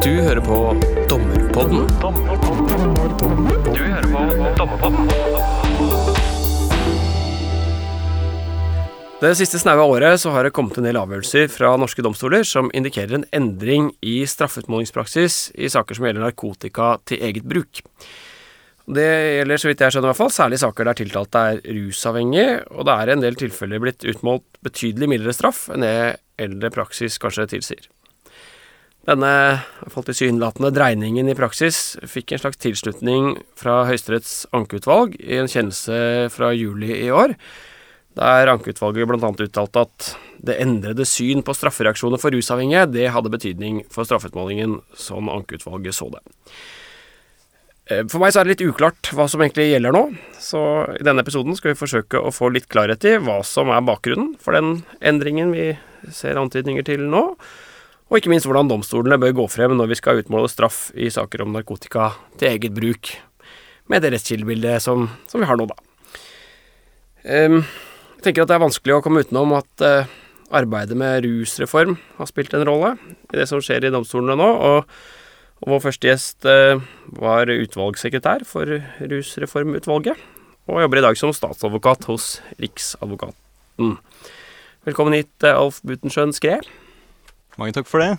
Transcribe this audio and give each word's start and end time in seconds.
Du 0.00 0.14
hører 0.16 0.40
på 0.40 0.58
Dommerpodden. 1.10 1.82
Du 3.66 3.80
hører 3.84 4.06
på 4.08 4.22
Dommerpodden. 4.56 5.10
Det 9.20 9.34
siste 9.36 9.60
snaue 9.60 9.84
året 9.84 10.22
så 10.22 10.32
har 10.32 10.48
det 10.48 10.54
kommet 10.56 10.80
en 10.80 10.88
del 10.88 10.96
avgjørelser 10.96 11.52
fra 11.52 11.74
norske 11.76 12.00
domstoler 12.06 12.48
som 12.48 12.72
indikerer 12.72 13.18
en 13.18 13.28
endring 13.36 13.90
i 14.00 14.22
straffeutmålingspraksis 14.24 15.52
i 15.60 15.68
saker 15.68 16.00
som 16.00 16.08
gjelder 16.08 16.24
narkotika 16.30 16.94
til 17.04 17.20
eget 17.28 17.44
bruk. 17.44 17.84
Det 18.88 19.06
gjelder, 19.36 19.60
så 19.60 19.68
vidt 19.68 19.84
jeg 19.84 19.92
skjønner, 19.92 20.08
i 20.08 20.14
hvert 20.14 20.22
fall, 20.24 20.32
særlig 20.32 20.64
saker 20.64 20.88
der 20.88 21.02
tiltalte 21.04 21.46
er 21.52 21.60
rusavhengig, 21.76 22.48
og 22.72 22.88
det 22.88 22.96
er 22.96 23.12
i 23.12 23.18
en 23.18 23.28
del 23.28 23.36
tilfeller 23.44 23.84
blitt 23.84 24.08
utmålt 24.16 24.48
betydelig 24.64 25.12
mildere 25.12 25.36
straff 25.36 25.66
enn 25.68 25.84
det 25.84 25.96
eldre 26.40 26.72
praksis 26.72 27.20
kanskje 27.20 27.50
tilsier. 27.58 27.90
Denne 29.08 29.32
tilsynelatende 29.88 30.70
dreiningen 30.76 31.30
i 31.30 31.36
praksis 31.36 31.96
fikk 32.08 32.34
en 32.34 32.42
slags 32.42 32.60
tilslutning 32.60 33.30
fra 33.58 33.80
Høyesteretts 33.88 34.44
ankeutvalg 34.56 35.16
i 35.20 35.38
en 35.40 35.48
kjennelse 35.48 36.28
fra 36.34 36.50
juli 36.52 36.92
i 37.06 37.08
år, 37.08 37.32
der 38.18 38.50
ankeutvalget 38.52 39.08
bl.a. 39.08 39.30
uttalte 39.30 39.86
at 39.86 40.10
det 40.44 40.58
endrede 40.60 41.06
syn 41.08 41.44
på 41.46 41.54
straffereaksjoner 41.56 42.20
for 42.20 42.34
rusavhengige, 42.34 42.90
det 42.92 43.08
hadde 43.14 43.32
betydning 43.32 43.80
for 43.92 44.08
straffeutmålingen 44.08 44.80
som 44.98 45.32
ankeutvalget 45.32 45.96
så 45.96 46.10
det. 46.12 46.22
Eh, 47.90 48.04
for 48.04 48.20
meg 48.20 48.34
så 48.34 48.42
er 48.42 48.48
det 48.48 48.56
litt 48.58 48.66
uklart 48.68 49.12
hva 49.16 49.26
som 49.30 49.40
egentlig 49.40 49.70
gjelder 49.70 49.96
nå, 49.96 50.04
så 50.42 50.62
i 50.98 51.06
denne 51.06 51.24
episoden 51.24 51.56
skal 51.56 51.72
vi 51.72 51.80
forsøke 51.80 52.20
å 52.20 52.34
få 52.34 52.52
litt 52.52 52.68
klarhet 52.72 53.08
i 53.08 53.16
hva 53.22 53.40
som 53.46 53.72
er 53.72 53.84
bakgrunnen 53.86 54.34
for 54.42 54.58
den 54.58 54.82
endringen 55.00 55.56
vi 55.56 55.72
ser 56.12 56.40
antydninger 56.40 56.86
til 56.86 57.08
nå, 57.08 57.24
og 58.10 58.18
ikke 58.18 58.32
minst 58.32 58.48
hvordan 58.48 58.68
domstolene 58.70 59.18
bør 59.22 59.36
gå 59.38 59.46
frem 59.52 59.76
når 59.78 59.92
vi 59.92 59.98
skal 60.00 60.18
utmåle 60.20 60.50
straff 60.50 60.88
i 60.98 61.08
saker 61.14 61.44
om 61.44 61.54
narkotika 61.54 62.10
til 62.40 62.50
eget 62.50 62.74
bruk, 62.74 63.12
med 63.90 64.02
det 64.02 64.10
rettskildebildet 64.14 64.82
som, 64.82 65.06
som, 65.30 65.40
vi 65.40 65.46
har 65.46 65.58
nå, 65.58 65.68
da. 65.70 65.78
Jeg 67.22 67.62
tenker 68.24 68.42
at 68.42 68.50
det 68.50 68.58
er 68.58 68.66
vanskelig 68.66 68.98
å 68.98 69.04
komme 69.04 69.22
utenom 69.22 69.54
at 69.58 69.86
uh, 69.86 70.10
arbeidet 70.54 70.98
med 70.98 71.24
rusreform 71.24 71.96
har 72.18 72.28
spilt 72.28 72.54
en 72.58 72.66
rolle 72.66 72.94
i 73.30 73.38
det 73.38 73.46
som 73.48 73.62
skjer 73.62 73.86
i 73.86 73.94
domstolene 73.94 74.38
nå. 74.38 74.50
og 74.50 75.00
og 75.60 75.74
vår 75.74 75.80
første 75.84 76.08
gjest 76.08 76.46
eh, 76.48 76.80
var 77.20 77.50
utvalgssekretær 77.52 78.46
for 78.48 78.78
Rusreformutvalget, 79.10 80.16
og 80.70 80.80
jobber 80.80 81.00
i 81.00 81.04
dag 81.04 81.18
som 81.20 81.34
statsadvokat 81.36 82.06
hos 82.08 82.38
Riksadvokaten. 82.62 83.98
Velkommen 84.88 85.18
hit, 85.18 85.34
eh, 85.44 85.52
Alf 85.52 85.82
Butenschøn 85.84 86.32
Skre. 86.32 86.62
Mange 87.58 87.74
takk 87.76 87.88
for 87.90 88.04
det. 88.04 88.14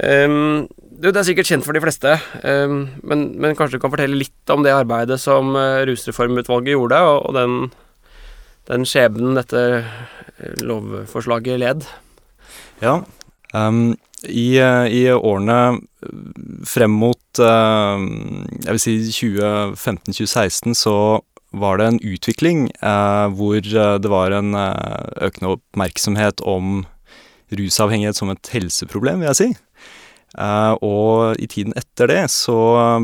Um, 0.00 0.68
du, 0.78 1.10
det 1.10 1.18
er 1.18 1.26
sikkert 1.26 1.48
kjent 1.50 1.66
for 1.66 1.76
de 1.76 1.82
fleste, 1.82 2.12
um, 2.44 2.84
men, 3.02 3.24
men, 3.40 3.56
kanskje 3.58 3.76
du 3.76 3.82
kan 3.82 3.92
fortelle 3.92 4.20
litt 4.20 4.52
om 4.52 4.62
det 4.64 4.72
arbeidet 4.72 5.18
som 5.20 5.54
uh, 5.58 5.82
Rusreformutvalget 5.88 6.76
gjorde, 6.76 7.00
og, 7.04 7.26
og 7.28 7.36
den, 7.36 7.56
den 8.70 8.86
skjebnen 8.88 9.36
dette 9.36 9.64
lovforslaget 10.64 11.60
led? 11.60 11.88
Ja. 12.80 13.00
Um, 13.52 13.96
i, 14.28 14.58
eh, 14.60 14.86
I, 14.92 15.02
årene 15.16 15.80
frem 16.68 16.92
mot 16.92 17.40
uh, 17.40 17.96
jeg 18.60 18.76
vil 18.76 18.82
si 18.82 18.94
2015-2016 19.16 20.76
så 20.76 20.94
var 21.56 21.80
det 21.80 21.86
en 21.88 22.00
utvikling 22.04 22.68
uh, 22.78 23.26
hvor 23.34 23.58
det 23.64 24.12
var 24.12 24.36
en 24.36 24.54
økende 24.54 25.56
oppmerksomhet 25.56 26.44
om 26.46 26.84
rusavhengighet 27.58 28.18
som 28.18 28.32
et 28.32 28.52
helseproblem, 28.54 29.22
vil 29.22 29.30
jeg 29.30 29.38
si. 29.40 29.48
og 30.86 31.40
i 31.42 31.46
tiden 31.50 31.74
etter 31.78 32.06
det 32.06 32.20
så 32.30 32.58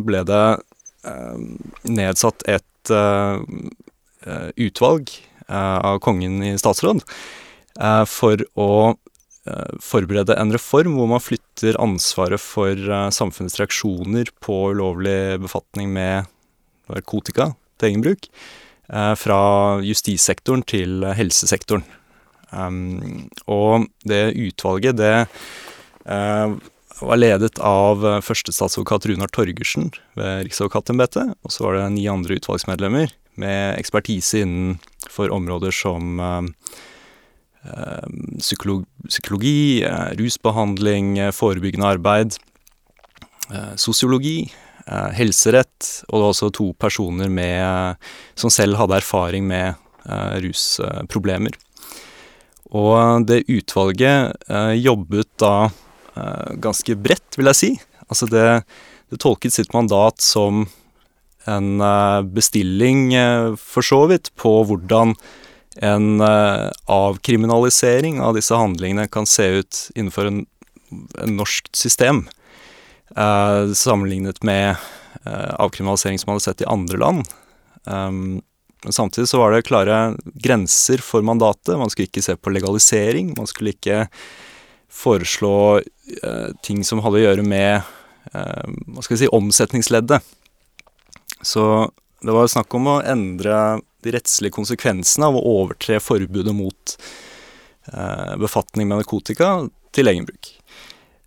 ble 0.06 0.22
det 0.26 0.44
nedsatt 1.90 2.44
et 2.46 2.92
utvalg 4.54 5.10
av 5.50 5.98
Kongen 6.02 6.38
i 6.46 6.52
statsråd 6.58 7.02
for 8.06 8.46
å 8.54 8.70
Eh, 9.46 9.74
forberede 9.78 10.34
en 10.34 10.50
reform 10.50 10.96
hvor 10.98 11.06
man 11.06 11.22
flytter 11.22 11.78
ansvaret 11.78 12.42
for 12.42 12.74
samfunnets 13.14 13.60
reaksjoner 13.60 14.32
på 14.42 14.56
ulovlig 14.74 15.38
befatning 15.44 15.92
med 15.94 16.26
narkotika 16.90 17.52
til 17.78 17.92
egen 17.92 18.02
bruk, 18.02 18.26
fra 19.18 19.38
justissektoren 19.82 20.62
til 20.62 21.02
helsesektoren. 21.18 21.82
Um, 22.56 23.28
og 23.52 23.86
det 24.08 24.30
utvalget, 24.32 24.96
det 24.96 25.12
uh, 26.08 26.56
var 27.02 27.20
ledet 27.20 27.60
av 27.60 28.00
førstestatsadvokat 28.24 29.10
Runar 29.10 29.28
Torgersen 29.28 29.90
ved 30.16 30.46
Riksadvokatembetet, 30.48 31.36
og 31.44 31.52
så 31.52 31.66
var 31.66 31.76
det 31.76 31.90
ni 31.98 32.06
andre 32.08 32.38
utvalgsmedlemmer 32.40 33.12
med 33.36 33.76
ekspertise 33.76 34.40
innenfor 34.46 35.34
områder 35.36 35.76
som 35.76 36.16
Eh, 37.66 38.38
psykologi, 39.08 39.84
eh, 39.84 40.10
rusbehandling, 40.16 41.18
eh, 41.18 41.30
forebyggende 41.30 41.86
arbeid, 41.86 42.36
sosiologi, 43.76 44.50
helserett, 45.14 46.02
og 46.08 46.18
det 46.18 46.22
var 46.22 46.32
også 46.32 46.48
to 46.52 46.72
personer 46.74 47.28
med, 47.30 47.96
som 48.34 48.50
selv 48.50 48.74
hadde 48.74 48.96
erfaring 48.96 49.46
med 49.46 49.76
rusproblemer. 50.42 51.54
Og 52.74 53.26
det 53.28 53.44
utvalget 53.46 54.34
jobbet 54.80 55.28
da 55.38 55.68
ganske 56.62 56.96
bredt, 56.98 57.36
vil 57.36 57.50
jeg 57.52 57.58
si. 57.58 57.70
Altså 58.08 58.26
det, 58.30 58.46
det 59.12 59.20
tolket 59.22 59.54
sitt 59.54 59.74
mandat 59.76 60.24
som 60.24 60.64
en 61.46 61.82
bestilling, 62.34 63.12
for 63.60 63.86
så 63.86 64.06
vidt, 64.10 64.32
på 64.34 64.64
hvordan 64.66 65.14
en 65.84 66.22
avkriminalisering 66.24 68.18
av 68.24 68.34
disse 68.34 68.56
handlingene 68.56 69.06
kan 69.12 69.28
se 69.30 69.46
ut 69.60 69.82
innenfor 69.94 70.30
en, 70.30 70.40
en 71.22 71.36
norsk 71.38 71.70
system, 71.76 72.24
sammenlignet 73.14 74.42
med 74.42 74.74
avkriminalisering 75.26 76.18
som 76.18 76.32
man 76.32 76.40
hadde 76.40 76.48
sett 76.48 76.64
i 76.64 76.70
andre 76.72 76.98
land. 77.04 77.26
Men 78.84 78.92
samtidig 78.92 79.28
så 79.30 79.40
var 79.40 79.54
det 79.54 79.66
klare 79.66 80.16
grenser 80.34 81.02
for 81.02 81.24
mandatet. 81.26 81.78
Man 81.78 81.90
skulle 81.90 82.10
ikke 82.10 82.24
se 82.24 82.36
på 82.36 82.52
legalisering. 82.52 83.32
Man 83.38 83.48
skulle 83.50 83.72
ikke 83.74 84.06
foreslå 84.92 85.82
ting 86.64 86.84
som 86.86 87.00
hadde 87.02 87.18
å 87.18 87.24
gjøre 87.24 87.42
med 87.42 87.88
hva 88.30 89.02
skal 89.02 89.16
vi 89.16 89.20
si, 89.24 89.30
omsetningsleddet. 89.34 90.22
Så 91.42 91.64
det 92.20 92.32
var 92.32 92.48
snakk 92.50 92.74
om 92.74 92.88
å 92.90 93.00
endre 93.06 93.80
de 94.06 94.14
rettslige 94.14 94.54
konsekvensene 94.54 95.28
av 95.28 95.38
å 95.38 95.44
overtre 95.60 96.00
forbudet 96.02 96.54
mot 96.56 96.96
eh, 97.92 98.34
befatning 98.40 98.88
med 98.88 99.02
narkotika 99.02 99.50
til 99.96 100.12
egen 100.12 100.28
bruk. 100.28 100.52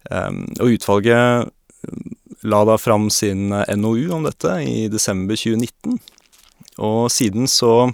Um, 0.10 0.46
og 0.58 0.78
utvalget 0.78 1.52
la 2.50 2.62
da 2.66 2.78
fram 2.80 3.10
sin 3.14 3.52
eh, 3.54 3.76
NOU 3.78 4.10
om 4.16 4.26
dette 4.26 4.56
i 4.64 4.88
desember 4.92 5.38
2019. 5.40 6.00
Og 6.80 7.10
siden 7.12 7.50
så 7.52 7.92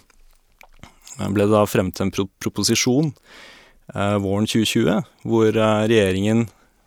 ble 1.17 1.45
det 1.45 1.53
da 1.53 1.65
fremmet 1.69 2.01
en 2.03 2.11
pro 2.13 2.27
proposisjon 2.43 3.11
eh, 3.93 4.17
våren 4.21 4.47
2020, 4.49 5.05
hvor 5.25 5.49
eh, 5.51 5.85
regjeringen 5.89 6.45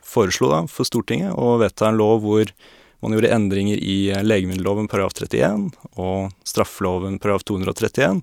foreslo 0.08 0.50
da 0.52 0.64
for 0.70 0.88
Stortinget 0.88 1.36
å 1.36 1.56
vedta 1.60 1.88
en 1.88 1.98
lov 2.00 2.22
hvor 2.24 2.52
man 3.00 3.14
gjorde 3.14 3.32
endringer 3.34 3.78
i 3.78 4.10
eh, 4.10 4.22
legemiddelloven 4.24 4.88
paragraf 4.90 5.16
31 5.18 5.68
og 5.96 6.30
straffeloven 6.48 7.18
paragraf 7.22 7.46
231 7.48 8.22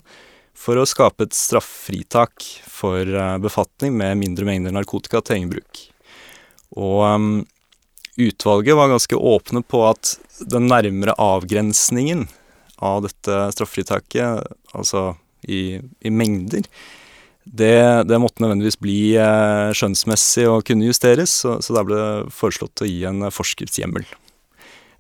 for 0.55 0.79
å 0.79 0.87
skape 0.87 1.27
et 1.27 1.35
straffritak 1.35 2.45
for 2.71 3.03
eh, 3.03 3.35
befatning 3.43 3.95
med 3.97 4.19
mindre 4.21 4.47
mengder 4.47 4.75
narkotika 4.75 5.21
til 5.21 5.39
egen 5.39 5.51
bruk. 5.51 5.83
Og 6.75 7.03
um, 7.07 7.27
utvalget 8.19 8.77
var 8.79 8.91
ganske 8.91 9.15
åpne 9.15 9.61
på 9.67 9.83
at 9.87 10.15
den 10.39 10.67
nærmere 10.71 11.15
avgrensningen 11.21 12.25
av 12.83 13.05
dette 13.05 13.39
straffritaket, 13.55 14.45
altså 14.75 15.13
i, 15.47 15.79
i 16.01 16.11
mengder, 16.11 16.65
det, 17.45 18.03
det, 18.09 18.17
måtte 18.17 18.41
nødvendigvis 18.41 18.79
bli 18.81 18.99
eh, 19.21 19.71
skjønnsmessig 19.77 20.47
og 20.49 20.63
kunne 20.65 20.87
justeres, 20.87 21.33
så, 21.43 21.59
så 21.61 21.75
der 21.77 21.85
ble 21.85 21.99
det 21.99 22.33
foreslått 22.33 22.81
å 22.81 22.89
gi 22.89 23.03
en 23.05 23.27
forskriftshjemmel. 23.29 24.07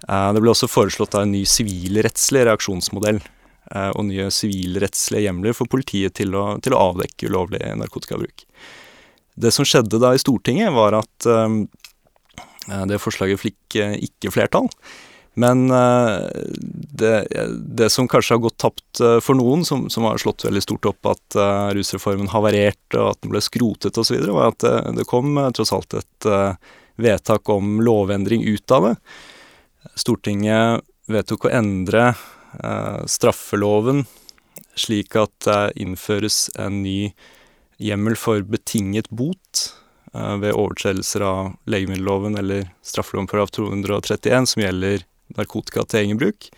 Eh, 0.05 0.27
det 0.35 0.43
ble 0.43 0.51
også 0.53 0.69
foreslått 0.69 1.17
en 1.17 1.33
ny 1.33 1.41
sivilrettslig 1.49 2.45
reaksjonsmodell 2.45 3.17
eh, 3.21 3.89
og 3.89 4.05
nye 4.09 4.29
sivilrettslige 4.33 5.25
hjemler 5.25 5.57
for 5.57 5.71
politiet 5.71 6.17
til 6.19 6.37
å, 6.37 6.45
til 6.61 6.75
å, 6.75 6.83
avdekke 6.91 7.31
ulovlig 7.31 7.63
narkotikabruk. 7.81 8.45
Det 9.35 9.51
som 9.51 9.67
skjedde 9.67 9.99
da 9.99 10.13
i 10.13 10.21
Stortinget, 10.21 10.73
var 10.75 10.99
at 11.01 11.29
eh, 11.31 11.57
det 12.89 13.01
forslaget 13.01 13.41
fikk 13.41 13.77
ikke 13.77 14.31
flertall. 14.33 14.69
Men 15.35 15.65
det, 15.67 17.27
det, 17.59 17.89
som 17.91 18.07
kanskje 18.07 18.37
har 18.37 18.43
gått 18.45 18.57
tapt 18.63 19.01
for 19.21 19.35
noen, 19.35 19.65
som, 19.67 19.89
som 19.91 20.07
har 20.07 20.21
slått 20.21 20.45
veldig 20.47 20.63
stort 20.63 20.87
opp 20.87 21.09
at 21.11 21.37
rusreformen 21.75 22.31
havarerte 22.31 23.01
og 23.01 23.09
at 23.09 23.19
den 23.19 23.33
ble 23.33 23.41
skrotet 23.43 23.99
osv., 23.99 24.15
var 24.29 24.53
at 24.53 24.63
det, 24.63 24.75
det 25.01 25.07
kom 25.09 25.35
tross 25.57 25.73
alt 25.75 25.97
et 25.99 26.29
vedtak 26.95 27.49
om 27.49 27.81
lovendring 27.81 28.43
ut 28.43 28.71
av 28.71 28.89
det. 28.89 28.95
Stortinget 29.95 30.81
vedtok 31.11 31.47
å 31.47 31.53
endre 31.53 32.09
eh, 32.09 33.01
straffeloven 33.05 34.05
slik 34.75 35.15
at 35.19 35.33
det 35.45 35.75
innføres 35.79 36.49
en 36.59 36.81
ny 36.83 37.13
hjemmel 37.79 38.17
for 38.19 38.43
betinget 38.47 39.09
bot 39.09 39.67
eh, 40.13 40.35
ved 40.41 40.55
overtredelser 40.55 41.25
av 41.27 41.53
legemiddelloven 41.69 42.39
eller 42.39 42.69
straffeloven 42.83 43.29
paragraf 43.31 43.53
231, 43.55 44.49
som 44.51 44.65
gjelder 44.65 45.05
narkotika 45.39 45.85
til 45.85 46.03
egen 46.03 46.19
bruk. 46.21 46.49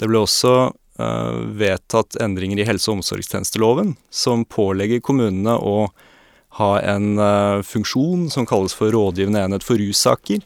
Det 0.00 0.08
ble 0.10 0.22
også 0.22 0.54
uh, 0.70 1.38
vedtatt 1.56 2.18
endringer 2.22 2.60
i 2.60 2.68
helse- 2.68 2.90
og 2.90 3.00
omsorgstjenesteloven, 3.00 3.94
som 4.10 4.44
pålegger 4.48 5.04
kommunene 5.04 5.56
å 5.56 5.88
ha 6.60 6.72
en 6.80 7.16
uh, 7.20 7.62
funksjon 7.66 8.28
som 8.32 8.48
kalles 8.48 8.76
for 8.76 8.92
rådgivende 8.94 9.44
enhet 9.44 9.66
for 9.66 9.80
russaker. 9.80 10.44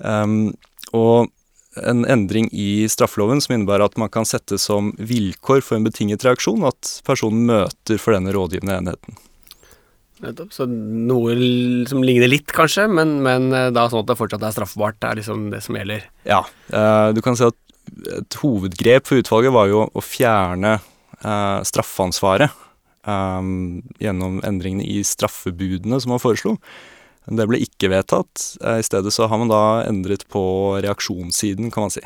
Um, 0.00 0.54
og 0.96 1.30
en 1.82 2.04
endring 2.06 2.48
i 2.52 2.86
straffeloven 2.88 3.40
som 3.42 3.56
innebærer 3.56 3.88
at 3.88 3.98
man 4.00 4.12
kan 4.12 4.26
sette 4.28 4.58
som 4.62 4.92
vilkår 4.98 5.62
for 5.64 5.78
en 5.78 5.86
betinget 5.86 6.24
reaksjon 6.26 6.64
at 6.68 6.98
personen 7.06 7.48
møter 7.50 7.98
for 8.00 8.14
denne 8.16 8.34
rådgivende 8.34 8.78
enheten. 8.78 9.18
Så 10.54 10.66
noe 10.68 11.34
som 11.88 12.02
ligner 12.04 12.30
litt, 12.30 12.52
kanskje, 12.54 12.86
men, 12.90 13.18
men 13.24 13.50
eh, 13.54 13.70
da 13.74 13.86
sånn 13.90 14.04
at 14.04 14.10
det 14.10 14.18
fortsatt 14.18 14.44
er 14.46 14.54
straffbart. 14.54 14.98
Det 15.00 15.10
er 15.10 15.20
liksom 15.20 15.46
det 15.52 15.60
som 15.64 15.78
gjelder. 15.78 16.08
Ja. 16.28 16.40
Eh, 16.72 17.08
du 17.16 17.20
kan 17.24 17.38
si 17.38 17.46
at 17.46 17.58
et 18.16 18.38
hovedgrep 18.40 19.08
for 19.08 19.20
utvalget 19.20 19.54
var 19.54 19.68
jo 19.68 19.84
å 19.86 20.04
fjerne 20.04 20.78
eh, 20.78 21.60
straffansvaret 21.68 22.60
gjennom 23.04 24.38
endringene 24.48 24.86
i 24.88 25.02
straffebudene 25.04 25.98
som 26.00 26.14
man 26.14 26.22
foreslo. 26.22 26.54
Det 27.28 27.44
ble 27.50 27.58
ikke 27.60 27.90
vedtatt. 27.92 28.46
I 28.64 28.84
stedet 28.86 29.12
så 29.12 29.26
har 29.28 29.42
man 29.42 29.50
da 29.52 29.82
endret 29.84 30.24
på 30.32 30.40
reaksjonssiden, 30.80 31.68
kan 31.68 31.84
man 31.84 31.92
si. 31.92 32.00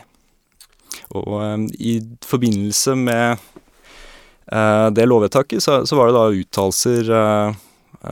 Og 1.15 1.71
i 1.79 2.01
forbindelse 2.27 2.97
med 2.99 3.47
det 4.99 5.07
lovvedtaket, 5.07 5.63
så, 5.63 5.85
var 5.95 6.11
det 6.11 6.19
da 6.19 6.43
uttalelser 6.43 7.15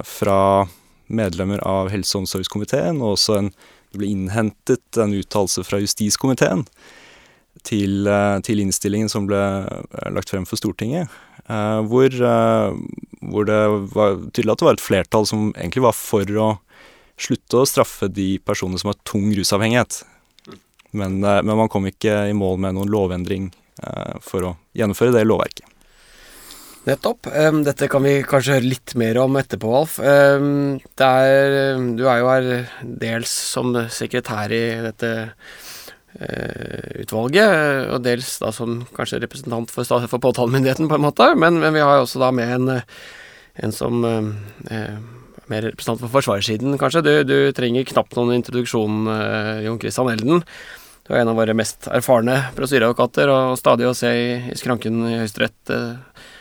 fra 0.05 0.67
medlemmer 1.07 1.63
av 1.63 1.93
helse- 1.93 2.17
og 2.17 2.25
omsorgskomiteen, 2.25 3.01
og 3.01 3.15
også 3.15 3.39
en, 3.41 3.51
det 3.93 4.01
ble 4.03 4.11
innhentet 4.11 5.01
en 5.01 5.15
uttalelse 5.15 5.63
fra 5.65 5.79
justiskomiteen 5.81 6.67
til, 7.67 8.09
uh, 8.11 8.37
til, 8.45 8.61
innstillingen 8.61 9.09
som 9.09 9.29
ble 9.31 9.41
lagt 10.13 10.33
frem 10.35 10.45
for 10.49 10.59
Stortinget, 10.61 11.09
hvor, 11.47 12.11
hvor 13.23 13.45
det 13.47 13.59
var 13.95 14.17
tydelig 14.35 14.51
at 14.51 14.63
det 14.63 14.67
var 14.67 14.75
et 14.75 14.83
flertall 14.83 15.29
som 15.31 15.45
egentlig 15.55 15.85
var 15.85 15.95
for 15.95 16.33
å 16.43 16.49
slutte 17.17 17.61
å 17.61 17.69
straffe 17.69 18.09
de 18.13 18.37
personene 18.45 18.81
som 18.81 18.91
har 18.91 18.99
tung 19.07 19.31
rusavhengighet. 19.35 20.03
Men, 20.97 21.25
eh, 21.25 21.43
men, 21.43 21.57
man 21.57 21.69
kom 21.69 21.87
ikke 21.89 22.27
i 22.31 22.37
mål 22.37 22.61
med 22.63 22.77
noen 22.77 22.93
lovendring 22.93 23.49
eh, 23.83 24.19
for 24.25 24.51
å 24.51 24.53
gjennomføre 24.77 25.15
det 25.17 25.27
lovverket. 25.27 25.69
Nettopp. 26.87 27.27
Um, 27.27 27.65
dette 27.67 27.89
kan 27.91 28.05
vi 28.07 28.21
kanskje 28.23 28.61
høre 28.61 28.71
litt 28.71 28.93
mer 28.99 29.19
om 29.19 29.35
etterpå, 29.41 29.73
Alf. 29.75 29.97
Um, 29.99 30.77
er, 31.03 31.81
du 31.99 32.05
er 32.07 32.21
jo 32.21 32.29
her 32.31 32.47
dels 33.03 33.33
som 33.33 33.75
sekretær 33.91 34.55
i 34.55 34.63
dette 34.85 35.11
uh, 35.27 36.87
utvalget, 37.03 37.91
og 37.91 38.05
dels 38.07 38.37
da 38.39 38.53
som 38.55 38.85
kanskje 38.95 39.19
representant 39.25 39.75
for, 39.75 39.83
for 40.07 40.23
påtalemyndigheten, 40.29 40.87
på 40.87 41.01
en 41.01 41.07
måte. 41.09 41.33
Men, 41.35 41.59
men, 41.59 41.75
vi 41.75 41.83
har 41.83 41.99
jo 41.99 42.07
også 42.07 42.23
da 42.23 42.31
med 42.39 42.55
en, 42.55 42.79
en 43.67 43.75
som 43.75 44.07
uh, 44.07 44.95
mer 45.51 45.67
representant 45.67 46.05
for 46.05 46.15
forsvarssiden, 46.21 46.79
kanskje. 46.79 47.03
Du, 47.03 47.13
du 47.27 47.37
trenger 47.57 47.91
knapt 47.91 48.15
noen 48.15 48.37
introduksjon, 48.39 49.11
uh, 49.11 49.53
Jon 49.67 49.83
Christian 49.83 50.13
Elden. 50.15 50.47
Du 51.07 51.15
er 51.17 51.25
en 51.25 51.35
av 51.35 51.43
våre 51.43 51.55
mest 51.59 51.91
erfarne 51.91 52.45
prosedyreadvokater, 52.55 53.35
og 53.35 53.59
stadig 53.59 53.91
å 53.91 53.99
se 53.99 54.15
i, 54.15 54.33
i 54.55 54.63
skranken 54.63 55.03
i 55.11 55.19
Høyesterett, 55.25 55.75
uh, 55.75 56.33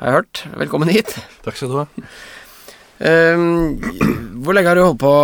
har 0.00 0.08
jeg 0.08 0.18
hørt. 0.18 0.42
Velkommen 0.58 0.90
hit. 0.92 1.14
Takk 1.44 1.58
skal 1.58 1.70
du 1.70 1.78
ha. 1.82 1.86
Um, 3.04 3.80
hvor 4.44 4.54
lenge 4.54 4.70
har 4.70 4.78
du 4.78 4.84
holdt 4.84 5.02
på 5.02 5.14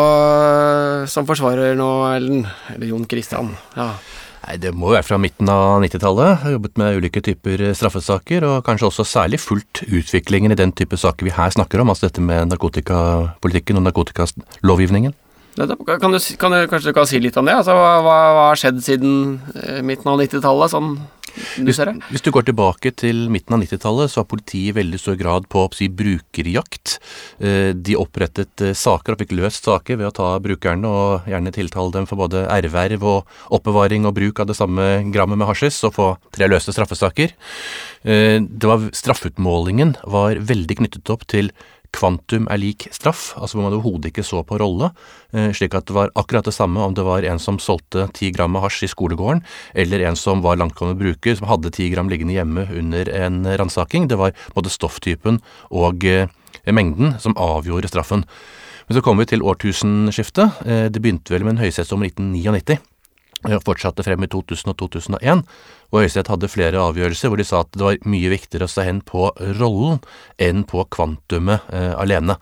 som 1.11 1.27
forsvarer 1.29 1.79
nå, 1.79 1.91
Ellen? 2.17 2.43
Eller 2.75 2.91
Jon 2.91 3.07
Kristian? 3.11 3.55
Ja. 3.77 3.93
Nei, 4.41 4.57
Det 4.63 4.73
må 4.75 4.91
være 4.95 5.07
fra 5.07 5.19
midten 5.21 5.51
av 5.53 5.83
90-tallet. 5.85 6.43
Har 6.43 6.55
jobbet 6.57 6.79
med 6.81 6.99
ulike 6.99 7.23
typer 7.23 7.61
eh, 7.69 7.75
straffesaker, 7.77 8.47
og 8.49 8.65
kanskje 8.67 8.89
også 8.89 9.05
særlig 9.07 9.41
fulgt 9.43 9.83
utviklingen 9.87 10.55
i 10.55 10.59
den 10.59 10.73
type 10.73 10.97
saker 10.99 11.29
vi 11.29 11.35
her 11.37 11.53
snakker 11.55 11.83
om, 11.83 11.93
altså 11.93 12.09
dette 12.09 12.25
med 12.25 12.49
narkotikapolitikken 12.51 13.79
og 13.79 13.87
narkotikalovgivningen. 13.87 15.15
Kan 15.61 16.15
du, 16.15 16.19
kan 16.41 16.55
du, 16.55 16.61
kanskje 16.71 16.91
du 16.91 16.97
kan 16.97 17.09
si 17.09 17.21
litt 17.21 17.37
om 17.37 17.49
det? 17.49 17.57
Altså, 17.61 17.75
hva, 17.77 18.19
har 18.49 18.61
skjedd 18.61 18.81
siden 18.85 19.17
eh, 19.61 19.81
midten 19.85 20.09
av 20.09 20.21
90-tallet? 20.23 20.73
Sånn 20.73 20.95
hvis, 21.63 21.79
hvis, 22.11 22.23
du 22.25 22.31
går 22.35 22.49
tilbake 22.49 22.91
til 22.99 23.29
midten 23.31 23.55
av 23.55 23.61
90-tallet, 23.63 24.11
så 24.11 24.23
har 24.23 24.29
politiet 24.31 24.73
i 24.73 24.77
veldig 24.81 24.99
stor 24.99 25.19
grad 25.21 25.47
på 25.53 25.67
si, 25.77 25.87
brukerjakt. 25.93 26.97
Eh, 27.39 27.71
de 27.77 27.97
opprettet 28.01 28.65
eh, 28.65 28.75
saker 28.77 29.15
og 29.15 29.23
fikk 29.23 29.35
løst 29.39 29.69
saker 29.69 30.01
ved 30.01 30.09
å 30.09 30.15
ta 30.17 30.31
brukerne 30.43 30.91
og 30.91 31.29
gjerne 31.31 31.55
tiltale 31.55 31.95
dem 31.95 32.09
for 32.11 32.23
både 32.25 32.47
erverv 32.51 33.05
og 33.07 33.37
oppbevaring 33.59 34.09
og 34.09 34.17
bruk 34.17 34.43
av 34.43 34.51
det 34.51 34.59
samme 34.59 34.89
grammet 35.13 35.39
med 35.41 35.51
hasjis, 35.51 35.83
og 35.87 35.95
få 35.99 36.09
tre 36.35 36.49
løste 36.51 36.75
straffesaker. 36.75 37.37
Det 38.01 38.65
var, 38.65 38.89
straffutmålingen 38.97 39.99
var 40.09 40.41
veldig 40.41 40.81
knyttet 40.81 41.13
opp 41.13 41.27
til 41.29 41.53
kvantum 41.97 42.47
er 42.51 42.61
lik 42.61 42.87
straff, 42.95 43.31
altså 43.37 43.59
hvor 43.59 43.67
man 43.67 43.77
overhodet 43.77 44.11
ikke 44.11 44.25
så 44.27 44.43
på 44.47 44.59
rolle, 44.61 44.91
eh, 45.35 45.51
slik 45.57 45.75
at 45.77 45.89
det 45.89 45.97
var 45.97 46.13
akkurat 46.19 46.47
det 46.47 46.55
samme 46.55 46.83
om 46.83 46.95
det 46.97 47.05
var 47.07 47.27
en 47.27 47.41
som 47.43 47.59
solgte 47.63 48.09
ti 48.17 48.31
gram 48.35 48.53
med 48.55 48.65
hasj 48.65 48.87
i 48.87 48.93
skolegården, 48.93 49.43
eller 49.75 50.07
en 50.07 50.19
som 50.19 50.45
var 50.45 50.61
langtgående 50.61 50.99
bruker 51.01 51.37
som 51.39 51.49
hadde 51.51 51.73
ti 51.75 51.91
gram 51.93 52.11
liggende 52.11 52.37
hjemme 52.37 52.69
under 52.71 53.11
en 53.15 53.43
ransaking. 53.47 54.09
Det 54.09 54.19
var 54.21 54.37
både 54.55 54.73
stofftypen 54.73 55.41
og 55.71 56.05
eh, 56.05 56.29
mengden 56.71 57.19
som 57.21 57.37
avgjorde 57.39 57.91
straffen. 57.91 58.27
Men 58.89 58.99
så 58.99 59.03
kom 59.07 59.21
vi 59.23 59.29
til 59.31 59.45
årtusenskiftet. 59.47 60.63
Eh, 60.67 60.87
det 60.91 61.03
begynte 61.03 61.35
vel 61.35 61.47
med 61.47 61.57
en 61.57 61.65
høyesterettsdom 61.65 62.07
i 62.07 62.11
1999 62.11 62.81
fortsatte 63.65 64.05
frem 64.07 64.27
i 64.27 64.31
2000 64.31 64.73
og 64.73 64.77
2001, 64.83 65.45
og 65.91 66.03
Høyesterett 66.03 66.31
hadde 66.33 66.51
flere 66.51 66.83
avgjørelser 66.83 67.31
hvor 67.31 67.41
de 67.41 67.47
sa 67.47 67.63
at 67.65 67.73
det 67.75 67.87
var 67.87 68.03
mye 68.11 68.33
viktigere 68.33 68.69
å 68.69 68.73
se 68.73 68.85
hen 68.87 69.01
på 69.07 69.31
rollen 69.59 70.01
enn 70.43 70.65
på 70.69 70.85
kvantumet 70.93 71.67
eh, 71.75 71.95
alene. 71.99 72.37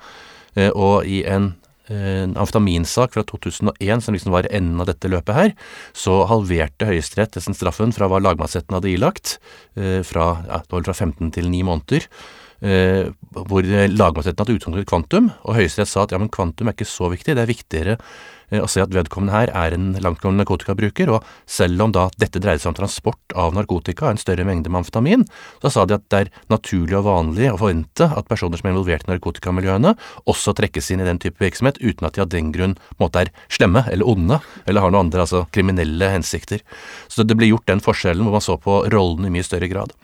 Eh, 0.59 0.71
og 0.75 1.07
i 1.09 1.23
en, 1.29 1.53
eh, 1.89 2.25
en 2.25 2.35
amfetaminsak 2.37 3.15
fra 3.15 3.25
2001, 3.25 4.05
som 4.05 4.17
liksom 4.17 4.35
var 4.35 4.51
enden 4.51 4.81
av 4.83 4.91
dette 4.91 5.11
løpet 5.11 5.39
her, 5.39 5.55
så 5.97 6.21
halverte 6.31 6.91
Høyesterett 6.91 7.39
straffen 7.47 7.95
fra 7.97 8.11
hva 8.11 8.21
lagmannsretten 8.23 8.77
hadde 8.77 8.93
ilagt, 8.93 9.39
eh, 9.77 10.03
fra, 10.03 10.45
ja, 10.49 10.63
fra 10.69 10.95
15 10.95 11.33
til 11.33 11.51
9 11.51 11.65
måneder. 11.69 12.09
Eh, 12.59 13.13
hvor 13.31 13.63
lagmannsretten 13.63 14.43
hadde 14.43 14.57
utgangspunkt 14.57 14.83
i 14.83 14.91
kvantum, 14.91 15.31
og 15.47 15.55
Høyesterett 15.55 15.91
sa 15.93 16.03
at 16.03 16.11
ja, 16.11 16.19
men 16.19 16.31
kvantum 16.33 16.67
er 16.67 16.75
ikke 16.75 16.89
så 16.91 17.07
viktig, 17.13 17.37
det 17.39 17.45
er 17.45 17.51
viktigere 17.51 17.93
eh, 18.51 18.59
å 18.59 18.67
se 18.67 18.83
at 18.83 18.91
vedkommende 18.91 19.31
her 19.31 19.53
er 19.55 19.77
en 19.77 19.93
langtgående 20.03 20.43
narkotikabruker, 20.43 21.13
og 21.15 21.29
selv 21.47 21.85
om 21.85 21.93
da 21.95 22.09
dette 22.19 22.43
dreide 22.43 22.59
seg 22.65 22.73
om 22.73 22.79
transport 22.81 23.37
av 23.39 23.55
narkotika, 23.55 24.09
en 24.11 24.19
større 24.19 24.43
mengde 24.49 24.73
med 24.75 24.81
amfetamin, 24.81 25.23
så 25.63 25.71
sa 25.71 25.85
de 25.87 25.95
at 26.01 26.09
det 26.11 26.21
er 26.25 26.33
naturlig 26.51 26.97
og 26.99 27.07
vanlig 27.07 27.53
å 27.53 27.61
forvente 27.61 28.09
at 28.11 28.31
personer 28.33 28.59
som 28.59 28.67
er 28.67 28.75
involvert 28.75 29.07
i 29.07 29.13
narkotikamiljøene, 29.13 29.95
også 30.27 30.57
trekkes 30.59 30.91
inn 30.91 31.05
i 31.05 31.07
den 31.07 31.23
type 31.23 31.39
virksomhet, 31.45 31.79
uten 31.79 32.11
at 32.11 32.19
de 32.19 32.25
av 32.25 32.33
den 32.35 32.51
grunn 32.57 32.75
på 32.75 32.97
en 32.97 33.05
måte 33.05 33.23
er 33.23 33.31
slemme 33.47 33.85
eller 33.87 34.11
onde, 34.11 34.41
eller 34.67 34.83
har 34.83 34.91
noen 34.91 35.07
andre, 35.07 35.29
altså 35.29 35.45
kriminelle 35.55 36.11
hensikter. 36.11 36.67
Så 37.07 37.23
det 37.23 37.39
ble 37.39 37.53
gjort 37.53 37.71
den 37.71 37.85
forskjellen 37.87 38.27
hvor 38.27 38.41
man 38.41 38.45
så 38.49 38.59
på 38.59 38.81
rollen 38.91 39.31
i 39.31 39.33
mye 39.39 39.47
større 39.47 39.71
grad. 39.71 39.95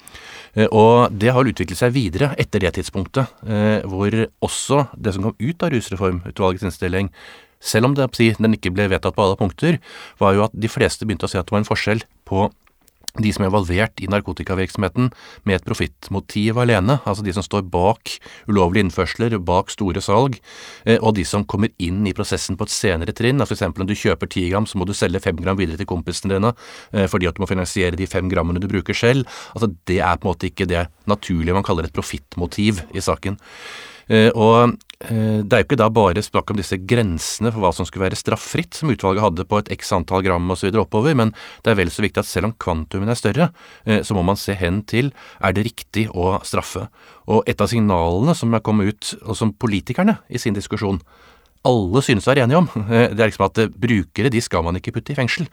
Eh, 0.54 0.68
og 0.70 1.12
det 1.12 1.32
har 1.34 1.46
utviklet 1.46 1.80
seg 1.80 1.94
videre 1.94 2.32
etter 2.40 2.62
det 2.62 2.74
tidspunktet, 2.78 3.30
eh, 3.46 3.86
hvor 3.90 4.14
også 4.44 4.86
det 4.96 5.14
som 5.14 5.28
kom 5.28 5.38
ut 5.38 5.62
av 5.62 5.74
Rusreformutvalgets 5.74 6.66
innstilling, 6.68 7.10
selv 7.64 7.88
om 7.88 7.94
det, 7.96 8.10
den 8.12 8.56
ikke 8.56 8.74
ble 8.74 8.90
vedtatt 8.92 9.16
på 9.16 9.24
alle 9.24 9.40
punkter, 9.40 9.80
var 10.20 10.34
jo 10.36 10.44
at 10.44 10.52
de 10.52 10.68
fleste 10.68 11.06
begynte 11.06 11.24
å 11.24 11.32
se 11.32 11.40
at 11.40 11.48
det 11.48 11.54
var 11.54 11.62
en 11.62 11.70
forskjell 11.70 12.04
på 12.28 12.50
de 13.22 13.30
som 13.34 13.44
er 13.44 13.50
involvert 13.50 14.00
i 14.02 14.08
narkotikavirksomheten 14.10 15.10
med 15.46 15.58
et 15.58 15.66
profittmotiv 15.66 16.58
alene, 16.58 16.98
altså 17.06 17.22
de 17.22 17.34
som 17.36 17.44
står 17.46 17.62
bak 17.70 18.16
ulovlige 18.50 18.88
innførsler, 18.88 19.36
bak 19.38 19.70
store 19.70 20.02
salg, 20.02 20.40
eh, 20.84 20.98
og 20.98 21.14
de 21.18 21.26
som 21.28 21.46
kommer 21.46 21.70
inn 21.78 22.02
i 22.08 22.14
prosessen 22.16 22.58
på 22.58 22.66
et 22.66 22.74
senere 22.74 23.14
trinn. 23.14 23.38
Altså 23.42 23.54
F.eks. 23.54 23.78
når 23.78 23.90
du 23.90 23.94
kjøper 23.98 24.30
ti 24.34 24.48
gram, 24.50 24.66
så 24.66 24.80
må 24.80 24.88
du 24.88 24.94
selge 24.96 25.22
fem 25.22 25.38
gram 25.38 25.58
videre 25.60 25.78
til 25.78 25.90
kompisene 25.90 26.34
dine 26.34 26.54
eh, 26.92 27.06
fordi 27.10 27.30
at 27.30 27.38
du 27.38 27.44
må 27.44 27.50
finansiere 27.50 27.98
de 27.98 28.10
fem 28.10 28.30
grammene 28.32 28.62
du 28.62 28.68
bruker 28.70 28.96
selv. 28.98 29.28
Altså 29.54 29.70
Det 29.86 30.00
er 30.00 30.18
på 30.18 30.26
en 30.26 30.32
måte 30.32 30.50
ikke 30.50 30.68
det 30.70 30.88
naturlige 31.10 31.54
man 31.54 31.66
kaller 31.66 31.86
et 31.86 31.94
profittmotiv 31.94 32.82
i 32.94 33.04
saken. 33.04 33.38
Eh, 34.10 34.30
og 34.34 34.74
det 35.08 35.52
er 35.52 35.62
jo 35.62 35.66
ikke 35.66 35.78
da 35.80 35.88
bare 35.92 36.22
snakk 36.24 36.50
om 36.52 36.58
disse 36.58 36.78
grensene 36.88 37.50
for 37.52 37.64
hva 37.64 37.72
som 37.76 37.86
skulle 37.88 38.06
være 38.06 38.18
straffritt, 38.18 38.76
som 38.78 38.92
utvalget 38.92 39.24
hadde 39.24 39.46
på 39.48 39.60
et 39.60 39.70
x 39.76 39.92
antall 39.96 40.24
gram 40.24 40.50
osv. 40.54 40.70
oppover, 40.80 41.16
men 41.18 41.32
det 41.64 41.72
er 41.72 41.78
vel 41.80 41.92
så 41.92 42.04
viktig 42.04 42.22
at 42.22 42.28
selv 42.28 42.50
om 42.50 42.54
kvantumen 42.60 43.12
er 43.12 43.18
større, 43.18 43.50
eh, 43.84 44.00
så 44.06 44.16
må 44.16 44.24
man 44.26 44.40
se 44.40 44.56
hen 44.58 44.82
til 44.88 45.12
er 45.40 45.56
det 45.56 45.66
riktig 45.68 46.06
å 46.10 46.38
straffe. 46.46 46.86
Og 47.28 47.44
et 47.50 47.60
av 47.60 47.70
signalene 47.70 48.36
som 48.38 48.54
er 48.54 48.64
kommet 48.64 48.94
ut, 48.94 49.12
og 49.24 49.38
som 49.38 49.52
politikerne 49.52 50.18
i 50.28 50.40
sin 50.40 50.56
diskusjon 50.56 51.02
alle 51.64 52.04
synes 52.04 52.26
å 52.26 52.32
være 52.32 52.44
enige 52.44 52.60
om. 52.60 52.68
Det 53.16 53.18
er 53.18 53.28
liksom 53.30 53.48
at 53.48 53.64
brukere 53.80 54.32
de 54.32 54.42
skal 54.44 54.64
man 54.66 54.76
ikke 54.80 54.92
putte 54.96 55.14
i 55.14 55.18
fengsel. 55.18 55.48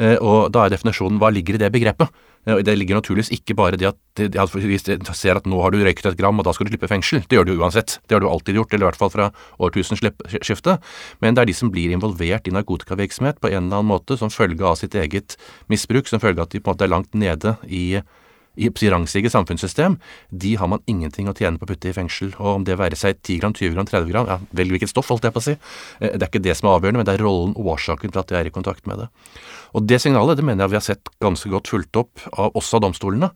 Og 0.00 0.52
da 0.54 0.62
er 0.64 0.72
definisjonen 0.72 1.18
hva 1.20 1.28
ligger 1.34 1.58
i 1.58 1.60
det 1.60 1.68
begrepet? 1.74 2.08
Det 2.48 2.72
ligger 2.72 2.96
naturligvis 2.96 3.32
ikke 3.36 3.54
bare 3.54 3.76
det 3.76 3.90
at, 3.90 4.52
hvis 4.54 4.86
de 4.86 4.96
ser 5.12 5.36
at 5.36 5.46
nå 5.46 5.58
har 5.60 5.74
du 5.74 5.82
røyket 5.82 6.06
et 6.08 6.16
gram, 6.16 6.38
og 6.40 6.46
da 6.46 6.54
skal 6.56 6.66
du 6.66 6.72
slippe 6.72 6.88
fengsel. 6.88 7.20
Det 7.28 7.36
gjør 7.36 7.50
du 7.50 7.52
uansett. 7.60 7.98
Det 8.08 8.16
har 8.16 8.24
du 8.24 8.30
alltid 8.30 8.56
gjort, 8.56 8.72
eller 8.72 8.86
i 8.86 8.88
hvert 8.88 9.00
fall 9.02 9.12
fra 9.12 9.26
årtusenskiftet. 9.60 10.80
Men 11.20 11.36
det 11.36 11.44
er 11.44 11.50
de 11.50 11.56
som 11.58 11.72
blir 11.72 11.92
involvert 11.92 12.48
i 12.48 12.54
narkotikavirksomhet 12.56 13.42
på 13.44 13.52
en 13.52 13.66
eller 13.66 13.82
annen 13.82 13.92
måte 13.92 14.16
som 14.16 14.32
følge 14.32 14.64
av 14.64 14.80
sitt 14.80 14.96
eget 14.96 15.36
misbruk, 15.68 16.08
som 16.08 16.22
følge 16.22 16.40
av 16.40 16.48
at 16.48 16.56
de 16.56 16.64
på 16.64 16.72
en 16.72 16.78
måte 16.78 16.88
er 16.88 16.94
langt 16.94 17.12
nede 17.12 17.58
i 17.68 18.00
i 18.56 18.90
rangstige 18.90 19.30
samfunnssystem, 19.30 19.96
de 20.30 20.56
har 20.56 20.68
man 20.68 20.82
ingenting 20.86 21.28
å 21.28 21.34
tjene 21.36 21.58
på 21.58 21.64
å 21.64 21.70
putte 21.70 21.90
i 21.90 21.94
fengsel. 21.94 22.32
Og 22.38 22.58
om 22.58 22.64
det 22.66 22.78
være 22.78 22.98
seg 22.98 23.20
10 23.22 23.38
gram, 23.40 23.54
20 23.54 23.76
gram, 23.76 23.86
30 23.86 24.10
gram, 24.10 24.26
ja, 24.26 24.38
velg 24.52 24.74
hvilket 24.74 24.90
stoff, 24.90 25.08
holdt 25.08 25.24
jeg 25.24 25.34
på 25.34 25.40
å 25.42 25.46
si. 25.46 25.56
Eh, 26.00 26.16
det 26.16 26.22
er 26.22 26.28
ikke 26.28 26.42
det 26.42 26.56
som 26.58 26.68
er 26.68 26.78
avgjørende, 26.78 27.00
men 27.00 27.08
det 27.08 27.14
er 27.14 27.24
rollen, 27.24 27.54
og 27.56 27.72
årsaken 27.76 28.10
til 28.10 28.22
at 28.22 28.28
de 28.28 28.38
er 28.40 28.50
i 28.50 28.54
kontakt 28.54 28.86
med 28.90 29.04
det. 29.04 29.08
Og 29.78 29.86
det 29.86 30.00
signalet 30.02 30.40
det 30.40 30.44
mener 30.44 30.66
jeg 30.66 30.74
vi 30.74 30.80
har 30.80 30.86
sett 30.88 31.12
ganske 31.22 31.50
godt 31.52 31.70
fulgt 31.70 31.96
opp 32.00 32.26
av, 32.32 32.50
også 32.58 32.80
av 32.80 32.88
domstolene. 32.88 33.30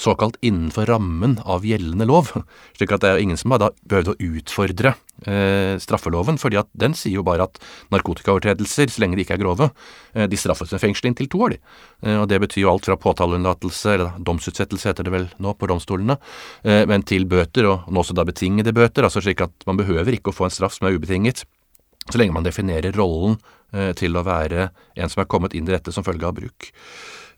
Såkalt 0.00 0.38
innenfor 0.40 0.88
rammen 0.88 1.36
av 1.44 1.66
gjeldende 1.68 2.06
lov. 2.08 2.30
Slik 2.78 2.94
at 2.94 3.02
det 3.04 3.10
er 3.12 3.20
ingen 3.20 3.36
som 3.36 3.52
har 3.52 3.60
da 3.60 3.68
prøvd 3.90 4.14
å 4.14 4.16
utfordre 4.30 4.94
eh, 5.28 5.74
straffeloven, 5.82 6.38
fordi 6.40 6.56
at 6.60 6.70
den 6.72 6.96
sier 6.96 7.18
jo 7.18 7.24
bare 7.26 7.44
at 7.44 7.60
narkotikaovertredelser, 7.92 8.88
så 8.88 9.04
lenge 9.04 9.18
de 9.18 9.26
ikke 9.26 9.36
er 9.36 9.42
grove, 9.42 9.68
eh, 10.14 10.24
de 10.30 10.40
straffes 10.40 10.72
med 10.72 10.80
fengsel 10.80 11.12
til 11.18 11.28
to 11.28 11.44
år. 11.50 11.58
Eh, 12.00 12.16
og 12.16 12.30
det 12.32 12.40
betyr 12.46 12.64
jo 12.64 12.72
alt 12.72 12.88
fra 12.88 12.96
påtaleunnlatelse, 13.00 13.94
eller 13.98 14.16
domsutsettelse 14.24 14.88
heter 14.88 15.04
det 15.04 15.14
vel 15.18 15.28
nå 15.36 15.52
på 15.60 15.68
domstolene, 15.68 16.16
eh, 16.64 16.86
men 16.88 17.04
til 17.04 17.28
bøter, 17.28 17.68
og 17.68 17.92
nå 17.92 18.00
også 18.00 18.16
da 18.16 18.24
betingede 18.24 18.72
bøter, 18.72 19.04
altså 19.04 19.20
slik 19.20 19.44
at 19.44 19.68
man 19.68 19.80
behøver 19.80 20.16
ikke 20.16 20.32
å 20.32 20.38
få 20.40 20.48
en 20.48 20.56
straff 20.56 20.78
som 20.78 20.88
er 20.88 20.96
ubetinget 20.96 21.44
så 22.08 22.20
lenge 22.20 22.34
man 22.34 22.46
definerer 22.46 22.96
rollen 22.96 23.36
eh, 23.74 23.92
til 23.98 24.16
å 24.16 24.24
være 24.26 24.70
en 24.96 25.12
som 25.12 25.22
er 25.22 25.30
kommet 25.30 25.54
inn 25.56 25.68
i 25.68 25.74
dette 25.74 25.92
som 25.94 26.06
følge 26.06 26.26
av 26.28 26.38
bruk. 26.38 26.70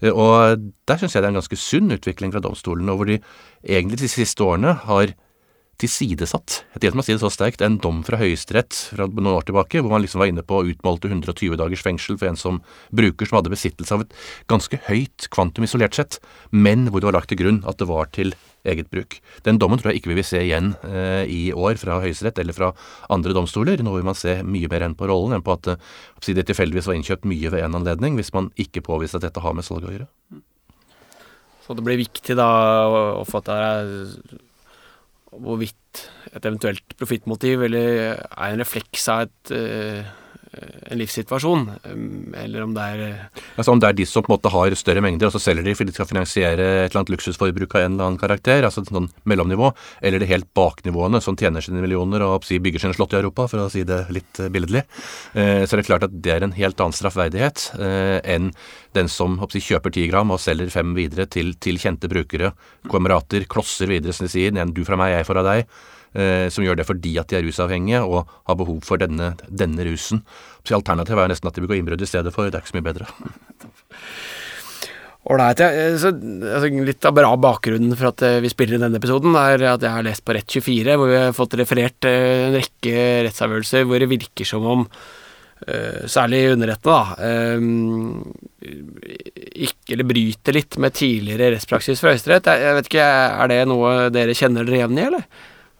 Eh, 0.02 0.12
og 0.12 0.70
der 0.88 1.00
syns 1.00 1.16
jeg 1.16 1.24
det 1.24 1.30
er 1.30 1.34
en 1.34 1.40
ganske 1.40 1.60
sunn 1.60 1.92
utvikling 1.96 2.34
fra 2.34 2.44
domstolene, 2.44 2.96
hvor 2.96 3.10
de 3.10 3.20
egentlig 3.62 4.02
de 4.04 4.12
siste 4.12 4.44
årene 4.46 4.76
har 4.86 5.14
tilsidesatt, 5.82 6.60
jeg 6.74 6.82
tillater 6.82 6.98
meg 6.98 7.02
å 7.02 7.06
si 7.06 7.14
det 7.16 7.22
så 7.22 7.30
sterkt, 7.32 7.62
en 7.64 7.78
dom 7.82 8.02
fra 8.06 8.18
Høyesterett 8.20 8.76
fra 8.92 9.08
noen 9.08 9.32
år 9.32 9.46
tilbake, 9.48 9.80
hvor 9.82 9.90
man 9.94 10.04
liksom 10.04 10.22
var 10.22 10.30
inne 10.30 10.44
på 10.46 10.60
og 10.60 10.70
utmålte 10.70 11.10
120 11.10 11.56
dagers 11.58 11.82
fengsel 11.82 12.18
for 12.20 12.28
en 12.28 12.38
som 12.38 12.60
bruker 12.94 13.26
som 13.26 13.40
hadde 13.40 13.50
besittelse 13.50 13.96
av 13.96 14.04
et 14.04 14.14
ganske 14.52 14.78
høyt 14.86 15.26
kvantum 15.34 15.66
isolert 15.66 15.98
sett, 15.98 16.20
men 16.54 16.86
hvor 16.90 17.02
det 17.02 17.10
var 17.10 17.18
lagt 17.18 17.32
til 17.32 17.40
grunn 17.40 17.62
at 17.66 17.80
det 17.82 17.88
var 17.90 18.12
til 18.14 18.34
eget 18.68 18.90
bruk. 18.92 19.18
Den 19.46 19.58
dommen 19.58 19.80
tror 19.80 19.92
jeg 19.92 20.00
ikke 20.00 20.12
vi 20.12 20.18
vil 20.20 20.26
se 20.26 20.42
igjen 20.42 20.72
eh, 20.86 21.24
i 21.30 21.40
år 21.52 21.78
fra 21.80 21.98
Høyesterett 22.02 22.38
eller 22.42 22.56
fra 22.56 22.70
andre 23.12 23.34
domstoler. 23.36 23.82
Nå 23.82 23.96
vil 23.96 24.06
man 24.06 24.18
se 24.18 24.38
mye 24.46 24.70
mer 24.70 24.86
enn 24.86 24.96
på 24.98 25.08
rollen 25.10 25.36
enn 25.36 25.44
på 25.44 25.56
at 25.56 25.74
eh, 25.74 26.32
det 26.32 26.46
tilfeldigvis 26.50 26.88
var 26.90 26.98
innkjøpt 26.98 27.28
mye 27.28 27.52
ved 27.52 27.66
en 27.66 27.80
anledning, 27.80 28.16
hvis 28.18 28.32
man 28.36 28.52
ikke 28.60 28.84
påviser 28.86 29.18
at 29.18 29.28
dette 29.28 29.42
har 29.42 29.58
med 29.58 29.66
salg 29.66 29.88
å 29.88 29.94
gjøre. 29.94 30.08
Så 31.62 31.76
det 31.78 31.84
blir 31.86 32.00
viktig 32.00 32.38
da 32.38 32.48
å 33.18 33.26
få 33.26 33.42
til 33.46 33.92
hvorvidt 35.32 36.02
et 36.32 36.44
eventuelt 36.44 36.96
profittmotiv 36.98 37.62
eller 37.68 38.18
er 38.18 38.50
en 38.50 38.60
refleks 38.60 39.06
av 39.12 39.26
et 39.26 39.54
uh 39.56 40.18
en 40.52 40.98
livssituasjon, 41.00 41.62
eller 42.36 42.64
om 42.66 42.74
det 42.76 42.84
er 42.94 43.02
eh, 43.06 43.42
Altså 43.56 43.72
Om 43.72 43.80
det 43.80 43.88
er 43.88 43.96
de 43.96 44.04
som 44.08 44.24
på 44.24 44.28
en 44.28 44.34
måte 44.34 44.52
har 44.52 44.74
større 44.76 45.00
mengder, 45.04 45.30
og 45.30 45.32
så 45.32 45.40
selger 45.40 45.64
de 45.64 45.72
fordi 45.76 45.92
de 45.92 45.96
skal 45.96 46.08
finansiere 46.10 46.66
et 46.66 46.90
eller 46.90 47.00
annet 47.00 47.12
luksusforbruk 47.14 47.76
av 47.76 47.86
en 47.86 47.94
eller 47.94 48.10
annen 48.10 48.20
karakter, 48.20 48.66
altså 48.66 48.84
sånn 48.84 49.08
mellomnivå, 49.28 49.70
eller 50.04 50.20
det 50.20 50.28
helt 50.28 50.50
baknivåene 50.56 51.22
som 51.24 51.38
tjener 51.40 51.64
sine 51.64 51.80
millioner 51.80 52.24
og 52.26 52.44
bygger 52.44 52.84
sine 52.84 52.96
slott 52.96 53.16
i 53.16 53.20
Europa, 53.22 53.46
for 53.48 53.64
å 53.64 53.70
si 53.72 53.86
det 53.88 54.02
litt 54.12 54.42
eh, 54.42 54.50
billedlig, 54.52 54.84
eh, 55.32 55.62
så 55.64 55.76
er 55.76 55.82
det 55.82 55.88
klart 55.88 56.06
at 56.08 56.18
det 56.20 56.34
er 56.34 56.44
en 56.44 56.56
helt 56.58 56.80
annen 56.84 56.96
straffverdighet 56.96 57.70
enn 57.82 58.50
den 58.96 59.08
som 59.08 59.38
si, 59.52 59.62
kjøper 59.64 59.92
ti 59.94 60.04
gram 60.10 60.32
og 60.34 60.40
selger 60.42 60.68
fem 60.72 60.92
videre 60.96 61.26
til, 61.30 61.54
til 61.62 61.80
kjente 61.80 62.10
brukere, 62.12 62.52
kamerater, 62.92 63.46
klosser 63.48 63.88
videre, 63.90 64.12
som 64.16 64.28
de 64.28 64.32
sier, 64.34 64.52
en 64.52 64.74
du 64.74 64.84
fra 64.84 64.98
meg, 65.00 65.16
jeg 65.16 65.28
fra 65.28 65.44
deg 65.46 65.64
eh, 65.64 65.90
som 66.12 66.64
gjør 66.64 66.76
det 66.76 66.84
fordi 66.84 67.14
at 67.20 67.30
de 67.30 67.38
er 67.38 67.46
rusavhengige 67.46 68.02
og 68.04 68.28
har 68.48 68.56
behov 68.60 68.82
for 68.84 69.00
denne, 69.00 69.32
denne 69.48 69.86
rusen. 69.88 70.20
Så 70.60 70.76
Alternativet 70.76 71.24
er 71.24 71.32
nesten 71.32 71.48
at 71.48 71.56
de 71.56 71.64
begår 71.64 71.80
innbrudd 71.80 72.04
i 72.04 72.10
stedet 72.10 72.34
for. 72.34 72.50
Det 72.50 72.58
er 72.58 72.64
ikke 72.64 72.74
så 72.74 72.78
mye 72.78 72.88
bedre. 72.90 73.08
Ålreit. 75.30 75.60
Ja. 75.62 75.70
Altså, 75.92 76.10
litt 76.82 77.06
av 77.06 77.14
bra 77.14 77.30
bakgrunnen 77.38 77.94
for 77.98 78.10
at 78.10 78.24
eh, 78.26 78.40
vi 78.42 78.50
spiller 78.50 78.78
i 78.78 78.82
denne 78.82 78.98
episoden, 78.98 79.36
er 79.38 79.62
at 79.70 79.84
jeg 79.84 79.94
har 79.94 80.06
lest 80.06 80.24
på 80.26 80.34
Rett24, 80.34 80.96
hvor 80.98 81.10
vi 81.12 81.18
har 81.20 81.36
fått 81.36 81.58
referert 81.60 82.08
eh, 82.10 82.48
en 82.48 82.56
rekke 82.58 82.94
rettsavgjørelser 83.28 83.86
hvor 83.86 84.02
det 84.02 84.10
virker 84.10 84.48
som 84.48 84.70
om 84.76 84.88
særlig 86.10 86.40
underrettene, 86.56 86.90
da, 86.90 88.66
ikke, 89.62 89.92
eller 89.94 90.08
bryter 90.10 90.56
litt 90.56 90.74
med 90.82 90.96
tidligere 90.98 91.52
rettspraksis 91.54 92.02
fra 92.02 92.10
Høyesterett. 92.10 92.50
Jeg, 92.50 92.72
vet 92.80 92.88
ikke, 92.90 93.04
Er 93.06 93.52
det 93.52 93.60
noe 93.70 93.92
dere 94.10 94.34
kjenner 94.34 94.66
dere 94.66 94.80
igjen 94.80 94.98
i, 94.98 95.04
eller? 95.06 95.22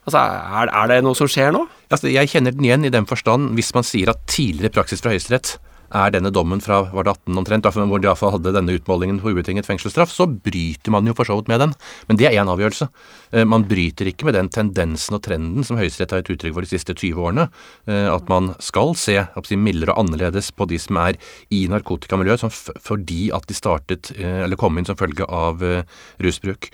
Altså, 0.03 0.19
er, 0.19 0.71
er, 0.73 0.89
det 0.91 1.03
noe 1.07 1.19
som 1.19 1.31
skjer 1.31 1.53
nå? 1.55 1.67
Altså, 1.93 2.11
jeg 2.11 2.31
kjenner 2.33 2.55
den 2.55 2.67
igjen 2.67 2.89
i 2.89 2.95
den 2.95 3.07
forstand 3.07 3.53
hvis 3.59 3.71
man 3.77 3.87
sier 3.87 4.11
at 4.11 4.25
tidligere 4.31 4.75
praksis 4.81 5.05
fra 5.05 5.15
Høyesterett 5.15 5.57
er 5.93 6.13
denne 6.15 6.33
dommen 6.33 6.61
fra 6.65 6.81
var 6.93 7.07
det 7.07 7.15
18 7.19 7.41
omtrent, 7.43 7.67
hvor 7.69 8.01
de 8.01 8.09
iallfall 8.09 8.35
hadde 8.37 8.55
denne 8.57 8.77
utmålingen 8.79 9.21
på 9.23 9.35
ubetinget 9.35 9.69
fengselsstraff, 9.69 10.13
så 10.13 10.27
bryter 10.27 10.95
man 10.95 11.09
jo 11.09 11.15
for 11.17 11.29
så 11.29 11.37
vidt 11.39 11.51
med 11.53 11.61
den. 11.63 11.75
Men 12.09 12.21
det 12.21 12.29
er 12.29 12.39
én 12.41 12.51
avgjørelse. 12.51 12.89
Eh, 13.33 13.45
man 13.49 13.67
bryter 13.69 14.09
ikke 14.09 14.29
med 14.29 14.37
den 14.39 14.49
tendensen 14.53 15.19
og 15.19 15.23
trenden 15.27 15.67
som 15.67 15.79
Høyesterett 15.81 16.15
har 16.15 16.23
gitt 16.23 16.33
uttrykk 16.37 16.57
for 16.57 16.67
de 16.67 16.73
siste 16.73 16.97
20 16.97 17.21
årene. 17.27 17.49
Eh, 17.87 18.09
at 18.13 18.33
man 18.33 18.55
skal 18.63 18.97
se 18.97 19.21
mildere 19.53 19.93
og 19.93 20.07
annerledes 20.07 20.51
på 20.57 20.67
de 20.71 20.81
som 20.81 20.97
er 21.03 21.21
i 21.53 21.67
narkotikamiljøet 21.71 22.47
fordi 22.83 23.29
at 23.37 23.47
de 23.49 23.57
startet, 23.57 24.15
eh, 24.17 24.43
eller 24.47 24.57
kom 24.57 24.79
inn 24.79 24.89
som 24.89 24.99
følge 24.99 25.29
av 25.29 25.61
rusbruk. 26.23 26.73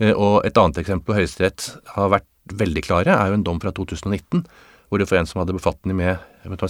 Og 0.00 0.46
et 0.48 0.56
annet 0.56 0.78
eksempel 0.80 1.10
på 1.10 1.16
Høyesterett 1.18 1.66
har 1.92 2.08
vært 2.08 2.29
veldig 2.56 2.82
klare, 2.86 3.14
er 3.14 3.30
jo 3.30 3.38
en 3.38 3.46
dom 3.46 3.60
fra 3.62 3.72
2019, 3.76 4.44
hvor 4.90 4.98
det 4.98 5.06
for 5.06 5.20
en 5.20 5.28
som 5.28 5.38
hadde 5.38 5.54
befatning 5.54 5.96
med 6.00 6.18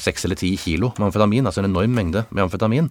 seks 0.01 0.27
eller 0.27 0.37
ti 0.37 0.53
kilo 0.61 0.93
med 0.99 1.09
amfetamin, 1.09 1.47
altså 1.47 1.63
en 1.63 1.71
enorm 1.71 1.95
mengde 1.97 2.27
med 2.29 2.45
amfetamin, 2.45 2.91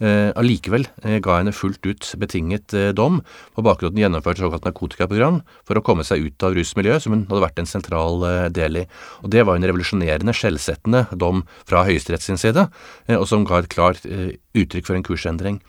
eh, 0.00 0.32
allikevel 0.34 0.86
eh, 1.04 1.20
ga 1.22 1.38
henne 1.38 1.54
fullt 1.54 1.84
ut 1.86 2.08
betinget 2.18 2.74
eh, 2.74 2.90
dom 2.96 3.20
på 3.54 3.62
bakgrunn 3.62 3.92
av 3.92 3.92
at 3.92 3.94
hun 3.94 4.02
gjennomførte 4.02 4.42
såkalt 4.42 4.66
narkotikaprogram 4.66 5.42
for 5.68 5.78
å 5.78 5.84
komme 5.84 6.06
seg 6.06 6.26
ut 6.26 6.46
av 6.46 6.56
rusmiljøet, 6.56 7.04
som 7.04 7.14
hun 7.14 7.26
hadde 7.28 7.44
vært 7.44 7.62
en 7.62 7.70
sentral 7.70 8.26
eh, 8.26 8.48
del 8.54 8.82
i. 8.82 8.84
Og 9.22 9.30
Det 9.30 9.46
var 9.46 9.60
en 9.60 9.68
revolusjonerende, 9.68 10.34
skjellsettende 10.34 11.06
dom 11.12 11.44
fra 11.68 11.84
Høyesterett 11.86 12.26
sin 12.26 12.40
side, 12.40 12.66
eh, 13.06 13.18
og 13.18 13.28
som 13.30 13.46
ga 13.46 13.62
et 13.62 13.70
klart 13.70 14.02
eh, 14.08 14.34
uttrykk 14.58 14.90
for 14.90 14.98
en 14.98 15.06
kursendring. 15.06 15.62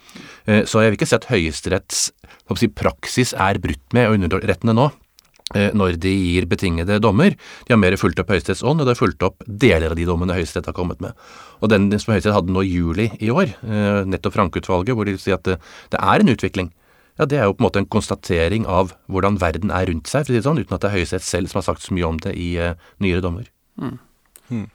Så 0.45 0.81
jeg 0.81 0.91
vil 0.91 0.97
ikke 0.99 1.07
si 1.09 1.15
at 1.17 1.25
Høyesteretts 1.25 2.01
si, 2.59 2.67
praksis 2.69 3.33
er 3.33 3.57
brutt 3.57 3.95
med 3.97 4.13
underrettene 4.13 4.75
nå. 4.77 4.91
Eh, 5.53 5.69
når 5.77 5.99
de 6.01 6.09
gir 6.09 6.47
betingede 6.49 6.95
dommer. 6.97 7.35
De 7.67 7.73
har 7.73 7.77
mer 7.77 7.93
fulgt 8.01 8.17
opp 8.17 8.31
Høyesteretts 8.33 8.63
ånd, 8.65 8.81
og 8.81 8.87
de 8.87 8.95
har 8.95 8.97
fulgt 8.97 9.21
opp 9.27 9.43
deler 9.45 9.93
av 9.93 9.99
de 9.99 10.07
dommene 10.07 10.33
Høyesterett 10.33 10.71
har 10.71 10.73
kommet 10.73 11.03
med. 11.05 11.13
Og 11.61 11.69
den 11.69 11.85
som 12.01 12.15
Høyesterett 12.15 12.33
hadde 12.39 12.55
nå 12.55 12.63
i 12.65 12.71
juli 12.71 13.11
i 13.21 13.29
år, 13.29 13.53
eh, 13.61 13.99
nettopp 14.09 14.33
Frank-utvalget, 14.33 14.97
hvor 14.97 15.05
de 15.05 15.13
sier 15.21 15.37
at 15.37 15.45
det, 15.45 15.59
det, 15.93 16.01
er 16.01 16.19
en 16.19 16.33
utvikling. 16.33 16.71
Ja, 17.19 17.25
Det 17.29 17.37
er 17.37 17.45
jo 17.45 17.53
på 17.53 17.61
en 17.61 17.67
måte 17.69 17.77
en 17.77 17.85
konstatering 17.85 18.65
av 18.65 18.95
hvordan 19.05 19.37
verden 19.37 19.69
er 19.69 19.85
rundt 19.85 20.09
seg, 20.09 20.25
for 20.25 20.33
å 20.33 20.33
si 20.33 20.41
det 20.41 20.49
sånn, 20.49 20.59
uten 20.65 20.73
at 20.73 20.81
det 20.81 20.89
er 20.89 20.97
Høyesterett 20.97 21.29
selv 21.29 21.53
som 21.53 21.61
har 21.61 21.67
sagt 21.69 21.85
så 21.85 21.93
mye 21.93 22.09
om 22.09 22.17
det 22.17 22.33
i 22.33 22.57
uh, 22.57 22.73
nyere 22.97 23.21
dommer. 23.21 23.45
Mm. 23.77 23.99
Mm. 24.49 24.65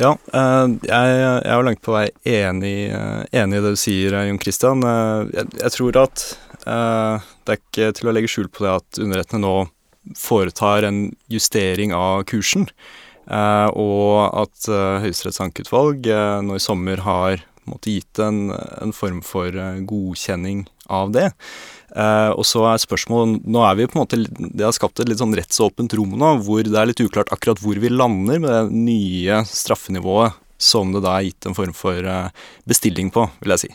Ja, 0.00 0.14
jeg, 0.32 0.84
jeg 0.88 1.40
er 1.44 1.58
jo 1.58 1.64
langt 1.66 1.82
på 1.84 1.92
vei 1.92 2.06
enig, 2.24 2.76
enig 3.36 3.58
i 3.58 3.64
det 3.64 3.74
du 3.74 3.80
sier, 3.80 4.16
Jon 4.24 4.40
Christian. 4.40 4.80
Jeg, 5.34 5.72
tror 5.74 5.98
at 6.06 6.24
Eh, 6.68 7.28
det 7.44 7.54
er 7.54 7.60
ikke 7.60 7.92
til 7.96 8.10
å 8.10 8.14
legge 8.14 8.30
skjul 8.30 8.50
på 8.52 8.66
det 8.66 8.72
at 8.80 9.00
underrettene 9.00 9.44
nå 9.44 9.54
foretar 10.18 10.86
en 10.88 11.02
justering 11.32 11.94
av 11.96 12.24
kursen, 12.28 12.66
eh, 13.28 13.68
og 13.78 14.32
at 14.42 14.68
uh, 14.72 14.98
Høyesteretts 15.04 15.42
ankeutvalg 15.44 16.08
nå 16.44 16.56
i 16.56 16.62
sommer 16.62 17.04
har 17.04 17.44
måtte, 17.68 17.92
gitt 17.92 18.18
en, 18.22 18.48
en, 18.50 18.94
form 18.96 19.20
for 19.22 19.54
godkjenning 19.86 20.64
av 20.90 21.12
det. 21.14 21.28
Uh, 21.90 22.30
og 22.38 22.44
så 22.46 22.62
er 22.70 22.78
spørsmålet 22.78 23.48
Nå 23.50 23.64
er 23.66 23.74
vi 23.74 23.88
på 23.90 23.96
en 23.96 24.04
måte 24.04 24.18
Det 24.22 24.62
har 24.62 24.74
skapt 24.76 25.00
et 25.02 25.08
litt 25.10 25.18
sånn 25.18 25.34
rettsåpent 25.34 25.96
rom 25.98 26.12
nå, 26.20 26.28
hvor 26.46 26.62
det 26.62 26.76
er 26.78 26.86
litt 26.86 27.02
uklart 27.02 27.32
akkurat 27.34 27.58
hvor 27.58 27.80
vi 27.82 27.90
lander 27.90 28.38
med 28.38 28.52
det 28.52 28.78
nye 28.86 29.40
straffenivået 29.48 30.38
som 30.60 30.92
det 30.92 31.00
da 31.02 31.16
er 31.16 31.30
gitt 31.30 31.48
en 31.48 31.56
form 31.56 31.72
for 31.74 32.04
uh, 32.04 32.28
bestilling 32.68 33.08
på, 33.14 33.24
vil 33.40 33.54
jeg 33.54 33.62
si. 33.62 33.70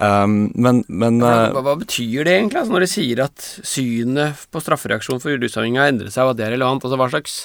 Um, 0.00 0.48
men, 0.56 0.80
men 0.88 1.20
hva, 1.20 1.52
hva, 1.52 1.76
betyr 1.78 2.24
det 2.24 2.38
egentlig, 2.38 2.62
altså, 2.62 2.72
når 2.72 2.86
de 2.86 2.88
sier 2.94 3.20
at 3.26 3.48
synet 3.60 4.46
på 4.48 4.62
straffereaksjon 4.64 5.20
for 5.22 5.36
rusavhengige 5.36 5.84
har 5.84 5.92
endret 5.92 6.16
seg, 6.16 6.24
og 6.24 6.32
at 6.32 6.40
det 6.40 6.48
er 6.48 6.54
relevant? 6.56 6.88
Altså 6.88 6.98
hva 6.98 7.10
slags 7.12 7.36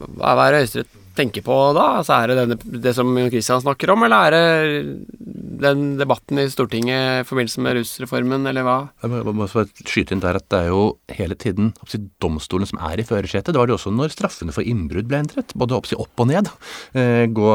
Hva, 0.00 0.32
er 0.48 0.58
Høyesterett 0.62 1.03
tenker 1.16 1.44
på 1.46 1.56
da? 1.76 1.86
Altså 2.00 2.16
Er 2.16 2.30
det 2.30 2.36
denne, 2.40 2.58
det 2.84 2.94
som 2.96 3.10
Christian 3.28 3.62
snakker 3.62 3.92
om, 3.94 4.04
eller 4.06 4.28
er 4.28 4.34
det 4.34 5.24
den 5.64 5.84
debatten 6.00 6.40
i 6.42 6.48
Stortinget 6.50 7.22
i 7.22 7.26
forbindelse 7.28 7.62
med 7.64 7.78
rusreformen, 7.78 8.46
eller 8.50 8.66
hva? 8.66 8.76
Jeg 9.04 9.12
må, 9.12 9.34
må 9.38 9.48
skyte 9.48 10.16
inn 10.16 10.22
der 10.24 10.40
at 10.40 10.48
det 10.52 10.64
er 10.64 10.72
jo 10.72 10.84
hele 11.14 11.38
tiden 11.38 11.72
oppsi, 11.84 12.00
domstolen 12.22 12.68
som 12.68 12.80
er 12.84 13.00
i 13.00 13.06
førersetet. 13.06 13.52
Det 13.54 13.60
var 13.60 13.70
det 13.70 13.76
også 13.78 13.94
når 13.94 14.14
straffene 14.14 14.54
for 14.54 14.66
innbrudd 14.66 15.08
ble 15.10 15.22
endret, 15.22 15.54
både 15.58 15.78
oppsi, 15.78 15.98
opp 16.00 16.24
og 16.24 16.30
ned. 16.32 16.50
Eh, 16.98 17.24
gå 17.30 17.52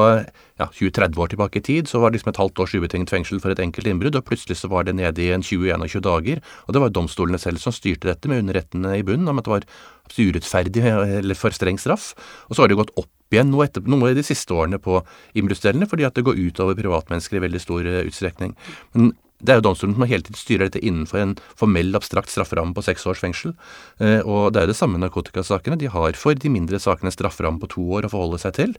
ja, 0.60 0.68
20-30 0.68 1.20
år 1.20 1.32
tilbake 1.32 1.62
i 1.62 1.66
tid 1.66 1.92
så 1.92 2.02
var 2.02 2.12
det 2.12 2.20
liksom 2.20 2.34
et 2.34 2.42
halvt 2.42 2.64
års 2.64 2.74
ubetinget 2.76 3.14
fengsel 3.14 3.40
for 3.44 3.54
et 3.54 3.62
enkelt 3.64 3.88
innbrudd, 3.88 4.18
og 4.20 4.28
plutselig 4.28 4.60
så 4.60 4.72
var 4.72 4.88
det 4.88 4.98
nede 5.00 5.24
i 5.24 5.32
en 5.36 5.46
20-21 5.46 6.04
dager. 6.08 6.44
Og 6.68 6.76
det 6.76 6.84
var 6.84 6.96
domstolene 6.96 7.40
selv 7.42 7.62
som 7.64 7.76
styrte 7.76 8.12
dette, 8.12 8.32
med 8.32 8.44
underrettene 8.44 8.98
i 9.00 9.06
bunnen 9.06 9.32
om 9.32 9.40
at 9.40 9.48
det 9.48 9.56
var 9.58 9.70
urettferdig 10.18 10.84
eller 10.90 11.38
for 11.38 11.56
streng 11.56 11.80
straff. 11.80 12.12
Og 12.50 12.56
så 12.58 12.64
har 12.64 12.72
det 12.72 12.80
gått 12.80 12.96
opp 13.00 13.12
igjen 13.38 13.52
nå, 13.54 13.64
etter, 13.66 13.84
i 13.84 14.18
de 14.18 14.26
siste 14.26 14.56
årene 14.56 14.80
på 14.82 15.02
innbruddsdelene, 15.38 15.88
fordi 15.90 16.08
at 16.08 16.18
det 16.18 16.26
går 16.28 16.40
utover 16.40 16.78
privatmennesker 16.80 17.40
i 17.40 17.44
veldig 17.46 17.62
stor 17.64 17.86
uh, 17.86 18.04
utstrekning. 18.06 18.56
Men 18.94 19.12
det 19.40 19.54
er 19.54 19.60
jo 19.62 19.68
domstolen 19.70 19.96
som 19.96 20.04
hele 20.04 20.26
tiden 20.26 20.40
styrer 20.40 20.68
dette 20.68 20.84
innenfor 20.84 21.22
en 21.22 21.36
formell, 21.60 21.94
abstrakt 21.96 22.32
strafferamme 22.34 22.76
på 22.76 22.84
seks 22.84 23.06
års 23.08 23.22
fengsel. 23.24 23.56
Uh, 24.02 24.20
og 24.26 24.54
det 24.54 24.62
er 24.62 24.68
jo 24.68 24.74
det 24.74 24.80
samme 24.82 25.00
narkotikasakene. 25.02 25.80
De 25.80 25.92
har 25.92 26.18
for 26.20 26.36
de 26.36 26.52
mindre 26.52 26.82
sakene 26.82 27.14
strafferamme 27.14 27.62
på 27.62 27.72
to 27.76 27.86
år 28.00 28.08
å 28.08 28.14
forholde 28.16 28.42
seg 28.42 28.58
til. 28.58 28.76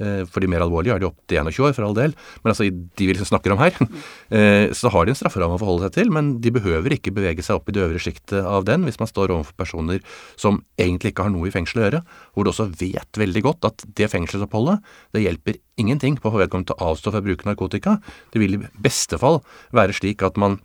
Eh, 0.00 0.22
for 0.28 0.40
de 0.40 0.48
mer 0.48 0.64
alvorlige 0.64 0.94
er 0.96 1.02
de 1.02 1.08
opp 1.10 1.18
til 1.28 1.40
21 1.42 1.66
år, 1.68 1.74
for 1.76 1.86
all 1.86 1.96
del. 1.96 2.14
Men 2.42 2.52
altså, 2.52 2.66
de 2.70 3.08
vi 3.08 3.12
liksom 3.12 3.28
snakker 3.28 3.54
om 3.54 3.60
her, 3.60 3.76
eh, 4.36 4.72
så 4.76 4.92
har 4.92 5.06
de 5.06 5.14
en 5.14 5.18
strafferamme 5.18 5.58
å 5.58 5.60
forholde 5.60 5.88
seg 5.88 5.98
til. 5.98 6.12
Men 6.14 6.32
de 6.42 6.54
behøver 6.54 6.96
ikke 6.96 7.14
bevege 7.16 7.44
seg 7.44 7.60
opp 7.60 7.68
i 7.68 7.76
det 7.76 7.84
øvre 7.84 8.00
sjiktet 8.02 8.40
av 8.40 8.64
den 8.68 8.86
hvis 8.88 9.00
man 9.00 9.10
står 9.10 9.34
overfor 9.34 9.58
personer 9.60 10.00
som 10.40 10.62
egentlig 10.80 11.12
ikke 11.12 11.28
har 11.28 11.34
noe 11.34 11.50
i 11.50 11.54
fengsel 11.54 11.82
å 11.82 11.86
gjøre. 11.86 12.04
Hvor 12.32 12.46
du 12.46 12.52
også 12.54 12.70
vet 12.80 13.20
veldig 13.20 13.44
godt 13.46 13.68
at 13.68 13.84
det 13.98 14.10
fengselsoppholdet, 14.12 14.80
det 15.14 15.26
hjelper 15.26 15.60
ingenting 15.80 16.18
på 16.20 16.28
å 16.28 16.34
få 16.34 16.42
vedkommende 16.42 16.72
til 16.72 16.80
å 16.80 16.92
avstå 16.92 17.12
fra 17.12 17.22
å 17.22 17.28
bruke 17.28 17.48
narkotika. 17.48 17.98
Det 18.32 18.42
vil 18.42 18.56
i 18.56 18.64
beste 18.80 19.20
fall 19.20 19.40
være 19.76 19.96
slik 19.96 20.24
at 20.26 20.40
man 20.40 20.58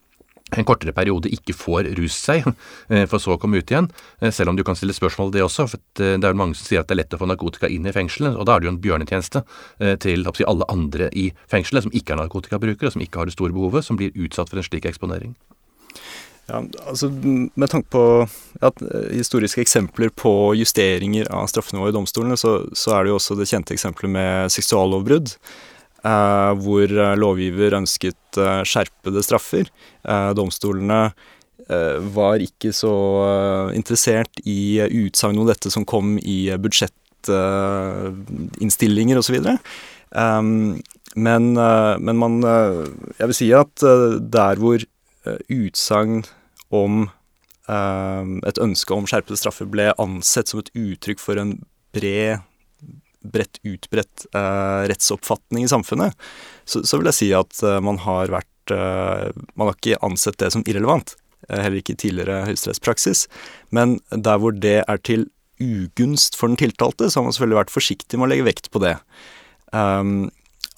en 0.53 0.65
kortere 0.67 0.93
periode 0.93 1.31
ikke 1.33 1.55
får 1.57 1.89
rust 1.97 2.27
seg, 2.27 2.45
eh, 2.93 3.05
for 3.09 3.21
så 3.21 3.35
å 3.35 3.39
komme 3.41 3.61
ut 3.61 3.71
igjen. 3.71 3.89
Eh, 4.21 4.31
selv 4.35 4.53
om 4.53 4.59
du 4.59 4.63
kan 4.67 4.77
stille 4.77 4.95
spørsmål 4.95 5.33
det 5.33 5.43
også, 5.45 5.67
for 5.71 6.03
eh, 6.03 6.15
det 6.19 6.27
er 6.27 6.35
jo 6.35 6.41
mange 6.41 6.59
som 6.59 6.69
sier 6.69 6.83
at 6.83 6.91
det 6.91 6.97
er 6.97 7.01
lett 7.01 7.17
å 7.17 7.21
få 7.21 7.29
narkotika 7.29 7.71
inn 7.71 7.87
i 7.87 7.95
fengselet, 7.95 8.37
og 8.37 8.45
da 8.47 8.55
er 8.55 8.61
det 8.61 8.69
jo 8.69 8.75
en 8.75 8.83
bjørnetjeneste 8.83 9.41
til 10.01 10.27
alle 10.45 10.67
andre 10.71 11.09
i 11.17 11.27
fengselet 11.51 11.85
som 11.85 11.93
ikke 11.95 12.13
er 12.13 12.21
narkotikabrukere, 12.21 12.93
som 12.93 13.03
ikke 13.03 13.21
har 13.21 13.29
det 13.29 13.35
store 13.35 13.55
behovet, 13.55 13.85
som 13.85 13.97
blir 13.99 14.13
utsatt 14.13 14.51
for 14.51 14.61
en 14.61 14.65
slik 14.65 14.87
eksponering. 14.89 15.33
Ja, 16.45 16.61
altså 16.85 17.09
Med 17.09 17.69
tanke 17.71 17.89
på 17.89 18.03
ja, 18.61 18.69
historiske 19.09 19.63
eksempler 19.63 20.11
på 20.13 20.53
justeringer 20.59 21.29
av 21.33 21.47
straffenivået 21.49 21.93
i 21.93 21.97
domstolene, 21.97 22.37
så, 22.37 22.59
så 22.77 22.93
er 22.93 23.05
det 23.05 23.13
jo 23.13 23.17
også 23.17 23.37
det 23.39 23.49
kjente 23.49 23.73
eksempelet 23.73 24.13
med 24.13 24.53
seksuallovbrudd. 24.53 25.33
Eh, 26.05 26.51
hvor 26.61 26.85
eh, 26.85 27.15
lovgiver 27.17 27.73
ønsket 27.79 28.37
eh, 28.37 28.61
skjerpede 28.67 29.23
straffer. 29.25 29.65
domstolene 30.37 31.13
var 31.65 32.37
ikke 32.43 32.69
så 32.75 32.91
interessert 33.73 34.29
i 34.45 34.77
utsagn 34.85 35.39
om 35.41 35.47
dette 35.49 35.69
som 35.73 35.85
kom 35.87 36.19
i 36.21 36.53
budsjettinnstillinger 36.61 39.17
osv. 39.17 39.35
Um, 40.11 40.77
men, 41.17 41.53
men 41.57 42.17
man 42.21 42.43
Jeg 43.17 43.27
vil 43.31 43.39
si 43.39 43.49
at 43.57 43.81
der 43.81 44.55
hvor 44.61 44.77
utsagn 45.49 46.21
om 46.69 47.09
et 48.45 48.61
ønske 48.61 48.93
om 48.93 49.09
skjerpede 49.09 49.41
straffer 49.41 49.65
ble 49.65 49.89
ansett 49.97 50.45
som 50.51 50.59
et 50.61 50.69
uttrykk 50.77 51.17
for 51.23 51.33
en 51.41 51.65
bred 51.97 52.45
bredt 53.33 53.59
utbredt 53.65 54.25
eh, 54.35 54.81
rettsoppfatning 54.91 55.65
i 55.65 55.71
samfunnet, 55.71 56.15
så, 56.65 56.83
så, 56.83 56.99
vil 56.99 57.11
jeg 57.11 57.19
si 57.19 57.29
at 57.37 57.61
eh, 57.63 57.81
man 57.83 57.99
har 58.05 58.33
vært 58.33 58.73
eh, 58.73 59.29
Man 59.53 59.69
har 59.69 59.77
ikke 59.77 60.01
ansett 60.05 60.39
det 60.41 60.51
som 60.55 60.65
irrelevant. 60.65 61.15
Eh, 61.49 61.59
heller 61.59 61.81
ikke 61.81 61.95
i 61.95 62.01
tidligere 62.05 62.45
høyesterettspraksis. 62.49 63.27
Men 63.75 63.99
der 64.09 64.41
hvor 64.41 64.55
det 64.55 64.79
er 64.85 65.01
til 65.05 65.29
ugunst 65.61 66.35
for 66.35 66.51
den 66.51 66.59
tiltalte, 66.59 67.09
så 67.09 67.19
har 67.19 67.27
man 67.27 67.35
selvfølgelig 67.35 67.61
vært 67.61 67.75
forsiktig 67.75 68.19
med 68.19 68.27
å 68.27 68.31
legge 68.33 68.47
vekt 68.49 68.71
på 68.73 68.81
det. 68.83 68.97
Um, 69.71 70.29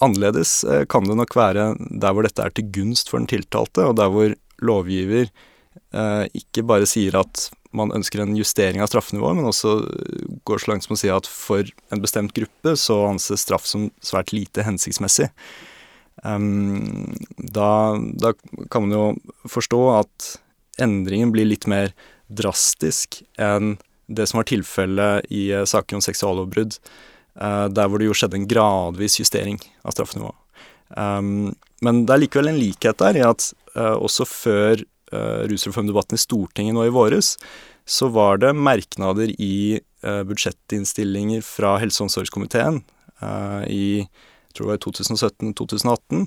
annerledes 0.04 0.64
eh, 0.64 0.84
kan 0.90 1.06
det 1.06 1.16
nok 1.18 1.34
være 1.36 1.72
der 1.78 2.14
hvor 2.14 2.26
dette 2.26 2.44
er 2.44 2.54
til 2.54 2.70
gunst 2.74 3.10
for 3.10 3.20
den 3.20 3.30
tiltalte, 3.30 3.88
og 3.88 3.96
der 3.98 4.12
hvor 4.14 4.34
lovgiver 4.62 5.26
eh, 5.26 6.24
ikke 6.38 6.66
bare 6.68 6.88
sier 6.88 7.18
at 7.18 7.48
man 7.78 7.94
ønsker 7.96 8.22
en 8.22 8.36
justering 8.36 8.82
av 8.82 8.90
straffenivået, 8.90 9.38
men 9.38 9.48
også 9.48 9.78
går 10.48 10.62
så 10.62 10.72
langt 10.72 10.86
som 10.86 10.96
å 10.96 11.00
si 11.00 11.10
at 11.12 11.28
for 11.30 11.66
en 11.94 12.02
bestemt 12.02 12.34
gruppe 12.36 12.74
så 12.78 13.00
anses 13.08 13.46
straff 13.46 13.66
som 13.68 13.88
svært 14.04 14.34
lite 14.36 14.66
hensiktsmessig. 14.66 15.30
Um, 16.24 17.14
da, 17.38 17.94
da, 18.18 18.32
kan 18.70 18.86
man 18.86 18.94
jo 18.94 19.04
forstå 19.46 19.82
at 19.94 20.32
endringen 20.82 21.30
blir 21.34 21.46
litt 21.46 21.68
mer 21.70 21.92
drastisk 22.26 23.20
enn 23.38 23.76
det 24.08 24.26
som 24.26 24.40
var 24.40 24.48
tilfellet 24.50 25.28
i 25.34 25.48
uh, 25.54 25.66
saker 25.68 25.98
om 25.98 26.02
seksuallovbrudd, 26.04 26.78
uh, 27.38 27.66
der 27.70 27.88
hvor 27.88 28.00
det 28.00 28.08
jo 28.08 28.16
skjedde 28.16 28.40
en 28.40 28.50
gradvis 28.50 29.18
justering 29.20 29.60
av 29.84 29.94
straffenivået. 29.94 30.38
Um, 30.96 31.52
men 31.84 32.04
det 32.08 32.14
er 32.14 32.22
likevel 32.24 32.50
en 32.50 32.60
likhet 32.60 32.98
der 33.02 33.18
i 33.20 33.26
at 33.26 33.50
uh, 33.76 33.96
også 34.00 34.26
før 34.28 34.82
rusreformdebatten 35.10 36.18
i 36.18 36.20
Stortinget 36.20 36.76
nå 36.76 36.84
i 36.84 36.92
våres, 36.92 37.34
så 37.88 38.10
var 38.12 38.40
det 38.42 38.52
merknader 38.56 39.30
i 39.40 39.80
uh, 40.04 40.22
budsjettinnstillinger 40.28 41.44
fra 41.44 41.78
helse- 41.80 42.02
og 42.02 42.08
omsorgskomiteen 42.08 42.82
uh, 43.22 43.64
i 43.64 44.04
jeg 44.48 44.56
tror 44.56 44.68
det 44.68 44.72
var 44.72 44.82
2017-2018, 44.82 46.26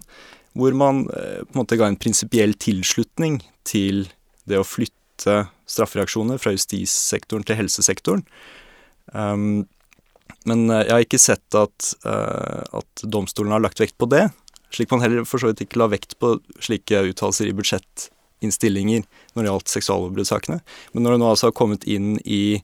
hvor 0.58 0.76
man 0.78 1.04
uh, 1.10 1.42
på 1.46 1.54
en 1.54 1.60
måte 1.62 1.78
ga 1.78 1.90
en 1.90 2.00
prinsipiell 2.00 2.56
tilslutning 2.58 3.42
til 3.68 4.08
det 4.50 4.58
å 4.62 4.66
flytte 4.66 5.44
straffereaksjoner 5.70 6.42
fra 6.42 6.54
justissektoren 6.56 7.46
til 7.46 7.60
helsesektoren. 7.60 8.26
Um, 9.14 9.68
men 10.50 10.66
jeg 10.72 10.90
har 10.90 11.04
ikke 11.04 11.20
sett 11.22 11.54
at, 11.54 11.92
at 12.02 13.02
domstolen 13.04 13.52
har 13.54 13.62
lagt 13.62 13.78
vekt 13.78 13.94
på 14.02 14.08
det, 14.10 14.24
slik 14.74 14.90
man 14.90 15.04
heller 15.04 15.28
for 15.28 15.44
så 15.44 15.52
vidt 15.52 15.62
ikke 15.68 15.78
la 15.78 15.90
vekt 15.92 16.16
på 16.18 16.32
slike 16.64 17.04
uttalelser 17.12 17.52
i 17.52 17.54
budsjett 17.54 18.08
innstillinger 18.42 19.06
når 19.34 19.44
det 19.44 19.52
gjaldt 19.52 19.74
seksuallovbruddssakene. 19.76 20.60
Men 20.94 21.06
når 21.06 21.16
det 21.16 21.22
nå 21.22 21.30
altså 21.32 21.50
har 21.50 21.58
kommet 21.58 21.86
inn 21.90 22.16
i 22.26 22.62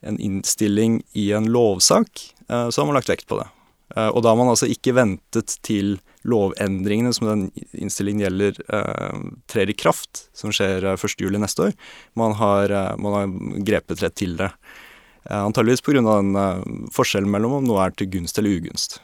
en 0.00 0.18
innstilling 0.22 1.02
i 1.18 1.30
en 1.32 1.48
lovsak, 1.52 2.34
eh, 2.48 2.68
så 2.70 2.80
har 2.80 2.86
man 2.86 2.98
lagt 2.98 3.10
vekt 3.10 3.26
på 3.30 3.40
det. 3.40 3.48
Eh, 3.96 4.08
og 4.08 4.22
da 4.22 4.32
har 4.32 4.38
man 4.40 4.52
altså 4.52 4.68
ikke 4.70 4.94
ventet 4.96 5.56
til 5.66 5.96
lovendringene 6.28 7.12
som 7.16 7.28
den 7.28 7.46
innstillingen 7.72 8.26
gjelder, 8.26 8.60
eh, 8.68 9.24
trer 9.50 9.70
i 9.70 9.78
kraft, 9.78 10.28
som 10.36 10.54
skjer 10.54 10.86
1.7 10.94 11.38
neste 11.38 11.70
år. 11.70 11.72
Man 12.14 12.36
har, 12.38 12.74
man 12.98 13.16
har 13.16 13.34
grepet 13.64 14.02
rett 14.04 14.14
til 14.18 14.36
det. 14.38 14.52
Antageligvis 15.28 15.82
pga. 15.84 16.00
den 16.00 16.88
forskjellen 16.94 17.28
mellom 17.28 17.58
om 17.58 17.64
noe 17.66 17.84
er 17.84 17.90
til 17.90 18.08
gunst 18.08 18.38
eller 18.38 18.56
ugunst. 18.56 19.00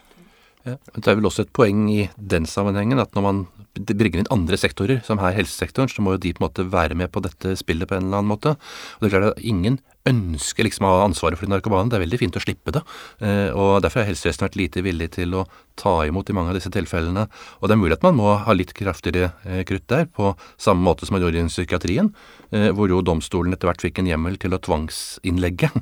Ja, 0.65 0.79
det 0.97 1.09
er 1.11 1.19
vel 1.19 1.29
også 1.29 1.45
et 1.45 1.53
poeng 1.53 1.91
i 1.93 2.09
den 2.17 2.47
sammenhengen 2.49 3.03
at 3.03 3.13
når 3.13 3.23
man 3.23 3.47
bringer 3.75 4.23
inn 4.23 4.31
andre 4.35 4.59
sektorer, 4.61 5.03
som 5.07 5.21
her 5.23 5.35
helsesektoren, 5.37 5.91
så 5.91 6.05
må 6.05 6.15
jo 6.15 6.23
de 6.25 6.35
på 6.35 6.43
en 6.43 6.49
måte 6.49 6.69
være 6.71 6.99
med 6.99 7.11
på 7.15 7.23
dette 7.25 7.57
spillet 7.59 7.91
på 7.91 7.99
en 7.99 8.07
eller 8.07 8.23
annen 8.23 8.33
måte. 8.35 8.55
Og 8.55 9.05
det 9.05 9.11
er 9.11 9.17
klart 9.17 9.35
at 9.35 9.45
ingen 9.45 9.81
ønsker 10.09 10.67
liksom 10.67 10.85
å 10.85 10.93
ha 10.93 11.05
ansvaret 11.07 11.39
for 11.39 11.49
de 11.49 11.55
narkomane. 11.55 11.89
Det 11.89 11.97
er 11.99 12.05
veldig 12.05 12.21
fint 12.21 12.37
å 12.37 12.43
slippe 12.43 12.75
det. 12.77 12.83
Eh, 13.25 13.49
og 13.57 13.81
Derfor 13.85 14.03
har 14.03 14.11
helsevesenet 14.11 14.47
vært 14.47 14.59
lite 14.61 14.85
villig 14.85 15.11
til 15.17 15.33
å 15.39 15.47
ta 15.81 15.95
imot 16.07 16.29
i 16.31 16.37
mange 16.37 16.53
av 16.53 16.59
disse 16.59 16.73
tilfellene. 16.73 17.25
Og 17.61 17.69
det 17.69 17.77
er 17.77 17.81
mulig 17.81 17.97
at 17.97 18.05
man 18.05 18.19
må 18.19 18.35
ha 18.45 18.57
litt 18.57 18.75
kraftigere 18.77 19.33
eh, 19.49 19.63
krutt 19.69 19.89
der, 19.91 20.07
på 20.07 20.35
samme 20.61 20.85
måte 20.85 21.09
som 21.09 21.17
man 21.17 21.25
gjorde 21.25 21.41
i 21.41 21.49
psykiatrien, 21.49 22.13
eh, 22.53 22.69
hvor 22.77 22.93
jo 22.93 23.01
domstolen 23.05 23.57
etter 23.57 23.71
hvert 23.71 23.85
fikk 23.85 24.03
en 24.03 24.13
hjemmel 24.13 24.37
til 24.41 24.55
å 24.55 24.61
tvangsinnlegge 24.63 25.73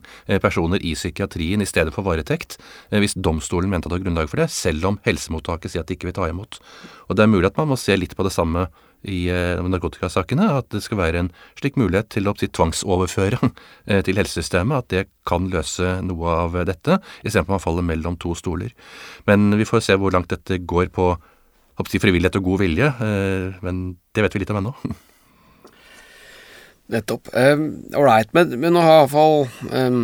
personer 0.44 0.82
i 0.86 0.94
psykiatrien 0.96 1.62
i 1.62 1.68
stedet 1.68 1.92
for 1.94 2.06
varetekt, 2.06 2.56
hvis 2.94 3.16
domstolen 3.18 3.70
mente 3.72 3.88
at 3.88 3.92
det 3.92 3.98
var 3.98 4.04
grunnlag 4.06 4.30
for 4.30 4.42
det, 4.42 4.48
selv 4.54 4.86
om 4.88 4.98
helsemottaket 5.06 5.72
sier 5.72 5.82
at 5.82 5.90
de 5.90 5.98
ikke 5.98 6.08
vil 6.08 6.16
ta 6.16 6.28
imot. 6.30 6.60
Og 7.08 7.18
det 7.18 7.24
er 7.24 7.30
mulig 7.32 7.48
at 7.50 7.58
man 7.60 7.72
må 7.72 7.78
se 7.80 7.96
litt 7.98 8.16
på 8.18 8.26
det 8.26 8.34
samme 8.34 8.66
i 9.02 9.26
eh, 9.32 9.58
narkotikasakene, 9.58 10.46
at 10.60 10.68
det 10.70 10.82
skal 10.84 11.00
være 11.00 11.22
en 11.24 11.30
slik 11.58 11.78
mulighet 11.80 12.12
til 12.14 12.30
å 12.30 12.34
tvangsoverføre 12.38 13.38
eh, 13.90 14.02
til 14.06 14.18
helsesystemet, 14.20 14.84
at 14.84 14.90
det 14.94 15.04
kan 15.28 15.48
løse 15.50 15.96
noe 16.06 16.36
av 16.44 16.58
dette, 16.68 17.00
istedenfor 17.22 17.50
at 17.50 17.56
man 17.56 17.64
faller 17.64 17.86
mellom 17.86 18.18
to 18.22 18.36
stoler. 18.38 18.74
Men 19.26 19.50
vi 19.58 19.66
får 19.68 19.86
se 19.88 19.98
hvor 19.98 20.14
langt 20.14 20.30
dette 20.32 20.62
går 20.62 20.92
på 20.94 21.14
frivillighet 21.82 22.36
og 22.38 22.44
god 22.46 22.62
vilje, 22.62 22.92
eh, 23.02 23.62
men 23.66 23.88
det 24.14 24.26
vet 24.26 24.36
vi 24.36 24.44
litt 24.44 24.54
om 24.54 24.62
ennå. 24.62 24.76
Nettopp. 26.92 27.30
Ålreit, 27.32 28.28
um, 28.30 28.36
men, 28.36 28.54
men, 28.60 28.74
nå 28.74 28.82
har 28.84 28.98
iallfall 29.00 29.46
um, 29.70 30.02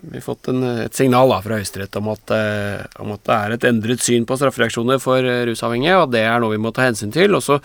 vi 0.00 0.22
fått 0.22 0.50
en, 0.52 0.62
et 0.84 0.94
signal 0.94 1.30
da, 1.32 1.40
fra 1.44 1.58
Høyesterett 1.58 1.96
om, 2.00 2.12
uh, 2.12 2.82
om, 3.02 3.14
at 3.14 3.24
det 3.26 3.38
er 3.38 3.54
et 3.56 3.70
endret 3.70 4.04
syn 4.04 4.28
på 4.28 4.38
straffereaksjoner 4.38 5.00
for 5.02 5.24
uh, 5.24 5.44
rusavhengige, 5.48 5.96
og 6.02 6.12
det 6.14 6.26
er 6.26 6.38
noe 6.42 6.54
vi 6.54 6.62
må 6.62 6.74
ta 6.74 6.86
hensyn 6.86 7.14
til. 7.14 7.34
Og 7.38 7.44
så 7.44 7.58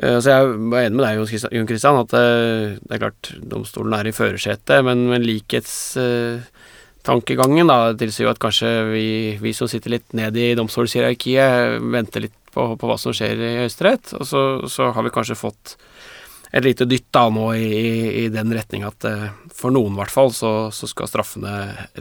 Eh, 0.00 0.18
jeg 0.24 0.52
var 0.72 0.86
enig 0.86 0.96
med 0.96 1.04
deg, 1.04 1.18
Jon 1.52 1.68
Christian, 1.68 2.00
at 2.00 2.14
eh, 2.16 2.78
det 2.80 2.96
er 2.96 3.02
klart 3.02 3.32
domstolen 3.44 3.96
er 3.96 4.08
i 4.08 4.14
førersetet, 4.16 4.80
men, 4.86 5.04
men 5.10 5.26
likhetstankegangen 5.26 6.60
tankegangen 7.02 7.66
da, 7.66 7.90
tilsier 7.98 8.28
jo 8.28 8.30
at 8.30 8.38
kanskje 8.38 8.68
vi, 8.92 9.06
vi 9.42 9.50
som 9.56 9.66
sitter 9.66 9.96
litt 9.96 10.12
ned 10.14 10.36
i 10.38 10.52
domstolshierarkiet, 10.54 11.80
venter 11.92 12.28
litt 12.28 12.36
på, 12.54 12.68
på 12.78 12.88
hva 12.88 12.94
som 13.00 13.14
skjer 13.16 13.40
i 13.42 13.56
Høyesterett. 13.64 14.12
Og 14.20 14.28
så, 14.28 14.42
så, 14.70 14.92
har 14.94 15.02
vi 15.02 15.10
kanskje 15.10 15.34
fått 15.40 15.74
et 16.52 16.62
lite 16.62 16.86
dytt 16.86 17.08
da 17.10 17.24
nå 17.32 17.48
i, 17.58 17.72
i 18.22 18.24
den 18.30 18.54
retning 18.54 18.86
at 18.86 19.08
eh, 19.08 19.32
for 19.62 19.74
noen 19.74 19.94
i 19.94 20.00
hvert 20.00 20.12
fall 20.12 20.32
så, 20.34 20.50
så, 20.74 20.88
skal 20.90 21.08
straffene 21.10 21.52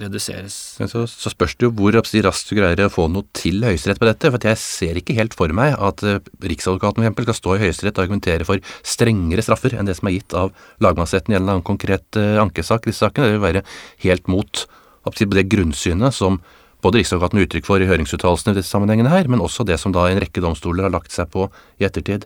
reduseres. 0.01 0.57
Men 0.81 0.89
så, 0.91 1.03
så 1.09 1.31
spørs 1.33 1.55
det 1.57 1.67
jo 1.67 1.73
hvor 1.77 1.95
raskt 1.95 2.49
du 2.49 2.57
greier 2.57 2.85
å 2.85 2.91
få 2.91 3.07
noe 3.11 3.27
til 3.37 3.61
Høyesterett 3.65 4.01
på 4.01 4.09
dette. 4.09 4.31
For 4.33 4.49
jeg 4.51 4.61
ser 4.61 4.99
ikke 4.99 5.17
helt 5.17 5.37
for 5.37 5.53
meg 5.55 5.77
at 5.77 6.03
uh, 6.07 6.19
Riksadvokaten 6.41 7.05
f.eks. 7.05 7.27
skal 7.29 7.39
stå 7.39 7.55
i 7.57 7.63
Høyesterett 7.65 7.99
og 7.99 8.05
argumentere 8.07 8.47
for 8.47 8.73
strengere 8.81 9.45
straffer 9.45 9.77
enn 9.77 9.89
det 9.89 9.97
som 9.99 10.09
er 10.09 10.17
gitt 10.17 10.37
av 10.37 10.53
lagmannsretten 10.83 11.33
i 11.33 11.37
en 11.37 11.43
eller 11.43 11.59
annen 11.59 11.67
konkret 11.67 12.19
uh, 12.19 12.41
ankesak. 12.43 12.87
Disse 12.89 13.05
sakene 13.05 13.35
vil 13.35 13.43
være 13.43 13.65
helt 14.05 14.31
mot 14.31 14.65
det 15.01 15.47
grunnsynet 15.49 16.13
som 16.13 16.41
både 16.81 17.01
Riksadvokaten 17.01 17.41
uttrykk 17.43 17.67
for 17.67 17.83
i 17.83 17.87
høringsuttalelsene 17.89 18.55
i 18.55 18.59
disse 18.59 18.73
sammenhengene 18.73 19.11
her, 19.11 19.29
men 19.31 19.43
også 19.43 19.65
det 19.67 19.77
som 19.81 19.93
da 19.95 20.07
en 20.09 20.21
rekke 20.21 20.43
domstoler 20.43 20.87
har 20.87 20.93
lagt 20.93 21.13
seg 21.13 21.29
på 21.33 21.47
i 21.81 21.87
ettertid. 21.87 22.25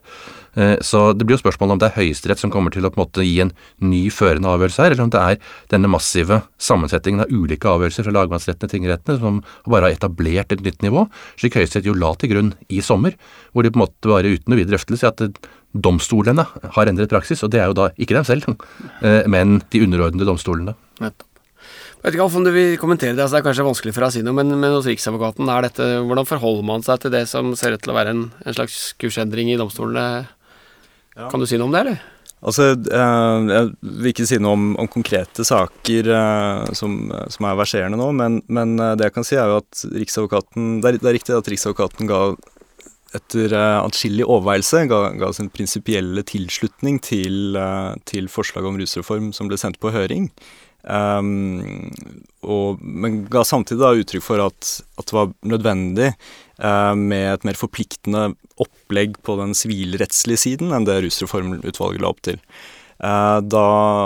Eh, 0.56 0.76
så 0.86 1.10
det 1.16 1.28
blir 1.28 1.38
jo 1.38 1.44
spørsmål 1.44 1.76
om 1.76 1.82
det 1.82 1.90
er 1.90 1.98
Høyesterett 1.98 2.42
som 2.42 2.54
kommer 2.54 2.74
til 2.74 2.88
å 2.88 2.92
på 2.94 3.00
en 3.00 3.04
måte 3.04 3.26
gi 3.26 3.36
en 3.44 3.52
ny 3.84 4.06
førende 4.14 4.52
avgjørelse 4.54 4.86
her, 4.86 4.96
eller 4.96 5.08
om 5.08 5.12
det 5.14 5.24
er 5.24 5.52
denne 5.74 5.92
massive 5.92 6.42
sammensetningen 6.62 7.26
av 7.26 7.34
ulike 7.34 7.70
avgjørelser 7.72 8.08
fra 8.08 8.16
lagmannsrettene 8.16 8.70
og 8.70 8.76
tingrettene 8.76 9.20
som 9.22 9.44
bare 9.68 9.90
har 9.90 9.98
etablert 9.98 10.56
et 10.56 10.64
nytt 10.66 10.86
nivå, 10.86 11.06
slik 11.42 11.60
Høyesterett 11.60 11.92
jo 11.92 11.98
la 12.00 12.14
til 12.20 12.32
grunn 12.32 12.56
i 12.70 12.82
sommer, 12.86 13.20
hvor 13.52 13.66
de 13.66 13.74
på 13.74 13.82
en 13.82 13.86
måte 13.86 14.12
bare 14.12 14.32
uten 14.32 14.52
noe 14.52 14.62
videre 14.62 14.78
drøftelse 14.78 15.12
at 15.12 15.46
domstolene 15.76 16.48
har 16.78 16.88
endret 16.88 17.12
praksis, 17.12 17.44
og 17.44 17.52
det 17.52 17.60
er 17.62 17.72
jo 17.72 17.80
da 17.82 17.92
ikke 18.00 18.16
dem 18.16 18.28
selv, 18.28 18.48
eh, 19.06 19.24
men 19.28 19.60
de 19.72 19.84
underordnede 19.84 20.28
domstolene. 20.32 20.78
Nettopp. 21.04 21.25
Jeg 22.06 22.12
vet 22.12 22.20
ikke 22.20 22.38
om 22.38 22.44
du 22.46 22.52
vil 22.54 22.76
kommentere 22.78 23.16
det, 23.18 23.24
altså 23.24 23.34
det 23.34 23.40
er 23.40 23.46
kanskje 23.48 23.64
vanskelig 23.66 23.92
for 23.96 24.06
deg 24.06 24.12
å 24.12 24.14
si 24.14 24.22
noe, 24.22 24.36
men, 24.38 24.52
men 24.62 24.76
hos 24.76 24.86
Riksadvokaten, 24.86 25.48
er 25.50 25.66
dette, 25.66 25.86
hvordan 26.06 26.28
forholder 26.30 26.66
man 26.68 26.84
seg 26.86 27.00
til 27.02 27.12
det 27.16 27.24
som 27.32 27.48
ser 27.58 27.74
ut 27.74 27.82
til 27.82 27.90
å 27.90 27.96
være 27.98 28.12
en, 28.14 28.20
en 28.46 28.54
slags 28.54 28.76
kursendring 29.02 29.50
i 29.50 29.56
domstolene? 29.58 30.28
Ja. 31.18 31.32
Kan 31.32 31.42
du 31.42 31.48
si 31.50 31.58
noe 31.58 31.66
om 31.66 31.74
det, 31.74 31.80
eller? 31.82 32.04
Altså, 32.46 32.68
eh, 32.78 33.48
Jeg 33.50 33.72
vil 33.82 34.12
ikke 34.12 34.28
si 34.30 34.38
noe 34.38 34.54
om, 34.54 34.68
om 34.78 34.90
konkrete 34.94 35.42
saker 35.50 36.12
eh, 36.14 36.76
som, 36.78 37.00
som, 37.10 37.48
er 37.50 37.58
verserende 37.58 37.98
nå, 37.98 38.12
men, 38.14 38.38
men, 38.54 38.76
eh, 38.78 38.94
det 39.02 39.08
jeg 39.08 39.16
kan 39.16 39.26
si 39.26 39.40
er 39.42 39.50
jo 39.50 39.64
at 39.64 39.82
Riksadvokaten 39.96 40.76
Det 40.84 40.92
er, 40.92 41.00
det 41.02 41.10
er 41.10 41.18
riktig 41.18 41.34
at 41.40 41.50
Riksadvokaten 41.56 42.12
ga 42.12 42.20
etter 43.16 43.54
atskillig 43.56 44.26
overveielse 44.28 44.84
ga, 44.92 45.02
ga 45.16 45.32
sin 45.34 45.48
prinsipielle 45.50 46.22
tilslutning 46.28 46.98
til, 47.00 47.56
til 48.04 48.26
forslaget 48.28 48.68
om 48.68 48.80
rusreform 48.82 49.30
som 49.34 49.48
ble 49.48 49.56
sendt 49.58 49.80
på 49.80 49.94
høring. 49.96 50.28
Um, 50.86 51.90
og, 52.46 52.82
men 52.82 53.24
ga 53.32 53.42
samtidig 53.48 53.82
da 53.82 53.94
uttrykk 53.98 54.26
for 54.26 54.44
at, 54.44 54.72
at 55.00 55.10
det 55.10 55.18
var 55.18 55.32
nødvendig 55.50 56.12
uh, 56.62 56.94
med 56.94 57.32
et 57.32 57.48
mer 57.48 57.58
forpliktende 57.58 58.28
opplegg 58.62 59.18
på 59.26 59.38
den 59.40 59.56
sivilrettslige 59.58 60.44
siden 60.44 60.76
enn 60.76 60.86
det 60.86 61.00
rusreformutvalget 61.08 62.04
la 62.04 62.12
opp 62.14 62.22
til. 62.28 62.38
Uh, 63.02 63.42
da, 63.42 63.66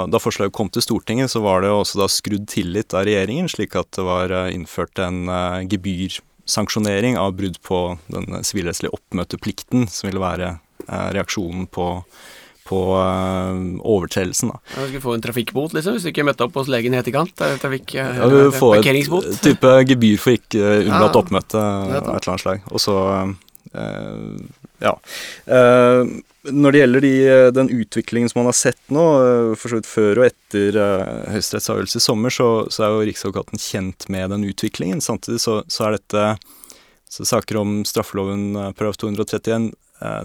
da, 0.09 0.21
forslaget 0.23 0.55
kom 0.55 0.71
til 0.71 0.85
Stortinget, 0.85 1.33
så 1.33 1.43
var 1.43 1.65
det 1.65 1.73
også 1.73 1.99
da 1.99 2.09
skrudd 2.09 2.47
tillit 2.49 2.95
av 2.95 3.05
regjeringen, 3.09 3.51
slik 3.51 3.75
at 3.79 3.91
det 3.99 4.07
var 4.07 4.31
uh, 4.31 4.47
innført 4.53 5.03
en 5.03 5.27
gebyrsanksjonering 5.69 7.19
av 7.19 7.35
brudd 7.37 7.59
på 7.65 7.83
den 8.07 8.39
sivilrettslige 8.47 8.95
oppmøteplikten, 8.95 9.89
som 9.91 10.09
ville 10.09 10.23
være 10.23 10.55
reaksjonen 10.89 11.67
på 11.69 11.85
på 12.69 12.79
uh, 12.93 13.57
overtredelsen. 13.81 14.53
da. 14.53 14.61
Ja, 14.75 14.83
du 14.83 14.87
skulle 14.91 15.05
få 15.07 15.15
en 15.17 15.25
trafikkbot, 15.25 15.75
liksom, 15.75 15.97
hvis 15.97 16.05
du 16.05 16.11
ikke 16.13 16.25
møtte 16.27 16.45
opp 16.45 16.57
hos 16.59 16.69
legen 16.71 16.95
i 16.95 17.01
etterkant? 17.01 17.33
Trafikk, 17.63 17.95
uh, 17.97 18.21
ja, 18.21 18.29
du 18.29 18.39
får 18.55 18.79
et 18.83 19.29
type 19.47 19.75
gebyr 19.89 20.21
for 20.21 20.37
ikke 20.37 20.61
uh, 20.61 20.81
unnlatt 20.85 21.15
ja, 21.15 21.21
oppmøte 21.23 21.61
av 21.61 21.93
et 21.97 22.09
eller 22.11 22.33
annet 22.33 22.45
slag. 22.45 22.65
Og 22.69 22.83
så 22.83 22.97
ja. 24.79 24.91
når 26.49 26.73
det 26.73 26.79
gjelder 26.79 27.03
de, 27.03 27.11
den 27.53 27.67
utviklingen 27.69 28.31
som 28.31 28.39
man 28.39 28.47
har 28.49 28.55
sett 28.57 28.79
nå, 28.89 29.03
for 29.59 29.69
så 29.69 29.77
vidt 29.77 29.89
før 29.89 30.21
og 30.21 30.25
etter 30.25 30.79
høyesterettsavgjørelse 31.35 31.99
i 31.99 32.05
sommer, 32.05 32.33
så, 32.33 32.47
så, 32.73 32.85
er 32.87 32.95
jo 32.95 33.03
Riksadvokaten 33.11 33.61
kjent 33.61 34.07
med 34.09 34.33
den 34.33 34.47
utviklingen. 34.47 35.03
Samtidig 35.05 35.43
så, 35.43 35.59
så 35.69 35.85
er 35.85 35.99
dette 35.99 36.23
så 37.13 37.27
saker 37.29 37.59
om 37.61 37.77
straffeloven§ 37.85 38.57
231 39.03 39.69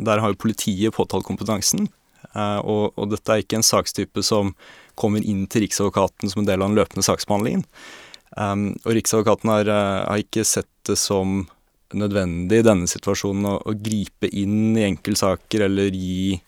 Der 0.09 0.25
har 0.25 0.33
jo 0.33 0.41
politiet 0.47 0.97
påtalekompetansen. 0.97 1.91
Eh, 2.35 2.61
og, 2.67 2.95
og, 2.99 3.11
dette 3.13 3.31
er 3.31 3.43
ikke 3.43 3.61
en 3.61 3.67
sakstype 3.67 4.25
som 4.27 4.55
kommer 4.99 5.23
inn 5.23 5.45
til 5.51 5.65
Riksadvokaten 5.65 6.31
som 6.31 6.43
en 6.43 6.49
del 6.49 6.63
av 6.63 6.71
den 6.71 6.79
løpende 6.79 7.07
saksbehandlingen. 7.07 7.67
Um, 8.35 8.73
og 8.83 8.97
Riksadvokaten 8.97 9.51
har, 9.53 9.69
uh, 9.71 10.07
har, 10.09 10.23
ikke 10.25 10.43
sett 10.47 10.71
det 10.89 10.97
som 10.99 11.45
nødvendig 11.95 12.59
i 12.59 12.67
denne 12.67 12.89
situasjonen 12.91 13.47
å, 13.47 13.59
å 13.63 13.75
gripe 13.79 14.27
inn 14.35 14.75
i 14.75 14.89
enkeltsaker 14.89 15.69
eller 15.69 15.95
gi 15.95 16.41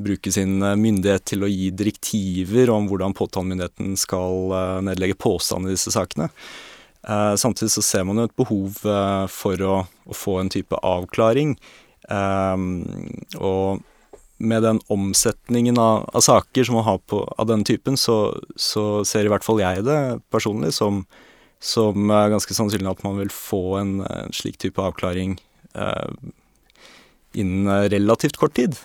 bruke 0.00 0.32
sin 0.32 0.60
myndighet 0.60 1.24
til 1.28 1.44
å 1.44 1.48
gi 1.48 1.70
direktiver 1.72 2.72
om 2.72 2.88
hvordan 2.88 3.14
påtalemyndigheten 3.16 3.94
skal 4.00 4.52
uh, 4.52 4.78
nedlegge 4.84 5.18
påstand 5.20 5.68
i 5.68 5.74
disse 5.74 5.92
sakene. 5.92 6.30
Uh, 7.06 7.36
samtidig 7.38 7.70
så 7.76 7.84
ser 7.84 8.08
man 8.08 8.20
jo 8.20 8.26
et 8.28 8.36
behov 8.36 8.80
for 9.32 9.64
å, 9.64 9.76
å, 9.84 10.16
få 10.16 10.38
en 10.40 10.52
type 10.52 10.80
avklaring. 10.84 11.54
Um, 12.08 12.80
og 13.36 13.84
med 14.38 14.62
den 14.62 14.80
omsetningen 14.92 15.78
av, 15.78 16.04
av, 16.12 16.20
saker 16.20 16.64
som 16.64 16.76
man 16.76 16.84
har 16.84 16.98
på, 16.98 17.22
av 17.38 17.46
den 17.48 17.64
typen, 17.64 17.96
så, 17.96 18.36
så, 18.56 19.04
ser 19.04 19.24
i 19.24 19.32
hvert 19.32 19.44
fall 19.46 19.62
jeg 19.62 19.86
det 19.86 20.00
personlig 20.32 20.74
som, 20.76 21.04
som 21.62 22.10
er 22.12 22.34
ganske 22.34 22.56
sannsynlig 22.56 22.90
at 22.92 23.04
man 23.06 23.16
vil 23.20 23.32
få 23.32 23.78
en, 23.80 23.94
en 24.04 24.36
slik 24.36 24.58
type 24.60 24.82
avklaring 24.82 25.38
eh, 25.74 26.12
innen 27.36 27.88
relativt 27.92 28.36
kort 28.40 28.56
tid. 28.58 28.76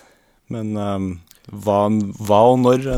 Men 0.52 0.76
eh, 0.76 1.08
hva, 1.52 1.84
hva, 2.22 2.42
og 2.52 2.62
når 2.64 2.88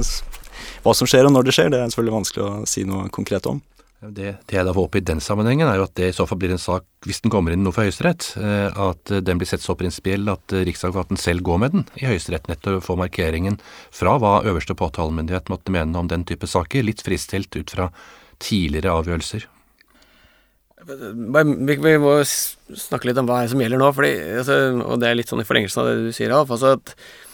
Hva 0.84 0.92
som 0.94 1.08
skjer 1.10 1.26
og 1.26 1.32
når 1.34 1.48
det 1.48 1.54
skjer, 1.56 1.70
det 1.72 1.80
er 1.80 1.90
selvfølgelig 1.90 2.18
vanskelig 2.20 2.44
å 2.44 2.66
si 2.70 2.84
noe 2.86 3.08
konkret 3.12 3.46
om. 3.50 3.58
Det, 4.04 4.34
det, 4.44 4.56
jeg 4.58 4.66
da 4.66 4.72
håper 4.76 5.00
i 5.00 5.06
den 5.06 5.20
sammenhengen, 5.24 5.68
er 5.70 5.78
jo 5.78 5.86
at 5.86 5.94
det 5.96 6.10
i 6.10 6.16
så 6.16 6.26
fall 6.28 6.36
blir 6.42 6.52
en 6.52 6.60
sak, 6.60 6.84
hvis 7.06 7.22
den 7.24 7.32
kommer 7.32 7.54
inn 7.54 7.62
noe 7.64 7.72
for 7.72 7.86
Høyesterett, 7.86 8.26
eh, 8.36 8.68
at 8.68 9.12
den 9.24 9.40
blir 9.40 9.48
sett 9.48 9.64
så 9.64 9.76
prinsipiell 9.80 10.28
at 10.28 10.52
eh, 10.52 10.64
Riksadvokaten 10.68 11.20
selv 11.20 11.44
går 11.46 11.62
med 11.62 11.72
den 11.72 11.86
i 12.02 12.04
Høyesterett, 12.10 12.50
nettopp 12.50 12.84
få 12.84 12.98
markeringen 13.00 13.56
fra 13.94 14.18
hva 14.20 14.42
øverste 14.44 14.76
påtalemyndighet 14.76 15.48
måtte 15.52 15.72
mene 15.72 16.00
om 16.00 16.10
den 16.10 16.26
type 16.28 16.48
saker, 16.50 16.84
litt 16.84 17.04
fristilt 17.06 17.56
ut 17.56 17.72
fra 17.72 17.88
tidligere 18.44 18.92
avgjørelser. 19.00 19.48
Vi, 20.84 21.98
må 22.02 22.18
snakke 22.28 23.08
litt 23.08 23.20
om 23.22 23.30
hva 23.30 23.46
som 23.48 23.62
gjelder 23.62 23.80
nå, 23.80 23.92
fordi, 23.96 24.16
altså, 24.42 24.58
og 24.84 24.98
det 25.00 25.08
er 25.08 25.22
litt 25.22 25.32
sånn 25.32 25.40
i 25.40 25.48
forlengelsen 25.48 25.80
av 25.80 25.88
det 25.88 26.10
du 26.10 26.12
sier, 26.12 26.34
Alf. 26.34 26.52
Altså 26.52 26.74
at 26.76 26.92
Eh, 26.92 27.33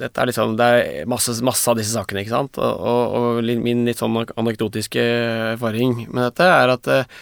dette 0.00 0.22
er 0.22 0.30
liksom 0.30 0.54
Det 0.58 0.68
er 0.76 1.10
masse, 1.10 1.34
masse, 1.44 1.66
av 1.70 1.78
disse 1.78 1.94
sakene, 1.94 2.22
ikke 2.24 2.36
sant. 2.36 2.60
Og, 2.60 2.86
og, 2.92 3.18
og 3.40 3.50
min 3.64 3.84
litt 3.88 4.00
sånn 4.00 4.16
anekdotiske 4.24 5.04
erfaring 5.56 6.06
med 6.08 6.30
dette 6.30 6.46
er 6.46 6.72
at 6.74 6.90
eh, 6.90 7.18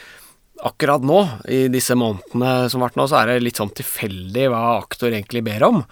akkurat 0.68 1.04
nå, 1.06 1.20
i 1.54 1.66
disse 1.72 1.96
månedene 1.98 2.68
som 2.70 2.82
har 2.82 2.90
vært 2.90 3.00
nå, 3.00 3.08
så 3.10 3.20
er 3.20 3.32
det 3.32 3.42
litt 3.46 3.60
sånn 3.60 3.74
tilfeldig 3.74 4.48
hva 4.52 4.62
aktor 4.78 5.12
egentlig 5.12 5.44
ber 5.46 5.66
om. 5.68 5.82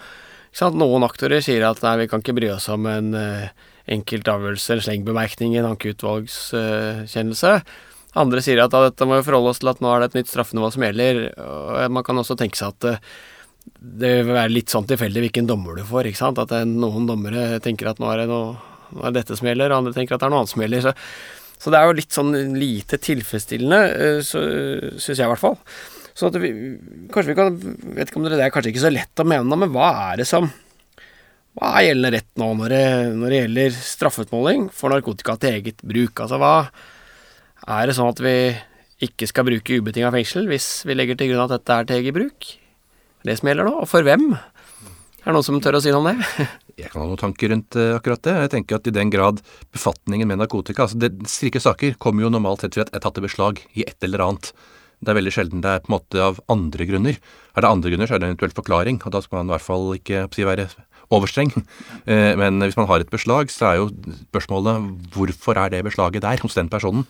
Noen 0.56 1.04
aktorer 1.04 1.42
sier 1.44 1.66
at 1.68 1.82
nei, 1.84 1.98
vi 2.02 2.08
kan 2.10 2.22
ikke 2.22 2.36
bry 2.38 2.48
oss 2.54 2.70
om 2.72 2.86
en 2.88 3.12
uh, 3.12 3.50
enkelt 3.92 4.28
avgjørelse, 4.32 4.72
en 4.72 4.86
slengbemerkning 4.86 5.58
en 5.60 5.68
ankeutvalgskjennelse. 5.74 7.52
Uh, 7.60 7.92
Andre 8.16 8.40
sier 8.40 8.62
at 8.62 8.72
dette 8.72 9.04
må 9.04 9.18
vi 9.18 9.26
forholde 9.26 9.52
oss 9.52 9.60
til 9.60 9.68
at 9.68 9.82
nå 9.84 9.90
er 9.92 10.00
det 10.00 10.08
et 10.08 10.22
nytt 10.22 10.30
straffenivå 10.32 10.70
som 10.72 10.86
gjelder. 10.86 11.26
Og 11.36 11.92
man 11.92 12.06
kan 12.06 12.16
også 12.16 12.38
tenke 12.40 12.56
seg 12.56 12.72
at 12.72 12.88
uh, 12.96 13.18
det 13.80 14.12
vil 14.24 14.34
være 14.34 14.52
litt 14.52 14.72
sånn 14.72 14.86
tilfeldig 14.88 15.26
hvilken 15.26 15.48
dommer 15.48 15.78
du 15.78 15.84
får. 15.86 16.10
ikke 16.10 16.22
sant? 16.22 16.40
At 16.42 16.54
noen 16.68 17.08
dommere 17.08 17.60
tenker 17.64 17.90
at 17.90 18.00
nå 18.02 18.08
er 18.12 18.22
det 18.22 18.30
noe, 18.30 18.56
nå 18.94 19.04
er 19.08 19.16
dette 19.16 19.36
som 19.38 19.48
gjelder, 19.48 19.72
og 19.72 19.82
andre 19.82 19.96
tenker 19.96 20.16
at 20.16 20.22
det 20.22 20.28
er 20.28 20.34
noe 20.34 20.44
annet 20.44 20.52
som 20.54 20.64
gjelder. 20.64 20.86
Så, 20.86 20.94
så 21.60 21.72
det 21.72 21.80
er 21.80 21.88
jo 21.90 21.98
litt 22.00 22.16
sånn 22.16 22.32
lite 22.56 23.00
tilfredsstillende, 23.02 23.80
eh, 24.08 24.20
syns 24.24 25.12
jeg 25.12 25.24
i 25.24 25.30
hvert 25.32 25.42
fall. 25.42 25.58
Så 26.16 26.30
vi, 26.40 26.50
kanskje 27.12 27.34
vi 27.34 27.36
kan 27.36 27.56
Vet 27.96 28.08
ikke 28.08 28.20
om 28.22 28.24
dere 28.24 28.38
det 28.38 28.46
er 28.46 28.52
kanskje 28.54 28.70
ikke 28.72 28.86
så 28.86 28.92
lett 28.92 29.20
å 29.20 29.26
mene, 29.28 29.58
men 29.60 29.72
hva 29.74 29.90
er 30.06 30.22
det 30.22 30.28
som 30.28 30.48
Hva 31.56 31.74
er 31.76 31.90
gjeldende 31.90 32.12
rett 32.14 32.30
nå 32.40 32.48
når 32.56 32.72
det, 32.72 32.84
når 33.20 33.32
det 33.32 33.40
gjelder 33.42 33.76
straffeutmåling 33.84 34.68
for 34.72 34.94
narkotika 34.94 35.36
til 35.40 35.58
eget 35.58 35.84
bruk? 35.84 36.24
Altså 36.24 36.40
hva 36.40 36.54
Er 37.76 37.88
det 37.88 37.98
sånn 37.98 38.14
at 38.14 38.22
vi 38.24 38.36
ikke 39.04 39.28
skal 39.28 39.44
bruke 39.44 39.76
ubetinga 39.76 40.08
fengsel 40.14 40.48
hvis 40.48 40.86
vi 40.88 40.96
legger 40.96 41.20
til 41.20 41.34
grunn 41.34 41.44
at 41.44 41.58
dette 41.58 41.76
er 41.76 41.90
til 41.90 42.00
eget 42.00 42.16
bruk? 42.16 42.48
Det 43.26 43.38
som 43.40 43.50
gjelder 43.50 43.68
nå, 43.68 43.74
og 43.82 43.90
for 43.90 44.06
hvem? 44.06 44.30
Er 45.26 45.32
det 45.32 45.34
noen 45.34 45.46
som 45.46 45.58
tør 45.62 45.80
å 45.80 45.82
si 45.82 45.90
noe 45.90 46.04
om 46.04 46.08
det? 46.12 46.46
jeg 46.80 46.92
kan 46.92 47.02
ha 47.02 47.08
noen 47.08 47.18
tanker 47.18 47.50
rundt 47.50 47.76
uh, 47.78 47.96
akkurat 47.96 48.22
det. 48.22 48.34
Jeg 48.44 48.52
tenker 48.52 48.78
at 48.78 48.86
i 48.86 48.94
den 48.94 49.10
grad 49.10 49.42
befatningen 49.74 50.28
med 50.30 50.38
narkotika 50.42 50.84
altså 50.86 51.00
det, 51.02 51.12
Slike 51.30 51.62
saker 51.62 51.96
kommer 52.02 52.26
jo 52.26 52.32
normalt 52.32 52.62
sett 52.62 52.78
ved 52.78 52.86
at 52.86 52.94
jeg 52.94 53.06
tatt 53.06 53.18
i 53.18 53.24
beslag 53.24 53.62
i 53.74 53.86
et 53.88 54.06
eller 54.06 54.22
annet. 54.28 54.52
Det 55.02 55.12
er 55.12 55.18
veldig 55.18 55.32
sjelden 55.34 55.64
det 55.64 55.72
er 55.72 55.82
på 55.82 55.90
en 55.90 55.96
måte 55.96 56.22
av 56.22 56.38
andre 56.52 56.86
grunner. 56.88 57.18
Er 57.56 57.64
det 57.64 57.70
andre 57.72 57.92
grunner, 57.92 58.08
så 58.08 58.16
er 58.16 58.22
det 58.22 58.28
en 58.28 58.34
eventuelt 58.36 58.56
forklaring, 58.56 59.00
og 59.02 59.12
da 59.12 59.20
skal 59.24 59.40
man 59.40 59.50
i 59.50 59.54
hvert 59.56 59.66
fall 59.66 59.88
ikke 59.96 60.22
si, 60.32 60.46
være 60.46 60.68
overstreng. 61.14 61.52
Eh, 62.06 62.36
men 62.38 62.62
hvis 62.62 62.76
man 62.78 62.86
har 62.86 63.02
et 63.02 63.10
beslag, 63.10 63.50
så 63.50 63.64
er 63.66 63.78
jo 63.80 63.88
spørsmålet 64.28 65.10
hvorfor 65.10 65.58
er 65.58 65.72
det 65.72 65.80
beslaget 65.82 66.22
der 66.22 66.38
hos 66.38 66.54
den 66.54 66.68
personen? 66.70 67.02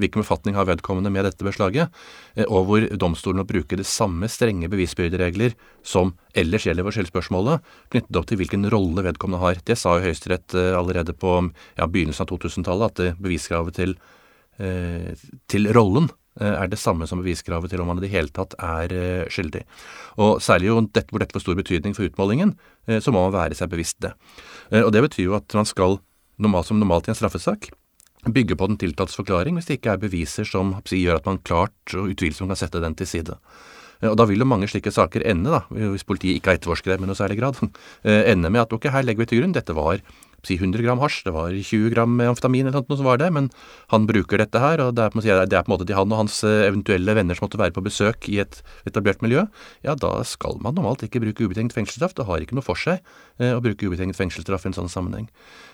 Hvilken 0.00 0.24
befatning 0.24 0.56
har 0.58 0.68
vedkommende 0.68 1.12
med 1.12 1.26
dette 1.28 1.46
beslaget, 1.46 1.90
eh, 2.34 2.46
og 2.48 2.68
hvor 2.68 2.86
domstolen 3.00 3.42
må 3.42 3.48
bruke 3.48 3.78
de 3.78 3.86
samme 3.86 4.28
strenge 4.32 4.70
bevisbyrderegler 4.72 5.56
som 5.86 6.14
ellers 6.36 6.66
gjelder 6.66 6.86
for 6.86 6.96
skyldspørsmålet, 6.96 7.66
knyttet 7.92 8.20
opp 8.20 8.30
til 8.30 8.40
hvilken 8.40 8.68
rolle 8.72 9.04
vedkommende 9.06 9.42
har. 9.42 9.60
Det 9.66 9.78
sa 9.78 9.96
jo 9.96 10.06
Høyesterett 10.06 10.56
eh, 10.58 10.72
allerede 10.78 11.16
på 11.16 11.36
ja, 11.76 11.86
begynnelsen 11.86 12.26
av 12.26 12.32
2000-tallet, 12.32 13.04
at 13.04 13.20
beviskravet 13.20 13.78
til, 13.80 13.94
eh, 14.58 15.12
til 15.50 15.70
rollen 15.76 16.10
er 16.40 16.70
det 16.70 16.78
samme 16.78 17.04
som 17.10 17.18
beviskravet 17.20 17.68
til 17.68 17.82
om 17.82 17.88
man 17.90 17.98
i 17.98 18.04
det 18.04 18.12
hele 18.12 18.30
tatt 18.32 18.54
er 18.62 18.92
skyldig. 19.34 19.64
Og 20.22 20.38
Særlig 20.40 20.70
jo 20.70 20.76
dette, 20.86 21.10
hvor 21.10 21.20
dette 21.20 21.34
får 21.34 21.42
stor 21.42 21.58
betydning 21.58 21.92
for 21.92 22.06
utmålingen, 22.06 22.54
så 23.02 23.12
må 23.12 23.26
man 23.26 23.34
være 23.34 23.58
seg 23.58 23.68
bevisst 23.68 23.98
det. 24.00 24.12
Og 24.78 24.88
Det 24.94 25.02
betyr 25.04 25.26
jo 25.26 25.34
at 25.36 25.58
man 25.58 25.68
skal, 25.68 25.98
normalt, 26.38 26.70
som 26.70 26.78
normalt 26.80 27.10
i 27.10 27.12
en 27.12 27.18
straffesak, 27.18 27.68
bygge 28.28 28.56
på 28.58 28.68
den 28.68 28.78
tiltaltes 28.80 29.16
forklaring 29.16 29.56
hvis 29.56 29.68
det 29.68 29.80
ikke 29.80 29.94
er 29.94 30.02
beviser 30.02 30.48
som 30.48 30.74
gjør 30.84 31.20
at 31.20 31.28
man 31.28 31.40
klart 31.44 31.94
og 31.96 32.12
utvilsomt 32.12 32.52
kan 32.52 32.60
sette 32.60 32.82
den 32.82 32.96
til 32.98 33.08
side. 33.08 33.38
Og 34.00 34.16
Da 34.16 34.24
vil 34.24 34.40
jo 34.40 34.48
mange 34.48 34.68
slike 34.68 34.92
saker 34.92 35.26
ende, 35.28 35.52
da, 35.52 35.60
hvis 35.68 36.06
politiet 36.08 36.38
ikke 36.38 36.52
har 36.52 36.58
etterforsket 36.58 36.94
det 36.94 37.00
med 37.02 37.10
noe 37.10 37.18
særlig 37.18 37.36
grad, 37.40 37.60
eh, 38.08 38.32
ende 38.32 38.48
med 38.48 38.64
at 38.64 38.72
ok, 38.72 38.88
her 38.88 39.04
legger 39.04 39.26
vi 39.26 39.32
til 39.32 39.42
grunn, 39.42 39.56
dette 39.56 39.76
var 39.76 40.00
si 40.40 40.56
100 40.56 40.80
gram 40.80 41.00
hasj, 41.02 41.18
det 41.26 41.34
var 41.34 41.52
20 41.52 41.90
gram 41.92 42.14
amfetamin 42.24 42.70
eller 42.70 42.80
noe 42.80 42.96
som 42.96 43.04
var 43.04 43.18
det, 43.20 43.28
men 43.36 43.50
han 43.92 44.06
bruker 44.08 44.40
dette 44.40 44.62
her, 44.62 44.80
og 44.80 44.94
det 44.96 45.04
er, 45.10 45.44
det 45.44 45.58
er 45.58 45.66
på 45.66 45.68
en 45.68 45.74
måte 45.74 45.84
til 45.84 45.98
han 45.98 46.14
og 46.14 46.22
hans 46.22 46.38
eh, 46.48 46.64
eventuelle 46.64 47.12
venner 47.18 47.36
som 47.36 47.44
måtte 47.44 47.60
være 47.60 47.76
på 47.76 47.84
besøk 47.84 48.30
i 48.32 48.38
et 48.40 48.62
etablert 48.88 49.20
miljø, 49.20 49.44
ja 49.84 49.92
da 50.00 50.14
skal 50.24 50.56
man 50.64 50.78
normalt 50.78 51.04
ikke 51.04 51.20
bruke 51.20 51.44
ubetinget 51.44 51.76
fengselsstraff. 51.76 52.16
Det 52.16 52.24
har 52.24 52.40
ikke 52.40 52.56
noe 52.56 52.64
for 52.64 52.80
seg 52.80 53.04
eh, 53.36 53.52
å 53.52 53.60
bruke 53.60 53.84
ubetinget 53.84 54.16
fengselsstraff 54.16 54.64
i 54.64 54.72
en 54.72 54.80
sånn 54.80 54.92
sammenheng. 54.92 55.28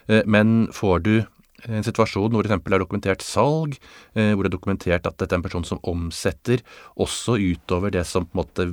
Men 0.06 0.68
får 0.74 1.00
du 1.02 1.14
en 1.64 1.86
situasjon 1.86 2.34
hvor 2.34 2.44
det 2.44 2.52
er 2.52 2.82
dokumentert 2.82 3.24
salg, 3.24 3.78
eh, 4.14 4.34
hvor 4.34 4.44
det 4.44 4.50
er 4.50 4.56
dokumentert 4.56 5.06
at 5.08 5.16
dette 5.16 5.32
er 5.32 5.40
en 5.40 5.46
person 5.46 5.64
som 5.64 5.80
omsetter 5.88 6.62
også 7.00 7.38
utover 7.40 7.94
det 7.94 8.04
som 8.08 8.26
på 8.26 8.36
en 8.36 8.42
måte 8.42 8.66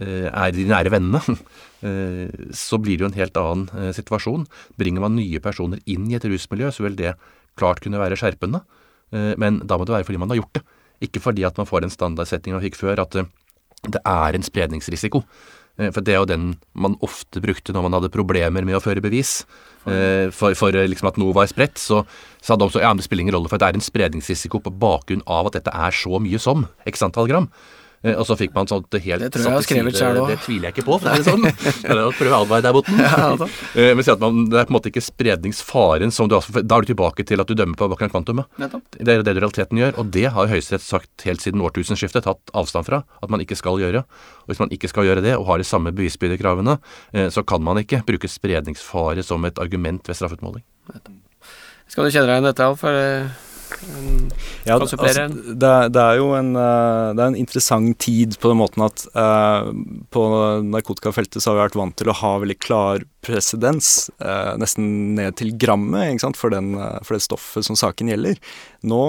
eh, 0.00 0.28
er 0.30 0.54
de 0.56 0.66
nære 0.68 0.92
vennene, 0.94 1.20
eh, 1.86 2.48
så 2.56 2.80
blir 2.80 2.96
det 2.96 3.06
jo 3.06 3.10
en 3.10 3.20
helt 3.20 3.40
annen 3.40 3.92
situasjon. 3.96 4.46
Bringer 4.80 5.04
man 5.04 5.18
nye 5.18 5.42
personer 5.44 5.82
inn 5.84 6.08
i 6.10 6.16
et 6.18 6.24
rusmiljø, 6.24 6.72
så 6.72 6.88
vil 6.88 6.98
det 6.98 7.16
klart 7.56 7.82
kunne 7.84 8.00
være 8.00 8.18
skjerpende. 8.20 8.64
Men 9.40 9.60
da 9.64 9.76
må 9.78 9.84
det 9.86 9.94
være 9.94 10.04
fordi 10.04 10.18
man 10.18 10.32
har 10.32 10.40
gjort 10.40 10.58
det. 10.58 10.60
Ikke 11.06 11.22
fordi 11.22 11.44
at 11.46 11.56
man 11.56 11.68
får 11.68 11.86
en 11.86 11.92
standardsetting 11.94 12.52
man 12.56 12.64
fikk 12.64 12.74
før, 12.76 13.00
at 13.04 13.14
det 13.14 14.00
er 14.02 14.36
en 14.36 14.44
spredningsrisiko. 14.44 15.22
For 15.76 16.00
det 16.00 16.14
er 16.14 16.22
jo 16.22 16.28
den 16.28 16.44
man 16.72 16.94
ofte 17.04 17.42
brukte 17.44 17.74
når 17.74 17.82
man 17.84 17.96
hadde 17.98 18.12
problemer 18.14 18.64
med 18.64 18.78
å 18.78 18.80
føre 18.80 19.02
bevis. 19.04 19.42
Eh, 19.86 20.32
for, 20.34 20.56
for 20.58 20.74
eh, 20.74 20.88
liksom 20.90 21.10
at 21.10 21.18
noe 21.20 21.34
var 21.36 21.46
spredt, 21.50 21.78
så 21.78 22.02
sa 22.42 22.56
de 22.58 22.66
så 22.70 22.82
ja, 22.82 22.90
men 22.90 22.98
det 22.98 23.06
spiller 23.06 23.26
ingen 23.26 23.36
rolle, 23.36 23.50
for 23.50 23.62
det 23.62 23.68
er 23.68 23.78
en 23.78 23.84
spredningsrisiko 23.84 24.58
på 24.64 24.72
bakgrunn 24.82 25.22
av 25.30 25.50
at 25.50 25.60
dette 25.60 25.74
er 25.74 25.94
så 25.94 26.18
mye 26.22 26.40
som 26.42 26.66
x 26.90 27.04
antall 27.06 27.30
gram. 27.30 27.46
Eh, 28.02 28.14
og 28.14 28.26
så 28.28 28.36
fikk 28.38 28.52
man 28.56 28.68
sånt 28.70 28.92
helt 28.92 29.22
Det 29.22 29.30
tror 29.34 29.42
jeg 29.42 29.50
jeg 29.50 29.56
har 29.56 29.66
skrevet 29.66 29.98
sjøl 29.98 30.20
òg. 30.20 30.30
Det 30.32 30.38
tviler 30.44 30.68
jeg 30.68 30.76
ikke 30.76 30.86
på, 30.86 30.98
for 31.00 31.08
det 31.10 31.22
er 31.22 31.26
sånn. 31.26 31.46
det 31.46 31.94
er 31.94 32.02
å 32.02 32.12
prøve 32.16 32.40
advare 32.42 32.66
der 32.66 32.76
borten. 32.76 33.00
Ja, 33.06 33.30
altså. 33.32 33.46
Men 33.76 34.02
si 34.04 34.12
at 34.12 34.22
man, 34.22 34.40
det 34.50 34.58
er 34.60 34.66
på 34.68 34.72
en 34.74 34.76
måte 34.76 34.90
ikke 34.90 35.04
spredningsfaren 35.04 36.12
som 36.14 36.28
du 36.30 36.36
har 36.36 36.64
Da 36.66 36.78
er 36.78 36.86
du 36.86 36.90
tilbake 36.90 37.24
til 37.28 37.42
at 37.42 37.48
du 37.48 37.54
dømmer 37.58 37.78
på 37.78 37.88
bakgrunn 37.92 38.10
av 38.10 38.14
kvantumet. 38.16 38.60
Det 38.98 39.14
er 39.14 39.22
det 39.24 39.36
du 39.36 39.40
realiteten 39.40 39.80
gjør, 39.80 39.96
og 40.02 40.10
det 40.16 40.26
har 40.34 40.50
Høyesterett 40.50 40.84
sagt 40.84 41.26
helt 41.28 41.44
siden 41.44 41.62
årtusenskiftet, 41.64 42.26
tatt 42.26 42.54
avstand 42.56 42.88
fra 42.88 43.02
at 43.22 43.32
man 43.32 43.42
ikke 43.44 43.58
skal 43.58 43.80
gjøre. 43.82 44.04
Og 44.44 44.52
hvis 44.52 44.62
man 44.62 44.72
ikke 44.74 44.90
skal 44.90 45.08
gjøre 45.08 45.24
det, 45.24 45.36
og 45.38 45.46
har 45.50 45.62
de 45.62 45.68
samme 45.68 45.94
bevisbyrdekravene, 45.96 46.78
eh, 47.14 47.28
så 47.32 47.44
kan 47.46 47.64
man 47.64 47.80
ikke 47.82 48.02
bruke 48.06 48.30
spredningsfare 48.30 49.24
som 49.26 49.44
et 49.48 49.58
argument 49.62 50.06
ved 50.08 50.18
straffutmåling. 50.18 50.64
Skal 51.86 52.06
du 52.06 52.10
kjenne 52.10 52.26
deg 52.26 52.38
igjen 52.38 52.48
dette, 52.50 52.66
Alf? 52.66 53.44
Ja, 54.64 54.74
altså, 54.76 54.96
det, 54.96 55.70
det, 55.94 56.02
er 56.02 56.18
jo 56.18 56.30
en, 56.36 56.52
eh, 56.58 57.10
det 57.16 57.22
er 57.22 57.30
en 57.30 57.38
interessant 57.38 57.96
tid 58.02 58.36
på 58.42 58.50
den 58.50 58.60
måten 58.60 58.84
at 58.86 59.04
eh, 59.10 59.68
på 60.14 60.22
narkotikafeltet 60.66 61.42
så 61.42 61.50
har 61.50 61.56
vi 61.56 61.62
vært 61.64 61.78
vant 61.80 61.96
til 61.98 62.10
å 62.10 62.16
ha 62.20 62.32
veldig 62.42 62.56
klar 62.62 63.04
presedens, 63.26 64.08
eh, 64.22 64.52
nesten 64.60 65.16
ned 65.18 65.38
til 65.40 65.54
grammet, 65.58 66.22
for, 66.38 66.54
den, 66.54 66.74
uh, 66.78 66.98
for, 67.02 67.16
det 67.16 67.24
stoffet 67.24 67.66
som 67.66 67.78
saken 67.78 68.10
gjelder. 68.12 68.38
Nå, 68.86 69.00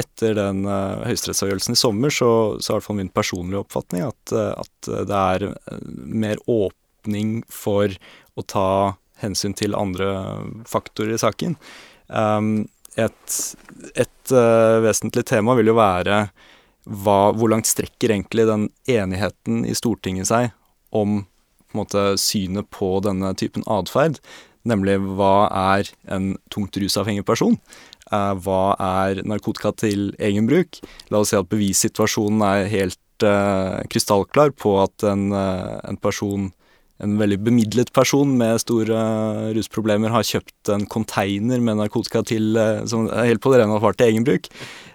etter 0.00 0.34
den 0.38 0.64
uh, 0.66 1.04
høyesterettsavgjørelsen 1.06 1.76
i 1.76 1.78
sommer, 1.78 2.14
så, 2.14 2.30
så 2.58 2.72
er 2.72 2.74
i 2.74 2.78
hvert 2.78 2.88
fall 2.88 2.98
min 2.98 3.12
personlige 3.14 3.62
oppfatning 3.62 4.06
at, 4.08 4.34
at 4.34 4.90
det 5.06 5.20
er 5.20 5.46
mer 5.94 6.42
åpning 6.50 7.44
for 7.52 7.94
å 8.38 8.46
ta 8.46 8.70
hensyn 9.22 9.54
til 9.58 9.78
andre 9.78 10.10
faktorer 10.66 11.14
i 11.14 11.22
saken. 11.22 11.56
Um, 12.08 12.66
et, 12.98 13.38
et 13.94 14.34
uh, 14.34 14.78
vesentlig 14.84 15.24
tema 15.28 15.56
vil 15.58 15.70
jo 15.70 15.78
være 15.78 16.26
hva, 16.88 17.18
hvor 17.36 17.52
langt 17.52 17.68
strekker 17.68 18.14
egentlig 18.14 18.46
den 18.48 18.68
enigheten 18.88 19.64
i 19.68 19.74
Stortinget 19.76 20.30
seg 20.30 20.52
om 20.96 21.22
på 21.68 21.76
måte, 21.82 22.02
synet 22.16 22.70
på 22.72 22.94
denne 23.04 23.34
typen 23.36 23.66
atferd? 23.68 24.22
Nemlig 24.68 24.96
hva 25.18 25.48
er 25.76 25.90
en 26.08 26.32
tungt 26.52 26.76
rusavhengig 26.80 27.26
person? 27.28 27.58
Uh, 28.08 28.32
hva 28.40 28.72
er 28.80 29.20
narkotika 29.28 29.74
til 29.76 30.10
egen 30.16 30.48
bruk? 30.48 30.80
La 31.12 31.20
oss 31.20 31.34
si 31.34 31.38
at 31.38 31.50
bevissituasjonen 31.52 32.44
er 32.46 32.70
helt 32.72 33.26
uh, 33.26 33.84
krystallklar 33.92 34.56
på 34.56 34.78
at 34.80 35.04
en, 35.10 35.28
en 35.36 36.00
person 36.00 36.48
en 37.04 37.14
veldig 37.18 37.38
bemidlet 37.46 37.92
person 37.94 38.30
med 38.40 38.58
store 38.62 38.98
uh, 38.98 39.48
rusproblemer 39.54 40.10
har 40.10 40.26
kjøpt 40.26 40.72
en 40.74 40.86
container 40.90 41.62
med 41.62 41.78
narkotika 41.78 42.24
til, 42.26 42.50
uh, 42.58 42.82
som 42.90 43.06
helt 43.12 43.42
på 43.44 43.52
det 43.52 43.62
rene 43.62 43.78
var 43.82 43.94
til 43.94 44.10
egen 44.10 44.26
bruk. 44.26 44.48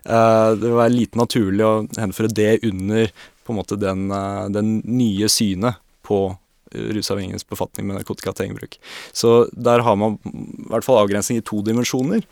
Uh, 0.03 0.51
det 0.59 0.73
være 0.73 0.95
lite 0.97 1.19
naturlig 1.19 1.63
å 1.63 1.75
henføre 1.95 2.33
det 2.35 2.57
under 2.67 3.07
på 3.43 3.53
en 3.53 3.59
måte 3.59 3.79
den, 3.79 4.07
den 4.55 4.77
nye 4.87 5.27
synet 5.31 5.79
på 6.07 6.25
rusavhengiges 6.73 7.43
befatning 7.45 7.85
med 7.85 7.99
narkotika 7.99 8.31
til 8.31 8.47
egen 8.47 8.55
bruk. 8.57 8.77
Så 9.11 9.43
der 9.51 9.83
har 9.83 9.97
man 9.99 10.15
i 10.23 10.69
hvert 10.71 10.87
fall 10.87 11.01
avgrensning 11.01 11.41
i 11.41 11.45
to 11.45 11.59
dimensjoner. 11.63 12.23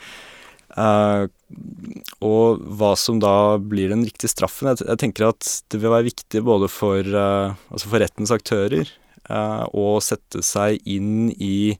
Uh, 0.71 1.27
og 2.23 2.63
hva 2.79 2.93
som 2.95 3.19
da 3.19 3.59
blir 3.59 3.91
den 3.91 4.05
riktige 4.07 4.31
straffen. 4.31 4.71
Jeg, 4.71 4.85
jeg, 4.87 5.01
tenker 5.03 5.31
at 5.33 5.47
det 5.71 5.79
vil 5.83 5.91
være 5.91 6.07
viktig 6.07 6.43
både 6.47 6.71
for, 6.71 7.03
uh, 7.03 7.59
altså 7.71 7.91
for 7.91 8.03
rettens 8.03 8.31
aktører 8.35 8.87
Eh, 8.87 9.00
og 9.71 10.01
sette 10.05 10.41
seg 10.45 10.81
inn 10.89 11.29
i 11.37 11.77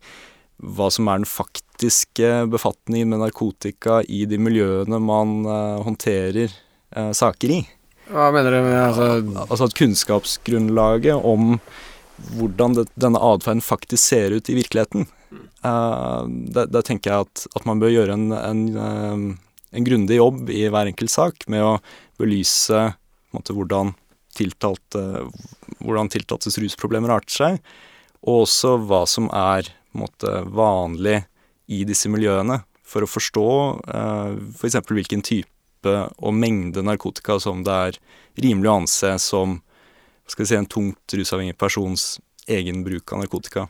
hva 0.62 0.90
som 0.94 1.10
er 1.10 1.22
den 1.22 1.30
faktiske 1.30 2.30
befatningen 2.54 3.10
med 3.12 3.24
narkotika 3.24 4.02
i 4.06 4.24
de 4.30 4.38
miljøene 4.42 5.00
man 5.02 5.42
uh, 5.48 5.82
håndterer 5.86 6.52
uh, 6.96 7.12
saker 7.18 7.56
i. 7.58 7.62
Hva 8.12 8.30
mener 8.36 8.54
du 8.54 8.60
med 8.66 8.78
altså 8.78 9.08
Altså 9.46 9.70
at 9.70 9.78
kunnskapsgrunnlaget 9.78 11.16
om 11.18 11.56
hvordan 12.36 12.76
det, 12.78 12.86
denne 13.00 13.22
atferden 13.24 13.64
faktisk 13.66 14.04
ser 14.12 14.36
ut 14.36 14.50
i 14.52 14.58
virkeligheten. 14.60 15.08
Uh, 15.66 16.28
der, 16.54 16.70
der, 16.70 16.86
tenker 16.86 17.14
jeg 17.14 17.26
at, 17.26 17.48
at, 17.56 17.66
man 17.66 17.82
bør 17.82 17.94
gjøre 17.94 18.18
en, 18.18 18.30
en, 18.36 19.38
en 19.72 19.88
grundig 19.88 20.20
jobb 20.20 20.52
i 20.54 20.68
hver 20.70 20.92
enkelt 20.92 21.14
sak 21.14 21.48
med 21.50 21.66
å 21.66 21.78
belyse 22.22 22.92
måte, 23.34 23.56
hvordan 23.56 23.96
tiltalte, 24.38 25.02
hvordan 25.80 26.12
tiltaltes 26.12 26.60
rusproblemer 26.62 27.14
arter 27.18 27.36
seg, 27.36 27.62
og 28.22 28.46
også 28.46 28.76
hva 28.86 29.04
som 29.10 29.30
er 29.34 29.72
måte, 29.98 30.42
vanlig 30.54 31.22
i 31.72 31.84
disse 31.88 32.12
miljøene, 32.12 32.62
for 32.86 33.06
å 33.06 33.10
forstå 33.10 33.50
eh, 33.96 34.38
f.eks. 34.58 34.80
For 34.84 34.98
hvilken 34.98 35.24
type 35.26 35.96
og 36.22 36.34
mengde 36.38 36.84
narkotika 36.86 37.40
som 37.42 37.64
det 37.66 37.78
er 37.88 38.00
rimelig 38.44 38.70
å 38.70 38.80
anse 38.84 39.16
som 39.24 39.60
skal 40.30 40.46
vi 40.46 40.50
si, 40.52 40.58
en 40.60 40.70
tungt 40.70 41.16
rusavhengig 41.18 41.58
persons 41.60 42.20
egen 42.52 42.84
bruk 42.86 43.12
av 43.12 43.24
narkotika. 43.24 43.66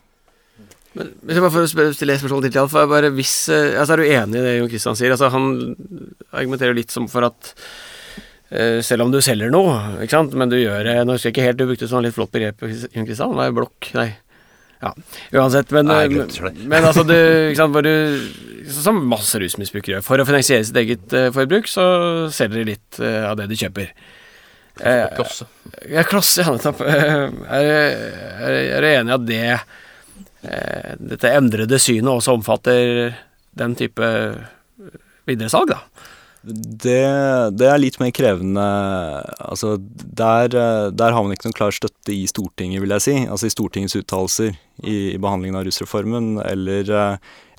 Men 0.97 1.13
jeg 1.23 1.39
bare 1.39 1.53
får 1.53 1.69
stille 1.95 2.17
et 2.17 2.19
spørsmål 2.19 2.49
til, 2.49 2.59
Alf. 2.59 2.75
Hvis, 3.15 3.35
eh, 3.53 3.79
altså 3.79 3.95
Er 3.95 4.01
du 4.01 4.09
enig 4.09 4.41
i 4.41 4.43
det 4.43 4.57
Jon 4.57 4.69
Kristian 4.73 4.97
sier? 4.99 5.13
Altså 5.13 5.31
Han 5.31 5.75
argumenterer 6.33 6.75
litt 6.75 6.91
som 6.91 7.07
for 7.07 7.23
at 7.29 7.53
Eh, 7.55 7.90
selv 8.83 9.05
om 9.05 9.13
du 9.13 9.21
selger 9.23 9.47
noe, 9.53 9.77
ikke 10.03 10.17
sant, 10.17 10.33
men 10.35 10.49
du 10.51 10.57
gjør 10.57 10.83
det 10.83 10.95
Nå 11.07 11.15
husker 11.15 11.29
jeg 11.29 11.37
ikke 11.37 11.45
helt, 11.45 11.59
du 11.61 11.69
brukte 11.69 11.87
sånn 11.87 12.03
litt 12.03 12.15
flott 12.17 12.33
begrep, 12.33 12.65
Jon 12.91 13.05
Kristian. 13.07 13.37
Nei, 13.37 13.47
blokk, 13.55 13.87
nei. 13.95 14.09
Ja, 14.81 14.95
uansett, 15.37 15.69
men, 15.69 15.85
nei, 15.85 16.07
men, 16.09 16.29
men 16.65 16.85
altså 16.87 17.03
du, 17.05 17.13
ikke 17.13 17.59
sant, 17.59 17.75
hvor 17.75 17.85
du 17.85 18.71
Som 18.73 19.03
masse 19.11 19.37
rusmisbrukere 19.41 19.99
gjør. 19.99 20.05
For 20.05 20.21
å 20.21 20.25
finansiere 20.25 20.65
sitt 20.65 20.79
eget 20.81 21.13
uh, 21.13 21.27
forbruk, 21.35 21.69
så 21.69 21.85
selger 22.33 22.61
de 22.61 22.71
litt 22.71 23.01
uh, 23.01 23.29
av 23.29 23.35
det 23.37 23.45
de 23.51 23.59
kjøper. 23.61 23.91
Uh, 24.79 25.05
klosse. 25.19 25.45
Ja, 25.91 26.05
klosse, 26.07 26.41
ja, 26.41 26.55
nettopp. 26.55 26.81
Er, 27.61 28.81
du 28.81 28.89
enig 28.89 29.13
i 29.13 29.17
at 29.19 29.29
det 29.29 29.45
dette 30.41 31.29
endrede 31.37 31.77
synet 31.77 32.09
også 32.09 32.33
omfatter 32.33 33.11
den 33.61 33.75
type 33.77 34.07
videresalg, 35.29 35.69
da? 35.69 36.07
Det, 36.41 37.01
det, 37.53 37.67
er 37.69 37.77
litt 37.77 37.99
mer 38.01 38.09
krevende 38.17 38.63
Altså, 39.45 39.75
der, 39.77 40.49
der, 40.89 41.13
har 41.13 41.21
man 41.21 41.35
ikke 41.35 41.45
noen 41.45 41.57
klar 41.59 41.75
støtte 41.75 42.15
i 42.15 42.23
Stortinget, 42.29 42.81
vil 42.81 42.95
jeg 42.97 43.05
si. 43.05 43.15
Altså 43.27 43.45
i 43.45 43.53
Stortingets 43.53 43.97
uttalelser 43.99 44.49
i, 44.49 44.95
i, 45.13 45.19
behandlingen 45.21 45.59
av 45.59 45.67
rusreformen, 45.67 46.33
eller, 46.41 46.89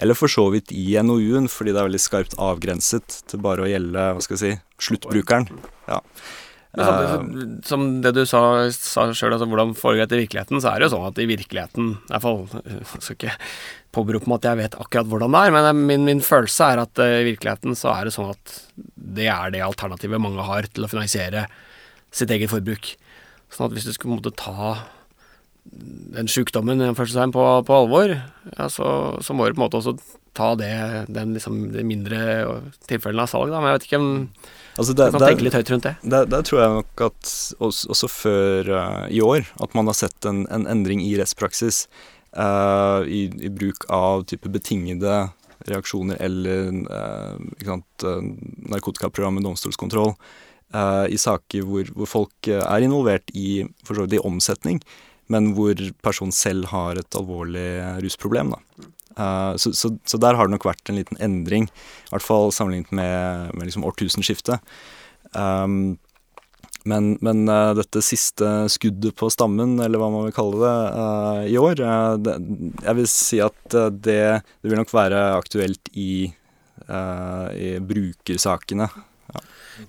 eller 0.02 0.18
for 0.18 0.32
så 0.32 0.48
vidt 0.54 0.74
i 0.74 0.96
NOU-en, 0.98 1.46
fordi 1.52 1.74
det 1.74 1.82
er 1.82 1.90
veldig 1.92 2.02
skarpt 2.02 2.38
avgrenset 2.42 3.22
til 3.30 3.44
bare 3.44 3.62
å 3.62 3.70
gjelde 3.70 4.08
hva 4.16 4.24
skal 4.24 4.38
jeg 4.38 4.42
si, 4.42 4.86
sluttbrukeren. 4.88 5.46
Ja. 5.86 6.02
Samtidig, 6.72 7.36
uh, 7.36 7.60
som 7.68 7.84
det 8.00 8.14
du 8.16 8.22
sa, 8.24 8.40
sa 8.72 9.04
sjøl, 9.12 9.34
altså 9.34 9.44
hvordan 9.44 9.74
foregår 9.76 10.08
det 10.08 10.16
i 10.16 10.22
virkeligheten, 10.22 10.62
så 10.64 10.72
er 10.72 10.80
det 10.80 10.88
jo 10.88 10.94
sånn 10.94 11.10
at 11.10 11.18
i 11.20 11.28
virkeligheten 11.28 11.90
I 11.98 12.14
hvert 12.14 12.24
fall 12.24 12.38
skal 13.04 13.18
ikke 13.18 13.34
påberope 13.92 14.30
meg 14.30 14.40
at 14.40 14.48
jeg 14.50 14.60
vet 14.62 14.78
akkurat 14.80 15.10
hvordan 15.10 15.34
det 15.34 15.42
er, 15.42 15.54
men 15.54 15.84
min, 15.88 16.06
min 16.08 16.24
følelse 16.24 16.70
er 16.72 16.82
at 16.84 17.02
uh, 17.02 17.18
i 17.20 17.26
virkeligheten 17.32 17.76
så 17.78 17.92
er 17.92 18.08
det 18.08 18.14
sånn 18.16 18.32
at 18.32 18.56
det 19.18 19.28
er 19.28 19.52
det 19.52 19.62
alternativet 19.64 20.22
mange 20.22 20.46
har 20.46 20.68
til 20.72 20.86
å 20.86 20.90
finansiere 20.90 21.46
sitt 22.12 22.32
eget 22.32 22.52
forbruk. 22.52 22.94
Sånn 23.52 23.68
at 23.68 23.76
hvis 23.76 23.88
du 23.88 23.92
skulle 23.94 24.16
måtte 24.16 24.34
ta 24.36 24.76
den 25.62 26.28
sjukdommen 26.28 26.80
på, 26.96 27.44
på 27.68 27.76
alvor, 27.76 28.16
ja, 28.56 28.66
så, 28.72 28.88
så, 29.22 29.36
må 29.36 29.46
du 29.46 29.54
på 29.54 29.60
en 29.60 29.66
måte 29.66 29.78
også 29.78 29.94
ta 30.36 30.54
det, 30.58 30.72
den 31.12 31.36
liksom, 31.36 31.68
de 31.74 31.84
mindre 31.86 32.18
tilfellene 32.88 33.26
av 33.26 33.30
salg, 33.30 33.52
da. 33.52 33.60
Men 33.60 33.72
jeg 33.72 33.78
vet 33.78 33.88
ikke 33.90 34.02
om 34.02 34.10
Altså 34.80 34.94
det, 34.96 35.04
du 35.04 35.12
kan 35.12 35.20
der, 35.20 35.28
tenke 35.34 35.44
litt 35.44 35.56
høyt 35.58 35.70
rundt 35.74 35.84
det. 35.84 35.92
Der, 36.14 36.28
der 36.32 36.44
tror 36.48 36.62
jeg 36.62 36.76
nok 36.78 37.02
at 37.04 37.32
også, 37.60 37.90
også 37.92 38.08
før 38.08 38.70
uh, 38.72 39.04
i 39.12 39.20
år 39.20 39.44
at 39.60 39.76
man 39.76 39.90
har 39.90 39.98
sett 39.98 40.28
en, 40.28 40.46
en 40.48 40.64
endring 40.72 41.04
i 41.04 41.12
rettspraksis 41.20 41.84
i, 42.32 43.26
i, 43.28 43.48
bruk 43.52 43.84
av 43.92 44.22
type 44.24 44.48
betingede 44.48 45.16
reaksjoner 45.68 46.16
eller 46.24 46.70
uh, 46.88 47.34
sant, 47.60 48.06
narkotikaprogram 48.72 49.36
med 49.36 49.44
domstolskontroll 49.44 50.14
i 51.12 51.18
saker 51.20 51.66
hvor, 51.68 51.90
hvor, 51.92 52.08
folk 52.08 52.48
er 52.48 52.80
involvert 52.80 53.28
i, 53.36 53.60
vidt 53.84 54.14
i 54.16 54.22
omsetning, 54.24 54.78
men 55.28 55.50
hvor 55.52 55.76
personen 56.00 56.32
selv 56.32 56.70
har 56.72 56.96
et 56.96 57.18
alvorlig 57.20 57.66
rusproblem. 58.00 58.54
Da. 58.54 58.88
Uh, 59.18 59.56
så, 59.56 59.72
så, 59.72 59.92
så, 60.04 60.18
der 60.18 60.36
har 60.38 60.48
det 60.48 60.54
nok 60.54 60.66
vært 60.66 60.88
en 60.88 60.96
liten 60.96 61.20
endring, 61.20 61.68
i 61.68 62.14
hvert 62.14 62.24
fall 62.24 62.52
sammenlignet 62.54 62.92
med, 62.96 63.52
med 63.56 63.68
liksom 63.68 63.84
årtusenskiftet. 63.88 64.64
Um, 65.36 65.98
men, 66.88 67.14
men 67.24 67.44
uh, 67.50 67.72
dette 67.78 68.02
siste 68.04 68.48
skuddet 68.72 69.16
på 69.18 69.30
stammen, 69.32 69.76
eller 69.82 70.00
hva 70.00 70.10
man 70.12 70.26
vil 70.28 70.36
kalle 70.36 70.58
det, 70.62 70.74
uh, 70.96 71.42
i 71.48 71.56
år 71.60 71.82
det, 72.22 72.36
Jeg 72.82 72.98
vil 72.98 73.08
si 73.10 73.40
at 73.44 73.62
det, 73.72 74.18
det, 74.42 74.68
vil 74.68 74.80
nok 74.80 74.92
være 74.94 75.22
aktuelt 75.38 75.92
i, 75.94 76.26
i 76.88 77.72
brukersakene. 77.78 78.90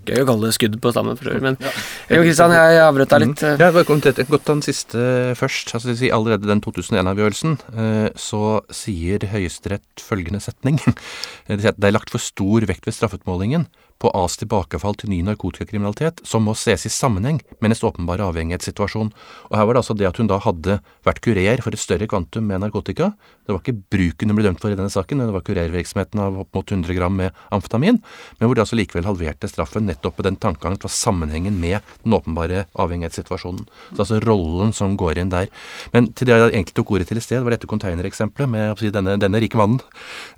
Gøy 0.07 0.23
å 0.23 0.27
kalle 0.27 0.47
det 0.47 0.55
skudd 0.55 0.75
på 0.81 0.91
stammen 0.93 1.17
for 1.19 1.29
øvrig, 1.29 1.43
men 1.43 1.57
ja. 1.59 1.71
Kristian, 2.07 2.53
jeg 2.55 2.79
avbrøt 2.83 3.11
deg 3.13 3.23
litt. 3.23 3.43
Mm. 3.43 3.59
Ja, 3.59 3.69
jeg 3.75 4.13
til 4.17 4.29
godt 4.31 4.49
den 4.49 4.63
siste 4.65 5.03
først. 5.39 5.73
Altså, 5.75 5.95
allerede 6.15 6.49
den 6.49 6.63
2001-avgjørelsen 6.63 7.57
eh, 7.83 8.09
så 8.19 8.43
sier 8.73 9.27
Høyesterett 9.33 10.03
følgende 10.03 10.41
setning. 10.43 10.79
Det 11.47 11.73
er 11.75 11.95
lagt 11.95 12.13
for 12.13 12.23
stor 12.23 12.67
vekt 12.69 12.87
ved 12.87 12.95
straffutmålingen 12.95 13.67
på 14.03 14.11
As 14.17 14.35
tilbakefall 14.39 14.97
til 14.99 15.11
ny 15.13 15.21
narkotikakriminalitet, 15.25 16.21
som 16.27 16.43
må 16.47 16.55
ses 16.59 16.83
i 16.87 16.91
sammenheng 16.91 17.39
med 17.55 17.69
hennes 17.69 17.83
åpenbare 17.87 18.25
avhengighetssituasjon. 18.27 19.13
Og 19.49 19.55
Her 19.55 19.67
var 19.67 19.77
det 19.77 19.83
altså 19.83 19.95
det 19.97 20.09
at 20.09 20.19
hun 20.19 20.29
da 20.31 20.41
hadde 20.43 20.79
vært 21.07 21.21
kurer 21.23 21.63
for 21.63 21.75
et 21.75 21.81
større 21.81 22.09
kvantum 22.11 22.49
med 22.49 22.63
narkotika. 22.65 23.13
Det 23.47 23.55
var 23.55 23.61
ikke 23.63 23.79
bruken 23.95 24.31
hun 24.31 24.39
ble 24.39 24.45
dømt 24.47 24.61
for 24.63 24.73
i 24.73 24.77
denne 24.79 24.91
saken, 24.91 25.23
det 25.23 25.35
var 25.35 25.45
kurervirksomheten 25.47 26.21
av 26.23 26.39
opp 26.43 26.55
mot 26.55 26.75
100 26.75 26.95
gram 26.97 27.15
med 27.19 27.43
amfetamin, 27.55 27.99
men 28.39 28.47
hvor 28.47 28.55
de 28.55 28.63
altså 28.63 28.79
likevel 28.79 29.07
halverte 29.07 29.49
straffen 29.51 29.87
nettopp 29.87 30.19
med 30.19 30.29
den 30.29 30.39
tankegangen 30.43 30.79
fra 30.83 30.91
sammenhengen 30.91 31.59
med 31.59 31.79
den 32.03 32.15
åpenbare 32.15 32.65
avhengighetssituasjonen. 32.79 33.67
Så 33.93 34.03
altså 34.03 34.21
rollen 34.23 34.73
som 34.75 34.97
går 34.99 35.21
inn 35.23 35.33
der. 35.33 35.51
Men 35.95 36.11
til 36.11 36.29
det 36.29 36.37
jeg 36.37 36.53
egentlig 36.53 36.77
tok 36.79 36.95
ordet 36.95 37.09
til 37.11 37.19
i 37.19 37.23
sted, 37.23 37.43
var 37.43 37.55
dette 37.55 37.69
containereksempelet 37.69 38.51
med 38.51 38.79
si, 38.79 38.91
denne, 38.93 39.17
denne 39.21 39.43
rike 39.43 39.59
mannen. 39.59 39.79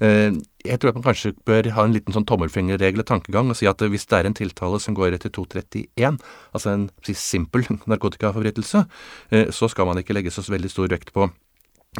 Eh, 0.03 0.33
jeg 0.65 0.81
tror 0.81 0.91
at 0.91 0.99
man 0.99 1.05
kanskje 1.05 1.33
bør 1.47 1.69
ha 1.75 1.85
en 1.85 1.95
liten 1.95 2.15
sånn 2.15 2.27
tommelfingerregel 2.27 3.03
og 3.03 3.09
tankegang 3.09 3.51
og 3.51 3.57
si 3.59 3.69
at 3.69 3.81
hvis 3.81 4.07
det 4.09 4.19
er 4.19 4.29
en 4.29 4.37
tiltale 4.37 4.81
som 4.81 4.97
går 4.97 5.17
etter 5.17 5.33
231, 5.33 6.19
altså 6.55 6.73
en 6.73 6.85
si, 7.05 7.15
simpel 7.17 7.65
narkotikaforbrytelse, 7.91 8.85
eh, 9.31 9.49
så 9.55 9.71
skal 9.71 9.89
man 9.89 10.01
ikke 10.01 10.17
legge 10.17 10.33
så 10.33 10.45
veldig 10.45 10.71
stor 10.71 10.91
vekt 10.91 11.13
på 11.15 11.29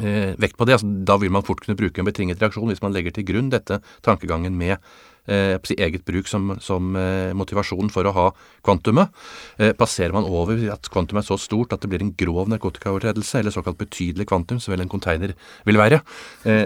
eh, 0.02 0.34
vekt 0.42 0.58
på 0.60 0.68
det. 0.68 0.80
Altså, 0.80 0.92
da 1.08 1.18
vil 1.22 1.34
man 1.34 1.46
fort 1.46 1.64
kunne 1.64 1.78
bruke 1.80 2.02
en 2.02 2.10
betinget 2.10 2.42
reaksjon 2.44 2.70
hvis 2.72 2.84
man 2.86 2.96
legger 2.96 3.16
til 3.16 3.28
grunn 3.28 3.52
dette 3.54 3.82
tankegangen 4.06 4.58
med 4.58 4.80
eh, 5.28 5.56
eget 5.78 6.06
bruk 6.08 6.30
som, 6.30 6.54
som 6.64 6.96
eh, 7.00 7.34
motivasjon 7.38 7.92
for 7.94 8.08
å 8.08 8.14
ha 8.16 8.26
kvantumet. 8.66 9.14
Eh, 9.58 9.74
passerer 9.78 10.14
man 10.16 10.28
over 10.28 10.60
at 10.74 10.90
kvantumet 10.92 11.24
er 11.24 11.30
så 11.30 11.40
stort 11.42 11.76
at 11.76 11.84
det 11.84 11.92
blir 11.92 12.04
en 12.06 12.14
grov 12.18 12.50
narkotikaovertredelse, 12.52 13.40
eller 13.40 13.56
såkalt 13.56 13.80
betydelig 13.82 14.28
kvantum, 14.30 14.60
som 14.62 14.74
vel 14.74 14.86
en 14.86 14.92
container 14.92 15.36
vil 15.66 15.80
være, 15.80 16.02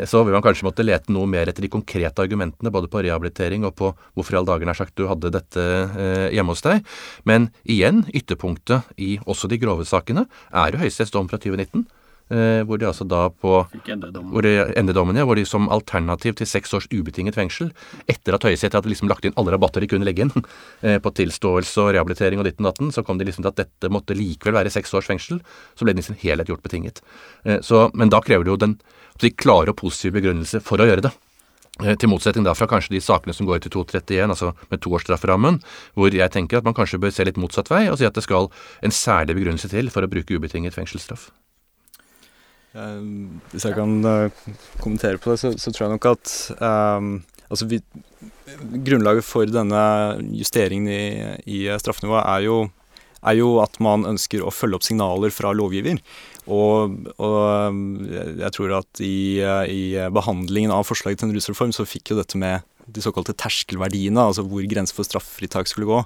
så 0.10 0.22
vil 0.26 0.36
man 0.36 0.44
kanskje 0.44 0.66
måtte 0.68 0.84
lete 0.86 1.14
noe 1.14 1.28
mer 1.30 1.50
etter 1.50 1.64
de 1.64 1.72
konkrete 1.72 2.22
argumentene, 2.24 2.72
både 2.74 2.90
på 2.92 3.02
rehabilitering 3.06 3.66
og 3.68 3.76
på 3.80 3.92
hvorfor 4.18 4.36
i 4.36 4.40
all 4.40 4.50
dagen 4.50 4.72
er 4.72 4.78
sagt 4.78 4.98
du 5.00 5.08
hadde 5.10 5.32
dette 5.34 5.66
hjemme 6.36 6.56
hos 6.56 6.64
deg. 6.66 6.84
Men 7.30 7.50
igjen, 7.64 8.04
ytterpunktet 8.16 8.92
i 9.02 9.16
også 9.26 9.50
de 9.52 9.60
grove 9.62 9.88
sakene 9.88 10.28
er 10.50 10.76
jo 10.76 10.84
Høyesteretts 10.84 11.16
dom 11.16 11.30
fra 11.32 11.40
2019 11.42 11.88
Eh, 11.88 11.99
hvor 12.30 12.78
de 12.78 12.86
altså 12.86 13.08
da 13.10 13.24
på 13.34 13.64
hvor 13.74 14.46
de, 14.46 14.52
endedommen, 14.78 15.18
ja, 15.18 15.26
hvor 15.26 15.40
de 15.40 15.46
som 15.50 15.66
alternativ 15.74 16.36
til 16.38 16.50
seks 16.50 16.74
års 16.78 16.86
ubetinget 16.94 17.38
fengsel, 17.38 17.72
etter 18.12 18.38
at 18.38 18.46
Høyesterett 18.46 18.78
hadde 18.78 18.92
liksom 18.92 19.10
lagt 19.10 19.26
inn 19.26 19.36
alle 19.40 19.56
rabatter 19.56 19.82
de 19.82 19.90
kunne 19.90 20.06
legge 20.06 20.28
inn 20.28 20.34
eh, 20.86 21.00
på 21.02 21.14
tilståelse 21.18 21.82
og 21.84 21.94
rehabilitering 21.96 22.42
og 22.42 22.48
ditten 22.48 22.68
datten, 22.68 22.94
så 22.94 23.04
kom 23.06 23.20
de 23.20 23.28
liksom 23.28 23.46
til 23.46 23.54
at 23.54 23.62
dette 23.64 23.92
måtte 23.94 24.18
likevel 24.18 24.60
være 24.60 24.74
seks 24.74 24.94
års 24.98 25.10
fengsel. 25.10 25.42
Så 25.76 25.86
ble 25.88 25.96
den 25.96 26.04
i 26.04 26.10
sin 26.10 26.20
helhet 26.22 26.52
gjort 26.52 26.66
betinget. 26.66 27.02
Eh, 27.44 27.60
så, 27.66 27.88
men 27.94 28.14
da 28.14 28.22
krever 28.26 28.48
det 28.48 28.56
jo 28.56 28.62
den 28.68 28.80
de 29.20 29.34
klare 29.36 29.74
og 29.74 29.82
positive 29.82 30.16
begrunnelse 30.16 30.62
for 30.64 30.80
å 30.80 30.88
gjøre 30.88 31.04
det. 31.10 31.12
Eh, 31.84 31.96
til 32.00 32.12
motsetning 32.12 32.46
da 32.48 32.56
fra 32.58 32.70
kanskje 32.72 32.96
de 32.96 33.04
sakene 33.04 33.36
som 33.36 33.48
går 33.50 33.64
til 33.64 33.74
231, 33.76 34.32
altså 34.32 34.54
med 34.72 34.84
toårsstrafferammen, 34.84 35.62
hvor 35.96 36.16
jeg 36.16 36.36
tenker 36.36 36.60
at 36.60 36.68
man 36.68 36.78
kanskje 36.78 37.02
bør 37.02 37.14
se 37.16 37.28
litt 37.28 37.40
motsatt 37.40 37.72
vei 37.72 37.86
og 37.90 38.00
si 38.00 38.08
at 38.08 38.16
det 38.16 38.26
skal 38.26 38.52
en 38.84 38.96
særlig 38.96 39.40
begrunnelse 39.40 39.72
til 39.72 39.92
for 39.94 40.06
å 40.06 40.12
bruke 40.12 40.36
ubetinget 40.36 40.78
fengselsstraff. 40.78 41.30
Uh, 42.70 43.32
hvis 43.50 43.66
jeg 43.66 43.74
kan 43.78 43.96
uh, 44.06 44.50
kommentere 44.82 45.18
på 45.22 45.34
det, 45.34 45.40
så, 45.42 45.54
så, 45.58 45.72
tror 45.74 45.88
jeg 45.88 45.96
nok 45.96 46.08
at 46.12 46.34
um, 46.62 47.16
altså 47.50 47.66
vi, 47.70 47.80
Grunnlaget 48.86 49.26
for 49.26 49.50
denne 49.50 49.82
justeringen 50.38 50.90
i, 50.90 51.04
i 51.50 51.60
straffenivået 51.82 52.26
er 52.26 52.46
jo, 52.46 52.58
er 53.26 53.38
jo, 53.40 53.48
at 53.64 53.78
man 53.82 54.06
ønsker 54.10 54.44
å 54.46 54.54
følge 54.54 54.78
opp 54.78 54.86
signaler 54.86 55.34
fra 55.34 55.54
lovgiver. 55.54 56.02
Og, 56.50 56.98
og 57.22 57.80
jeg 58.42 58.52
tror 58.56 58.74
at 58.80 59.02
i, 59.06 59.38
i, 59.70 59.82
behandlingen 60.14 60.74
av 60.74 60.88
forslaget 60.90 61.22
til 61.22 61.30
en 61.30 61.38
rusreform 61.38 61.74
så 61.78 61.86
fikk 61.86 62.14
jo 62.14 62.20
dette 62.20 62.42
med 62.42 62.66
de 62.90 63.06
såkalte 63.06 63.38
terskelverdiene, 63.38 64.18
altså 64.18 64.46
hvor 64.50 64.66
grensen 64.66 64.98
for 64.98 65.06
straffritak 65.06 65.70
skulle 65.70 65.90
gå, 65.90 66.02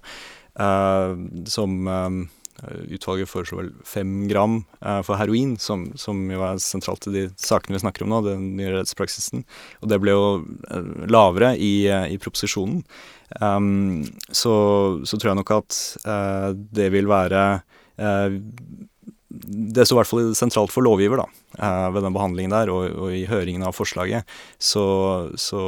uh, 0.59 1.15
som 1.47 1.79
um, 1.87 2.23
Eh, 2.27 2.42
utvalget 2.61 3.29
foreslo 3.29 3.59
vel 3.59 3.71
fem 3.87 4.27
gram 4.29 4.61
eh, 4.81 5.01
for 5.05 5.19
heroin, 5.19 5.55
som, 5.59 5.87
som, 5.99 6.21
jo 6.31 6.43
er 6.45 6.61
sentralt 6.63 7.07
i 7.09 7.15
de 7.15 7.23
sakene 7.39 7.77
vi 7.77 7.83
snakker 7.83 8.05
om 8.05 8.13
nå, 8.13 8.21
den 8.27 8.45
nye 8.59 8.71
rettspraksisen. 8.77 9.43
Og 9.81 9.91
det 9.91 9.99
ble 10.03 10.15
jo 10.15 10.27
eh, 10.69 10.89
lavere 11.11 11.53
i, 11.57 11.73
i 11.89 12.19
proposisjonen. 12.21 12.83
Um, 13.41 14.03
så, 14.29 14.53
så, 15.09 15.17
tror 15.17 15.31
jeg 15.31 15.39
nok 15.39 15.53
at 15.55 15.77
uh, 16.05 16.49
det 16.53 16.91
vil 16.93 17.07
være 17.09 17.39
uh, 17.97 18.35
det 19.33 19.87
står 19.87 19.95
i 19.95 19.99
hvert 19.99 20.11
fall 20.11 20.33
sentralt 20.37 20.73
for 20.73 20.85
lovgiver 20.85 21.23
da, 21.23 21.25
ved 21.93 22.05
den 22.05 22.13
behandlingen 22.13 22.53
der 22.53 22.69
og, 22.69 22.85
og 23.05 23.15
i 23.17 23.23
høringen 23.29 23.65
av 23.65 23.73
forslaget. 23.73 24.29
Så, 24.61 24.83
så 25.41 25.61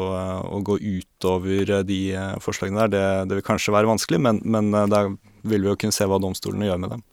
å 0.45 0.61
gå 0.65 0.77
utover 0.77 1.79
de 1.87 2.01
forslagene 2.45 2.85
der, 2.85 2.93
det, 2.93 3.05
det, 3.31 3.39
vil 3.39 3.47
kanskje 3.47 3.73
være 3.73 3.89
vanskelig, 3.89 4.21
men, 4.21 4.43
men 4.45 4.69
er 4.85 5.15
vil 5.45 5.65
vi 5.65 5.71
jo 5.71 5.77
kunne 5.79 5.95
se 5.95 6.07
hva 6.09 6.21
domstolene 6.21 6.69
gjør 6.69 6.81
med 6.81 6.95
dem. 6.95 7.03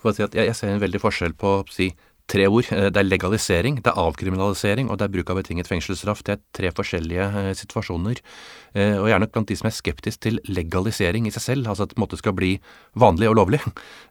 Å 0.00 0.12
jeg, 0.16 0.54
ser 0.56 0.72
en 0.72 0.80
veldig 0.80 1.00
forskjell 1.02 1.34
på 1.36 1.58
si, 1.72 1.90
tre 2.30 2.46
ord. 2.48 2.68
Eh, 2.70 2.88
det 2.92 3.00
er 3.00 3.08
legalisering, 3.08 3.80
det 3.82 3.90
er 3.90 4.00
avkriminalisering 4.00 4.90
og 4.90 5.00
det 5.00 5.06
er 5.06 5.14
bruk 5.14 5.32
av 5.32 5.40
betinget 5.40 5.70
fengselsstraff. 5.70 6.22
Det 6.26 6.36
er 6.36 6.42
tre 6.56 6.72
forskjellige 6.76 7.26
eh, 7.42 7.50
situasjoner. 7.58 8.22
Eh, 8.74 8.96
og 9.00 9.10
er 9.10 9.22
nok 9.22 9.32
blant 9.34 9.50
de 9.50 9.58
som 9.58 9.68
er 9.70 9.74
skeptisk 9.74 10.22
til 10.26 10.40
legalisering 10.48 11.26
i 11.26 11.34
seg 11.34 11.44
selv, 11.46 11.70
altså 11.70 11.88
at 11.88 11.96
det 11.96 12.20
skal 12.20 12.36
bli 12.36 12.52
vanlig 12.98 13.30
og 13.30 13.36
lovlig. 13.38 13.60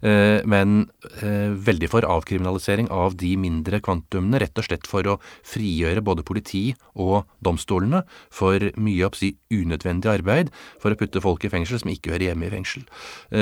Men 0.50 0.90
veldig 1.20 1.90
for 1.92 2.06
avkriminalisering 2.08 2.90
av 2.94 3.16
de 3.20 3.32
mindre 3.40 3.80
kvantumene, 3.84 4.40
rett 4.42 4.60
og 4.60 4.66
slett 4.66 4.88
for 4.90 5.08
å 5.08 5.18
frigjøre 5.48 6.04
både 6.06 6.26
politi 6.28 6.64
og 7.00 7.28
domstolene 7.44 8.02
for 8.34 8.64
mye 8.80 9.08
av 9.08 9.18
si, 9.20 9.34
unødvendig 9.52 10.12
arbeid 10.12 10.52
for 10.82 10.94
å 10.94 11.00
putte 11.00 11.24
folk 11.24 11.46
i 11.46 11.52
fengsel 11.52 11.82
som 11.82 11.92
ikke 11.92 12.14
hører 12.14 12.30
hjemme 12.30 12.48
i 12.48 12.54
fengsel. 12.54 12.86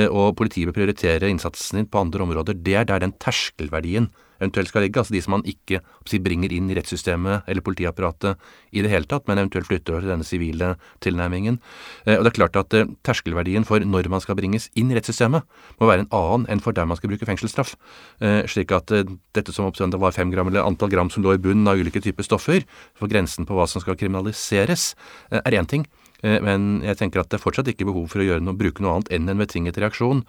Og 0.10 0.36
politiet 0.40 0.70
vil 0.70 0.78
prioritere 0.78 1.30
innsatsen 1.32 1.82
sin 1.82 1.92
på 1.92 2.02
andre 2.02 2.26
områder. 2.26 2.58
Det 2.58 2.78
er 2.82 2.90
der 2.90 3.06
den 3.06 3.16
terskelverdien 3.22 4.10
eventuelt 4.40 4.72
skal 4.72 4.86
ligge. 4.86 5.02
Altså 5.02 5.16
de 5.16 5.24
som 5.24 5.38
man 5.38 5.46
ikke 5.48 5.82
bringer 6.24 6.54
inn 6.54 6.70
i 6.72 6.78
rettssystemet 6.78 7.48
eller 7.50 7.66
politiapparatet 7.66 8.38
i 8.72 8.84
det 8.84 8.92
hele 8.92 9.10
tatt, 9.10 9.28
men 9.28 9.40
eventuelt 9.42 9.68
flytter 9.70 9.96
over 9.96 10.06
til 10.06 10.14
denne 10.14 10.28
sivile 10.28 10.74
tilnærmingen. 11.04 11.60
Eh, 12.06 12.18
og 12.18 12.26
det 12.26 12.32
er 12.32 12.38
klart 12.40 12.60
at 12.60 12.78
eh, 12.78 12.90
terskelverdien 13.08 13.68
for 13.68 13.84
når 13.84 14.10
man 14.12 14.24
skal 14.24 14.38
bringes 14.40 14.70
inn 14.78 14.92
i 14.92 14.98
rettssystemet, 14.98 15.46
må 15.80 15.90
være 15.90 16.06
en 16.06 16.12
annen 16.16 16.48
enn 16.54 16.64
for 16.64 16.76
der 16.76 16.88
man 16.90 17.00
skal 17.00 17.12
bruke 17.12 17.28
fengselsstraff. 17.28 17.76
Eh, 18.22 18.42
slik 18.50 18.74
at 18.76 18.92
dette 18.92 19.54
som 19.56 19.72
det 19.78 20.02
var 20.02 20.16
fem 20.16 20.32
gram, 20.34 20.50
eller 20.50 20.66
antall 20.66 20.92
gram 20.92 21.12
som 21.14 21.24
lå 21.26 21.36
i 21.36 21.42
bunnen 21.42 21.68
av 21.70 21.80
ulike 21.80 22.02
typer 22.04 22.26
stoffer, 22.26 22.66
for 22.98 23.12
grensen 23.12 23.48
på 23.48 23.56
hva 23.58 23.68
som 23.70 23.84
skal 23.84 23.98
kriminaliseres, 24.00 24.94
er 25.32 25.56
én 25.58 25.68
ting. 25.70 25.86
Men 26.24 26.82
jeg 26.82 26.98
tenker 26.98 27.22
at 27.22 27.30
det 27.30 27.38
er 27.38 27.44
fortsatt 27.44 27.68
ikke 27.70 27.86
behov 27.86 28.08
for 28.10 28.24
å 28.24 28.40
noe, 28.42 28.58
bruke 28.58 28.82
noe 28.82 28.96
annet 28.96 29.12
enn 29.14 29.30
en 29.30 29.38
betinget 29.38 29.78
reaksjon 29.78 30.24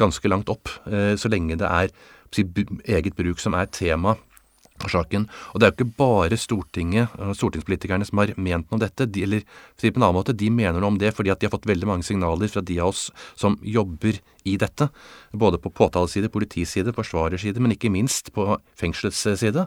ganske 0.00 0.30
langt 0.32 0.50
opp, 0.50 0.72
så 0.90 1.30
lenge 1.30 1.58
det 1.60 1.68
er 1.68 1.92
eget 2.32 3.16
bruk 3.16 3.40
som 3.40 3.54
er 3.54 3.70
tema 3.72 4.16
saken. 4.86 5.26
Og 5.52 5.58
det 5.58 5.66
er 5.66 5.72
jo 5.72 5.76
ikke 5.78 5.98
bare 5.98 6.38
Stortinget 6.38 7.14
stortingspolitikerne 7.34 8.06
som 8.06 8.20
har 8.20 8.34
ment 8.36 8.68
noe 8.68 8.78
om 8.78 8.82
dette. 8.82 9.08
De, 9.10 9.24
eller 9.26 9.42
på 9.42 9.90
en 9.90 10.04
annen 10.04 10.18
måte, 10.20 10.36
de 10.36 10.50
mener 10.54 10.78
noe 10.78 10.92
om 10.92 10.98
det 11.00 11.14
fordi 11.16 11.32
at 11.32 11.40
de 11.40 11.48
har 11.48 11.54
fått 11.54 11.66
veldig 11.66 11.88
mange 11.88 12.06
signaler 12.06 12.50
fra 12.52 12.62
de 12.62 12.78
av 12.78 12.92
oss 12.92 13.08
som 13.38 13.58
jobber 13.62 14.20
i 14.48 14.54
dette. 14.60 14.88
Både 15.32 15.58
på 15.60 15.72
påtaleside, 15.74 16.30
politiside, 16.32 16.94
forsvarerside, 16.96 17.60
men 17.60 17.74
ikke 17.74 17.90
minst 17.92 18.30
på 18.36 18.46
fengselets 18.78 19.24
side. 19.40 19.66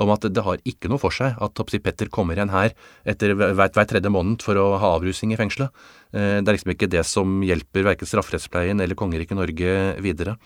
Om 0.00 0.14
at 0.14 0.28
det 0.30 0.46
har 0.46 0.62
ikke 0.68 0.92
noe 0.92 1.02
for 1.02 1.14
seg 1.14 1.34
at 1.42 1.56
Topsi 1.58 1.82
Petter 1.82 2.12
kommer 2.12 2.38
igjen 2.38 2.54
her 2.54 2.76
etter 3.08 3.34
hver, 3.34 3.56
hver 3.58 3.88
tredje 3.90 4.12
måned 4.12 4.44
for 4.44 4.58
å 4.60 4.76
ha 4.80 4.94
avrusing 4.98 5.34
i 5.34 5.40
fengselet. 5.40 5.74
Eh, 6.12 6.38
det 6.40 6.46
er 6.46 6.58
liksom 6.58 6.76
ikke 6.76 6.90
det 6.92 7.04
som 7.08 7.42
hjelper 7.44 7.88
verken 7.90 8.08
strafferettspleien 8.08 8.80
eller 8.84 8.98
kongeriket 8.98 9.38
Norge 9.38 9.76
videre. 10.04 10.38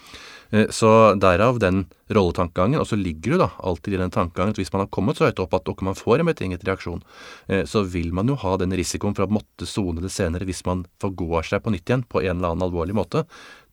Eh, 0.57 0.71
så 0.71 0.91
derav 1.21 1.59
den 1.61 1.85
rolletankegangen. 2.09 2.81
Og 2.81 2.89
så 2.89 2.97
ligger 2.97 3.35
det 3.35 3.43
da 3.45 3.51
alltid 3.59 3.95
i 3.95 4.01
den 4.01 4.15
tankegangen 4.15 4.55
at 4.55 4.61
hvis 4.61 4.73
man 4.73 4.85
har 4.85 4.93
kommet 4.95 5.19
så 5.19 5.29
høyt 5.29 5.43
opp 5.43 5.57
at 5.59 5.69
man 5.85 5.99
får 5.99 6.23
en 6.23 6.31
betinget 6.31 6.65
reaksjon, 6.67 7.03
eh, 7.49 7.65
så 7.69 7.85
vil 7.85 8.13
man 8.17 8.29
jo 8.29 8.39
ha 8.41 8.57
den 8.57 8.73
risikoen 8.73 9.17
for 9.17 9.27
å 9.27 9.37
måtte 9.39 9.69
sone 9.69 10.05
det 10.05 10.13
senere 10.15 10.49
hvis 10.49 10.65
man 10.67 10.87
forgår 11.03 11.51
seg 11.51 11.65
på 11.65 11.75
nytt 11.75 11.89
igjen 11.89 12.07
på 12.09 12.23
en 12.25 12.39
eller 12.39 12.55
annen 12.55 12.69
alvorlig 12.69 12.97
måte. 12.97 13.27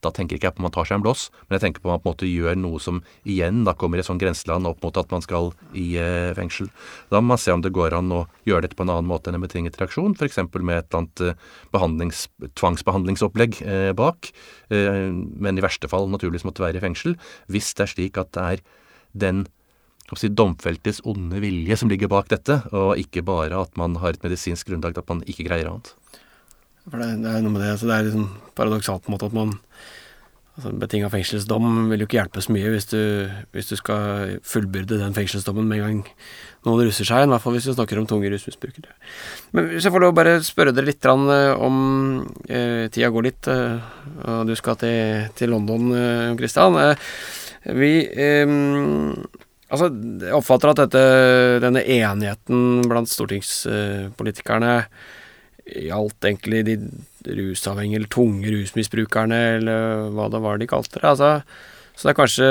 Da 0.03 0.11
tenker 0.13 0.37
ikke 0.37 0.49
jeg 0.49 0.55
på 0.57 0.61
at 0.61 0.65
man 0.67 0.73
tar 0.75 0.87
seg 0.89 0.99
en 0.99 1.05
blås, 1.05 1.29
men 1.47 1.57
jeg 1.57 1.65
tenker 1.65 1.83
på 1.83 1.89
om 1.89 1.95
man 1.95 2.03
på 2.03 2.09
en 2.09 2.13
måte 2.13 2.29
gjør 2.29 2.59
noe 2.59 2.81
som 2.83 2.99
igjen 3.29 3.63
da 3.67 3.75
kommer 3.79 3.99
i 3.99 4.03
et 4.03 4.09
sånn 4.09 4.21
grenseland 4.21 4.67
opp 4.69 4.83
mot 4.83 4.99
at 4.99 5.13
man 5.13 5.23
skal 5.23 5.51
i 5.79 5.93
eh, 6.01 6.33
fengsel. 6.37 6.69
Da 7.13 7.21
må 7.21 7.33
man 7.33 7.41
se 7.41 7.55
om 7.55 7.63
det 7.63 7.73
går 7.75 7.95
an 7.97 8.11
å 8.13 8.23
gjøre 8.49 8.67
dette 8.67 8.79
på 8.79 8.85
en 8.85 8.93
annen 8.93 9.09
måte 9.09 9.31
enn 9.31 9.39
en 9.39 9.45
betinget 9.45 9.79
reaksjon, 9.79 10.17
f.eks. 10.17 10.41
med 10.59 10.77
et 10.77 10.93
eller 10.93 11.01
annet 11.01 11.25
eh, 11.31 12.51
tvangsbehandlingsopplegg 12.59 13.59
eh, 13.63 13.89
bak, 13.97 14.31
eh, 14.73 15.09
men 15.09 15.59
i 15.59 15.65
verste 15.65 15.89
fall 15.91 16.09
naturligvis 16.11 16.47
måtte 16.47 16.65
være 16.65 16.81
i 16.81 16.85
fengsel, 16.85 17.17
hvis 17.51 17.73
det 17.77 17.87
er 17.87 17.93
slik 17.95 18.21
at 18.21 18.33
det 18.35 18.47
er 18.53 18.63
den 19.25 19.45
si, 20.17 20.29
domfeltes 20.29 21.01
onde 21.09 21.39
vilje 21.43 21.77
som 21.79 21.91
ligger 21.91 22.11
bak 22.11 22.29
dette, 22.33 22.59
og 22.75 22.99
ikke 23.01 23.23
bare 23.25 23.63
at 23.63 23.77
man 23.79 23.97
har 24.03 24.15
et 24.15 24.25
medisinsk 24.25 24.69
grunnlag 24.69 24.95
til 24.95 25.05
at 25.05 25.13
man 25.13 25.23
ikke 25.29 25.47
greier 25.47 25.71
annet. 25.71 25.93
For 26.89 26.99
det, 26.99 27.09
det, 27.23 27.31
er 27.31 27.43
noe 27.43 27.55
med 27.55 27.63
det, 27.63 27.75
Så 27.79 27.89
det 27.89 27.97
er 27.97 28.07
liksom 28.09 28.29
paradoksalt 28.57 29.05
på 29.05 29.11
en 29.11 29.15
måte 29.17 29.29
at 29.31 29.37
man 29.37 29.53
altså 30.53 30.69
Betinga 30.77 31.09
fengselsdom 31.09 31.87
vil 31.89 32.03
jo 32.03 32.05
ikke 32.05 32.19
hjelpe 32.19 32.41
så 32.45 32.53
mye 32.53 32.73
hvis 32.75 32.85
du, 32.91 32.99
hvis 33.55 33.71
du 33.71 33.77
skal 33.79 34.35
fullbyrde 34.45 34.99
den 35.01 35.15
fengselsdommen 35.15 35.65
med 35.65 35.79
en 35.79 35.85
gang 35.87 36.01
noen 36.63 36.85
russer 36.85 37.07
seg, 37.07 37.25
i 37.25 37.31
hvert 37.31 37.43
fall 37.43 37.55
hvis 37.57 37.65
vi 37.67 37.73
snakker 37.75 37.99
om 37.99 38.05
tunge 38.07 38.29
rusmisbrukere. 38.31 38.93
Men 39.51 39.71
hvis 39.71 39.87
jeg 39.87 39.91
får 39.95 40.03
lov 40.03 40.13
å 40.13 40.17
bare 40.19 40.35
spørre 40.45 40.75
dere 40.75 40.87
litt 40.91 41.07
om 41.09 41.25
eh, 42.47 42.85
Tida 42.93 43.09
går 43.11 43.25
litt, 43.25 43.49
eh, 43.51 43.81
og 44.29 44.45
du 44.47 44.53
skal 44.55 44.77
til, 44.79 45.25
til 45.35 45.51
London, 45.51 45.89
eh, 45.97 46.29
Christian. 46.39 46.77
Eh, 46.79 47.09
vi 47.73 47.95
eh, 48.05 48.53
Altså, 49.73 49.87
jeg 50.21 50.33
oppfatter 50.37 50.69
at 50.69 50.79
dette, 50.83 50.99
denne 51.63 51.81
enigheten 51.81 52.83
blant 52.85 53.09
stortingspolitikerne 53.09 54.73
eh, 54.83 55.07
gjaldt 55.63 56.27
egentlig 56.27 56.63
de 56.67 56.77
rusavhengige 57.37 58.01
eller 58.01 58.11
tunge 58.11 58.51
rusmisbrukerne, 58.51 59.43
eller 59.59 60.09
hva 60.15 60.27
det 60.31 60.41
var 60.43 60.59
de 60.59 60.67
kalte 60.69 60.99
det. 60.99 61.05
Altså, 61.07 61.29
så 61.95 62.07
det 62.07 62.13
er 62.13 62.19
kanskje 62.19 62.49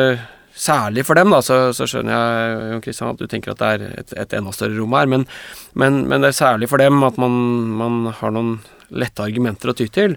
særlig 0.52 1.04
for 1.08 1.16
dem, 1.16 1.32
da, 1.32 1.40
så, 1.44 1.58
så 1.76 1.88
skjønner 1.88 2.12
jeg 2.12 2.70
Jon 2.72 2.84
Kristian, 2.84 3.12
at 3.14 3.20
du 3.20 3.28
tenker 3.30 3.52
at 3.52 3.60
det 3.60 3.70
er 3.72 4.00
et, 4.02 4.14
et 4.24 4.36
enda 4.36 4.52
større 4.54 4.76
rom 4.76 4.96
her, 4.96 5.08
men, 5.08 5.26
men, 5.78 6.02
men, 6.08 6.24
det 6.24 6.32
er 6.32 6.40
særlig 6.42 6.68
for 6.72 6.82
dem 6.82 7.02
at 7.06 7.20
man, 7.20 7.36
man 7.80 8.00
har 8.20 8.34
noen 8.34 8.56
lette 8.92 9.24
argumenter 9.24 9.72
å 9.72 9.76
ty 9.76 9.88
til. 9.92 10.16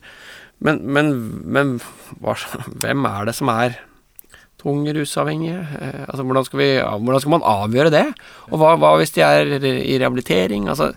Men, 0.64 0.82
men, 0.88 1.76
hva, 2.24 2.36
hvem 2.84 3.08
er 3.12 3.30
det 3.30 3.36
som 3.38 3.52
er 3.54 3.80
tung 4.62 4.84
rusavhengige? 4.88 5.62
Eh, 5.80 6.04
altså, 6.08 6.26
hvordan 6.28 6.48
skal, 6.48 6.62
vi, 6.64 6.70
hvordan 6.82 7.24
skal, 7.24 7.36
man 7.38 7.48
avgjøre 7.56 7.94
det? 7.94 8.06
Og 8.52 8.60
hva, 8.60 8.76
hva 8.82 8.96
hvis 9.00 9.16
de 9.16 9.24
er 9.26 9.56
i 9.62 9.98
rehabilitering? 10.00 10.68
Altså, 10.72 10.94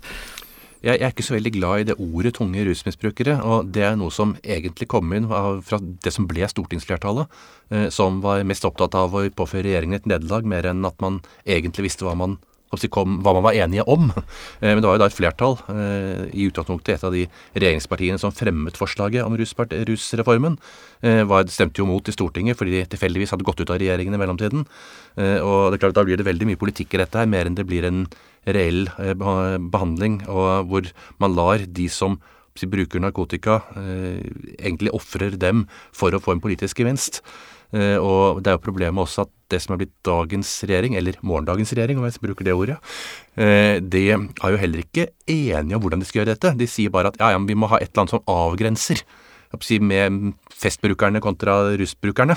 jeg, 0.83 0.99
er 1.01 1.11
ikke 1.11 1.27
så 1.27 1.35
veldig 1.35 1.53
glad 1.57 1.81
i 1.81 1.87
det 1.91 1.97
ordet 1.99 2.35
tunge 2.39 2.65
rusmisbrukere. 2.69 3.39
Og 3.43 3.71
det 3.75 3.85
er 3.87 3.97
noe 3.99 4.15
som 4.15 4.37
egentlig 4.45 4.89
kom 4.91 5.13
inn 5.17 5.29
fra 5.29 5.81
det 5.81 6.13
som 6.15 6.29
ble 6.31 6.47
stortingsflertallet, 6.51 7.41
eh, 7.75 7.89
som 7.95 8.21
var 8.25 8.45
mest 8.47 8.67
opptatt 8.69 8.95
av 8.99 9.17
å 9.17 9.25
påføre 9.31 9.67
regjeringen 9.67 9.99
et 9.99 10.11
nederlag, 10.11 10.47
mer 10.47 10.71
enn 10.71 10.87
at 10.87 10.99
man 11.05 11.21
egentlig 11.47 11.89
visste 11.91 12.07
hva 12.07 12.15
man 12.19 12.39
kom, 12.91 13.19
hva 13.25 13.35
man 13.37 13.47
var 13.47 13.57
enige 13.57 13.87
om. 13.89 14.13
Eh, 14.59 14.73
men 14.75 14.81
det 14.83 14.89
var 14.89 14.97
jo 14.97 15.03
da 15.03 15.07
et 15.07 15.15
flertall, 15.15 15.55
eh, 15.71 16.23
i 16.35 16.49
utgangspunktet 16.49 16.97
et 16.97 17.05
av 17.07 17.13
de 17.15 17.25
regjeringspartiene 17.55 18.19
som 18.19 18.33
fremmet 18.35 18.77
forslaget 18.77 19.23
om 19.23 19.37
rusreformen, 19.39 20.57
eh, 21.03 21.23
var, 21.29 21.47
stemte 21.47 21.79
jo 21.79 21.87
mot 21.87 22.09
i 22.09 22.15
Stortinget 22.15 22.59
fordi 22.59 22.75
de 22.75 22.89
tilfeldigvis 22.91 23.31
hadde 23.35 23.47
gått 23.47 23.61
ut 23.63 23.71
av 23.71 23.79
regjeringen 23.79 24.17
i 24.17 24.19
mellomtiden. 24.19 24.65
Og 25.19 25.71
det 25.71 25.79
er 25.79 25.83
klart 25.83 25.95
Da 25.99 26.05
blir 26.07 26.19
det 26.19 26.27
veldig 26.27 26.47
mye 26.47 26.61
politikk 26.61 26.95
i 26.95 27.03
dette 27.03 27.19
her, 27.19 27.27
mer 27.27 27.47
enn 27.47 27.57
det 27.59 27.67
blir 27.67 27.87
en 27.87 28.07
reell 28.47 28.89
eh, 28.99 29.15
behandling, 29.15 30.23
og 30.29 30.69
hvor 30.71 30.91
man 31.23 31.35
lar 31.35 31.65
de 31.67 31.89
som 31.89 32.19
bruker 32.59 32.99
narkotika, 32.99 33.61
egentlig 34.59 34.91
ofrer 34.91 35.37
dem 35.39 35.69
for 35.95 36.11
å 36.11 36.19
få 36.19 36.35
en 36.35 36.43
politisk 36.43 36.81
gevinst. 36.83 37.21
Eh, 37.75 37.97
og 38.01 38.41
det 38.43 38.53
er 38.53 38.59
jo 38.59 38.65
problemet 38.65 39.05
også 39.05 39.27
at 39.27 39.33
det 39.53 39.61
som 39.65 39.75
er 39.75 39.83
blitt 39.83 39.95
dagens 40.05 40.51
regjering, 40.69 40.97
eller 40.99 41.17
morgendagens 41.25 41.73
regjering, 41.73 42.01
om 42.01 42.05
jeg 42.09 42.21
bruker 42.21 42.45
det 42.45 42.53
ordet, 42.53 42.77
de 43.39 44.03
er 44.13 44.51
jo 44.53 44.59
heller 44.61 44.83
ikke 44.83 45.07
enige 45.25 45.77
om 45.79 45.81
hvordan 45.81 46.03
de 46.03 46.09
skal 46.09 46.21
gjøre 46.21 46.35
dette. 46.35 46.53
De 46.59 46.67
sier 46.69 46.93
bare 46.93 47.09
at 47.09 47.17
ja, 47.17 47.31
ja, 47.33 47.39
vi 47.41 47.57
må 47.57 47.71
ha 47.73 47.79
et 47.79 47.89
eller 47.89 48.03
annet 48.03 48.13
som 48.13 48.29
avgrenser 48.29 49.01
med 49.81 50.35
festbrukerne 50.53 51.23
kontra 51.25 51.55
rusbrukerne, 51.81 52.37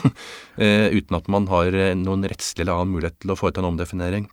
uten 0.97 1.19
at 1.19 1.27
man 1.27 1.49
har 1.51 1.75
noen 1.99 2.23
rettslig 2.31 2.63
eller 2.63 2.79
annen 2.79 2.95
mulighet 2.95 3.19
til 3.19 3.35
å 3.35 3.39
foreta 3.41 3.59
en 3.59 3.73
omdefinering. 3.73 4.29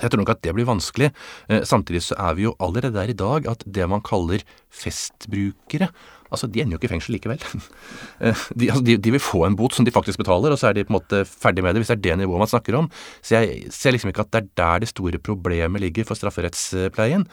Jeg 0.00 0.08
tror 0.08 0.22
nok 0.22 0.32
at 0.32 0.40
det 0.44 0.54
blir 0.56 0.68
vanskelig. 0.68 1.10
Eh, 1.52 1.66
samtidig 1.68 2.00
så 2.06 2.16
er 2.16 2.36
vi 2.38 2.46
jo 2.46 2.54
allerede 2.62 2.96
der 2.96 3.12
i 3.12 3.16
dag 3.16 3.48
at 3.50 3.64
det 3.66 3.88
man 3.90 4.00
kaller 4.04 4.40
festbrukere 4.72 5.90
Altså, 6.32 6.48
de 6.48 6.62
ender 6.62 6.76
jo 6.76 6.80
ikke 6.80 6.88
i 6.90 6.94
fengsel 6.96 7.16
likevel. 7.18 7.42
Eh, 8.22 8.38
de, 8.54 8.68
altså, 8.70 8.84
de, 8.86 8.94
de, 9.02 9.10
vil 9.10 9.22
få 9.22 9.40
en 9.48 9.56
bot 9.58 9.74
som 9.74 9.86
de 9.86 9.90
faktisk 9.90 10.20
betaler, 10.20 10.52
og 10.54 10.58
så 10.60 10.68
er 10.68 10.76
de 10.76 10.84
på 10.86 10.92
en 10.92 10.96
måte 11.00 11.22
ferdig 11.26 11.64
med 11.64 11.74
det, 11.74 11.80
hvis 11.82 11.90
det 11.90 11.96
er 11.96 12.02
det 12.04 12.16
nivået 12.20 12.42
man 12.44 12.50
snakker 12.50 12.76
om. 12.78 12.86
Så 13.18 13.34
jeg 13.34 13.72
ser 13.74 13.94
liksom 13.96 14.12
ikke 14.12 14.22
at 14.22 14.30
det 14.30 14.42
er 14.42 14.50
der 14.60 14.84
det 14.84 14.90
store 14.92 15.18
problemet 15.18 15.82
ligger 15.82 16.06
for 16.06 16.18
strafferettspleien. 16.18 17.24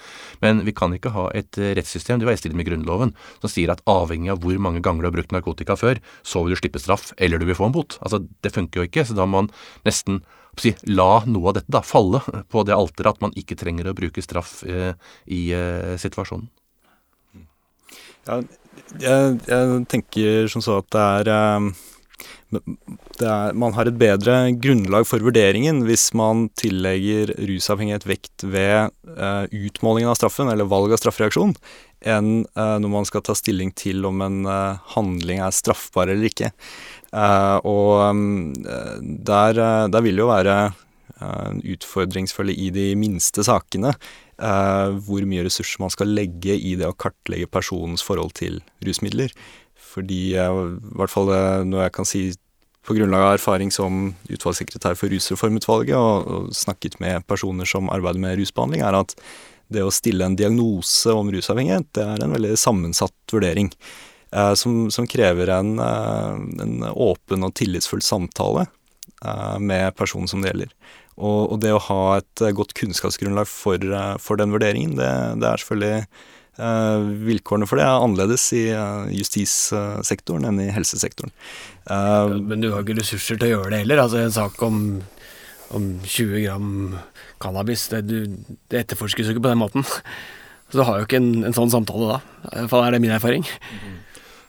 Men 0.41 0.64
vi 0.66 0.74
kan 0.74 0.95
ikke 0.95 1.14
ha 1.14 1.28
et 1.38 1.60
eh, 1.62 1.76
rettssystem, 1.78 2.18
det 2.18 2.26
var 2.26 2.34
i 2.34 2.41
strid 2.41 2.58
med 2.58 2.66
Grunnloven, 2.66 3.14
som 3.43 3.54
sier 3.54 3.70
at 3.70 3.84
avhengig 3.89 4.34
av 4.34 4.41
hvor 4.41 4.58
mange 4.58 4.82
ganger 4.86 5.06
du 5.06 5.12
har 5.12 5.18
brukt 5.20 5.36
narkotika 5.36 5.78
før, 5.78 6.02
så 6.26 6.41
vil 6.41 6.58
du 6.58 6.62
slippe 6.64 6.82
straff, 6.82 7.12
eller 7.22 7.38
du 7.38 7.45
vil 7.52 7.60
få 7.60 7.70
en 7.70 7.78
bot. 7.78 8.00
Altså, 8.02 8.24
det 8.41 8.56
funker 8.56 8.82
jo 8.82 8.89
ikke, 8.89 9.06
så 9.06 9.18
da 9.20 9.30
må 9.30 9.43
man 9.43 9.54
nesten 9.86 10.24
si, 10.60 10.74
la 10.89 11.24
noe 11.30 11.52
av 11.52 11.60
dette 11.60 11.72
da 11.72 11.82
falle 11.86 12.22
på 12.52 12.64
det 12.68 12.78
alteret 12.78 13.16
at 13.16 13.24
man 13.24 13.36
ikke 13.39 13.58
trenger 13.60 13.89
å 13.89 13.97
bruke 13.97 14.24
straff 14.24 14.62
eh, 14.68 14.93
i 15.32 15.50
eh, 15.56 15.95
situasjonen. 16.02 16.50
Ja, 18.28 18.41
jeg, 19.00 19.38
jeg, 19.48 19.86
tenker 19.92 20.50
som 20.52 20.64
så 20.64 20.80
at 20.82 20.90
det 20.94 21.06
er, 21.06 21.30
eh, 21.34 22.60
det 23.20 23.28
er, 23.28 23.54
Man 23.54 23.76
har 23.78 23.90
et 23.90 24.00
bedre 24.00 24.38
grunnlag 24.58 25.06
for 25.08 25.22
vurderingen 25.24 25.84
hvis 25.88 26.10
man 26.18 26.48
tillegger 26.60 27.36
rusavhengighet 27.38 28.08
vekt 28.10 28.46
ved 28.48 28.90
uh, 29.20 29.46
utmålingen 29.46 30.10
av 30.10 30.18
straffen, 30.18 30.50
eller 30.50 30.70
valg 30.70 30.96
av 30.96 31.02
straffereaksjon, 31.02 31.54
enn 32.10 32.32
uh, 32.58 32.78
når 32.82 32.94
man 32.96 33.06
skal 33.06 33.24
ta 33.26 33.36
stilling 33.38 33.74
til 33.78 34.02
om 34.10 34.24
en 34.26 34.40
uh, 34.50 34.82
handling 34.96 35.44
er 35.46 35.54
straffbar 35.54 36.10
eller 36.10 36.32
ikke. 36.32 36.54
og 37.66 37.94
um, 38.06 38.54
der, 39.02 39.58
der, 39.90 40.02
vil 40.06 40.18
det 40.18 40.22
jo 40.22 40.30
være 40.30 40.58
en 41.20 41.62
utfordringsfulle 41.66 42.54
i 42.54 42.70
de 42.70 42.92
minste 42.96 43.44
sakene 43.44 43.96
hvor 44.40 45.26
mye 45.28 45.44
ressurser 45.44 45.82
man 45.84 45.92
skal 45.92 46.14
legge 46.16 46.56
i 46.56 46.76
det 46.80 46.88
å 46.88 46.96
kartlegge 46.96 47.50
personens 47.52 48.06
forhold 48.06 48.38
til 48.40 48.62
rusmidler. 48.86 49.34
Fordi 49.90 50.22
eh, 50.38 50.62
i 50.70 50.98
hvert 51.00 51.14
fall 51.14 51.32
noe 51.32 51.66
når 51.68 51.88
jeg 51.88 51.96
kan 51.98 52.10
si 52.10 52.24
på 52.88 52.96
grunnlag 52.96 53.26
av 53.26 53.36
erfaring 53.36 53.72
som 53.74 54.14
utvalgssekretær 54.32 54.96
for 54.98 55.12
Rusreformutvalget, 55.14 55.98
og, 55.98 56.30
og 56.30 56.54
snakket 56.58 56.98
med 57.04 57.26
personer 57.30 57.68
som 57.70 57.92
arbeider 57.94 58.22
med 58.24 58.40
rusbehandling, 58.40 58.82
er 58.86 58.98
at 58.98 59.14
det 59.70 59.84
å 59.86 59.94
stille 59.94 60.26
en 60.26 60.38
diagnose 60.40 61.14
om 61.14 61.30
rusavhengighet, 61.30 61.92
det 61.94 62.06
er 62.06 62.24
en 62.26 62.34
veldig 62.34 62.56
sammensatt 62.58 63.36
vurdering. 63.36 63.70
Eh, 64.32 64.54
som, 64.58 64.88
som, 64.94 65.06
krever 65.10 65.52
en, 65.54 65.76
eh, 65.84 66.64
en, 66.66 66.74
åpen 66.90 67.46
og 67.46 67.54
tillitsfull 67.60 68.02
samtale 68.06 68.70
med 69.60 69.92
personen 70.00 70.30
som 70.32 70.40
det 70.40 70.54
gjelder. 70.54 70.70
Og, 71.20 71.51
og, 71.51 71.55
det 71.59 71.76
å 71.76 71.84
ha 71.84 72.01
et 72.22 72.43
godt 72.55 72.72
kunnskapsgrunnlag 72.80 73.47
for, 73.51 73.84
for 74.24 74.39
den 74.39 74.53
vurderingen, 74.55 74.95
det, 74.95 75.09
det 75.43 75.49
er 75.49 75.61
selvfølgelig 75.61 76.03
Eh, 76.59 77.03
vilkårene 77.24 77.67
for 77.70 77.80
det 77.80 77.86
er 77.88 78.01
annerledes 78.03 78.43
i 78.57 78.65
eh, 78.74 79.11
justissektoren 79.15 80.47
enn 80.49 80.59
i 80.59 80.72
helsesektoren. 80.76 81.32
Eh, 81.88 82.34
men 82.49 82.59
du 82.63 82.74
har 82.74 82.84
ikke 82.84 82.97
ressurser 82.97 83.39
til 83.39 83.47
å 83.47 83.51
gjøre 83.53 83.72
det 83.72 83.80
heller? 83.86 84.01
Altså 84.03 84.20
En 84.26 84.36
sak 84.36 84.59
om, 84.67 84.82
om 85.76 85.88
20 86.03 86.43
gram 86.43 86.74
cannabis, 87.39 87.88
det, 87.93 88.03
du, 88.09 88.57
det 88.67 88.84
etterforskes 88.84 89.30
jo 89.30 89.38
ikke 89.38 89.45
på 89.47 89.53
den 89.53 89.63
måten. 89.63 89.88
Så 90.70 90.82
du 90.82 90.84
har 90.86 90.99
jo 90.99 91.07
ikke 91.07 91.22
en, 91.22 91.32
en 91.47 91.55
sånn 91.55 91.72
samtale 91.72 92.11
da. 92.11 92.20
Iallfall 92.51 92.84
er 92.86 92.93
det 92.93 93.03
min 93.05 93.15
erfaring. 93.15 93.47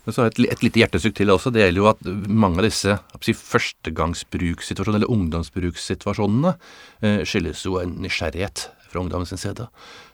Men 0.07 0.17
så 0.17 0.27
et, 0.27 0.41
et 0.49 0.65
lite 0.65 0.81
hjertesukk 0.83 1.17
til 1.19 1.33
også. 1.35 1.53
Det 1.55 1.65
gjelder 1.65 1.83
jo 1.83 1.89
at 1.93 2.05
mange 2.27 2.61
av 2.63 2.69
disse 2.69 2.97
si, 3.21 3.37
førstegangsbrukssituasjonene, 3.37 5.01
eller 5.03 5.15
ungdomsbrukssituasjonene, 5.17 6.55
eh, 7.05 7.23
skyldes 7.29 7.65
jo 7.69 7.81
en 7.83 7.99
nysgjerrighet 8.05 8.69
fra 8.91 9.03
ungdommen 9.05 9.29
sin 9.29 9.39
side. 9.39 9.69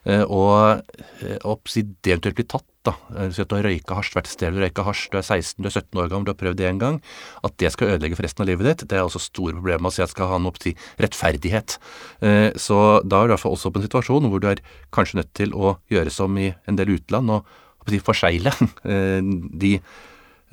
Eh, 0.05 0.22
og, 0.22 0.82
eh, 1.22 1.39
og 1.49 1.62
det 1.74 2.12
eventuelt 2.12 2.39
blir 2.39 2.49
tatt, 2.51 2.66
da, 2.87 2.93
Si 3.34 3.43
at 3.43 3.49
du 3.51 3.57
har 3.57 3.64
røyka 3.66 3.97
hasj, 3.99 4.12
vært 4.14 4.28
sted 4.30 4.55
du 4.55 4.61
røyka 4.62 4.84
hasj, 4.87 5.09
du 5.11 5.16
er 5.18 5.24
16, 5.24 5.59
du 5.59 5.66
er 5.66 5.74
17 5.74 5.99
år 5.99 6.11
gammel, 6.12 6.26
du 6.28 6.30
har 6.30 6.39
prøvd 6.39 6.61
det 6.61 6.68
en 6.68 6.78
gang, 6.78 6.99
at 7.43 7.57
det 7.59 7.72
skal 7.74 7.97
ødelegge 7.97 8.14
for 8.14 8.22
resten 8.22 8.45
av 8.45 8.47
livet 8.47 8.68
ditt, 8.68 8.84
det 8.87 8.95
er 8.95 9.03
også 9.03 9.24
store 9.24 9.57
problemer 9.57 9.82
med 9.82 9.91
å 9.91 9.97
si 9.97 10.05
at 10.05 10.12
skal 10.12 10.30
ha 10.30 10.39
noe 10.39 10.55
til 10.55 10.76
rettferdighet. 11.03 11.80
Så 12.62 12.78
da 13.03 13.24
er 13.24 13.26
du 13.26 13.32
i 13.32 13.34
hvert 13.34 13.43
fall 13.43 13.57
også 13.59 13.72
på 13.74 13.82
en 13.82 13.89
situasjon 13.89 14.30
hvor 14.30 14.39
du 14.39 14.47
er 14.53 14.62
kanskje 14.95 15.18
nødt 15.18 15.34
til 15.34 15.51
å 15.51 15.80
gjøre 15.91 16.14
som 16.14 16.39
i 16.39 16.53
en 16.70 16.78
del 16.78 16.95
utland, 16.95 17.34
og 17.34 17.66
forsegle 18.03 18.53
de 19.62 19.76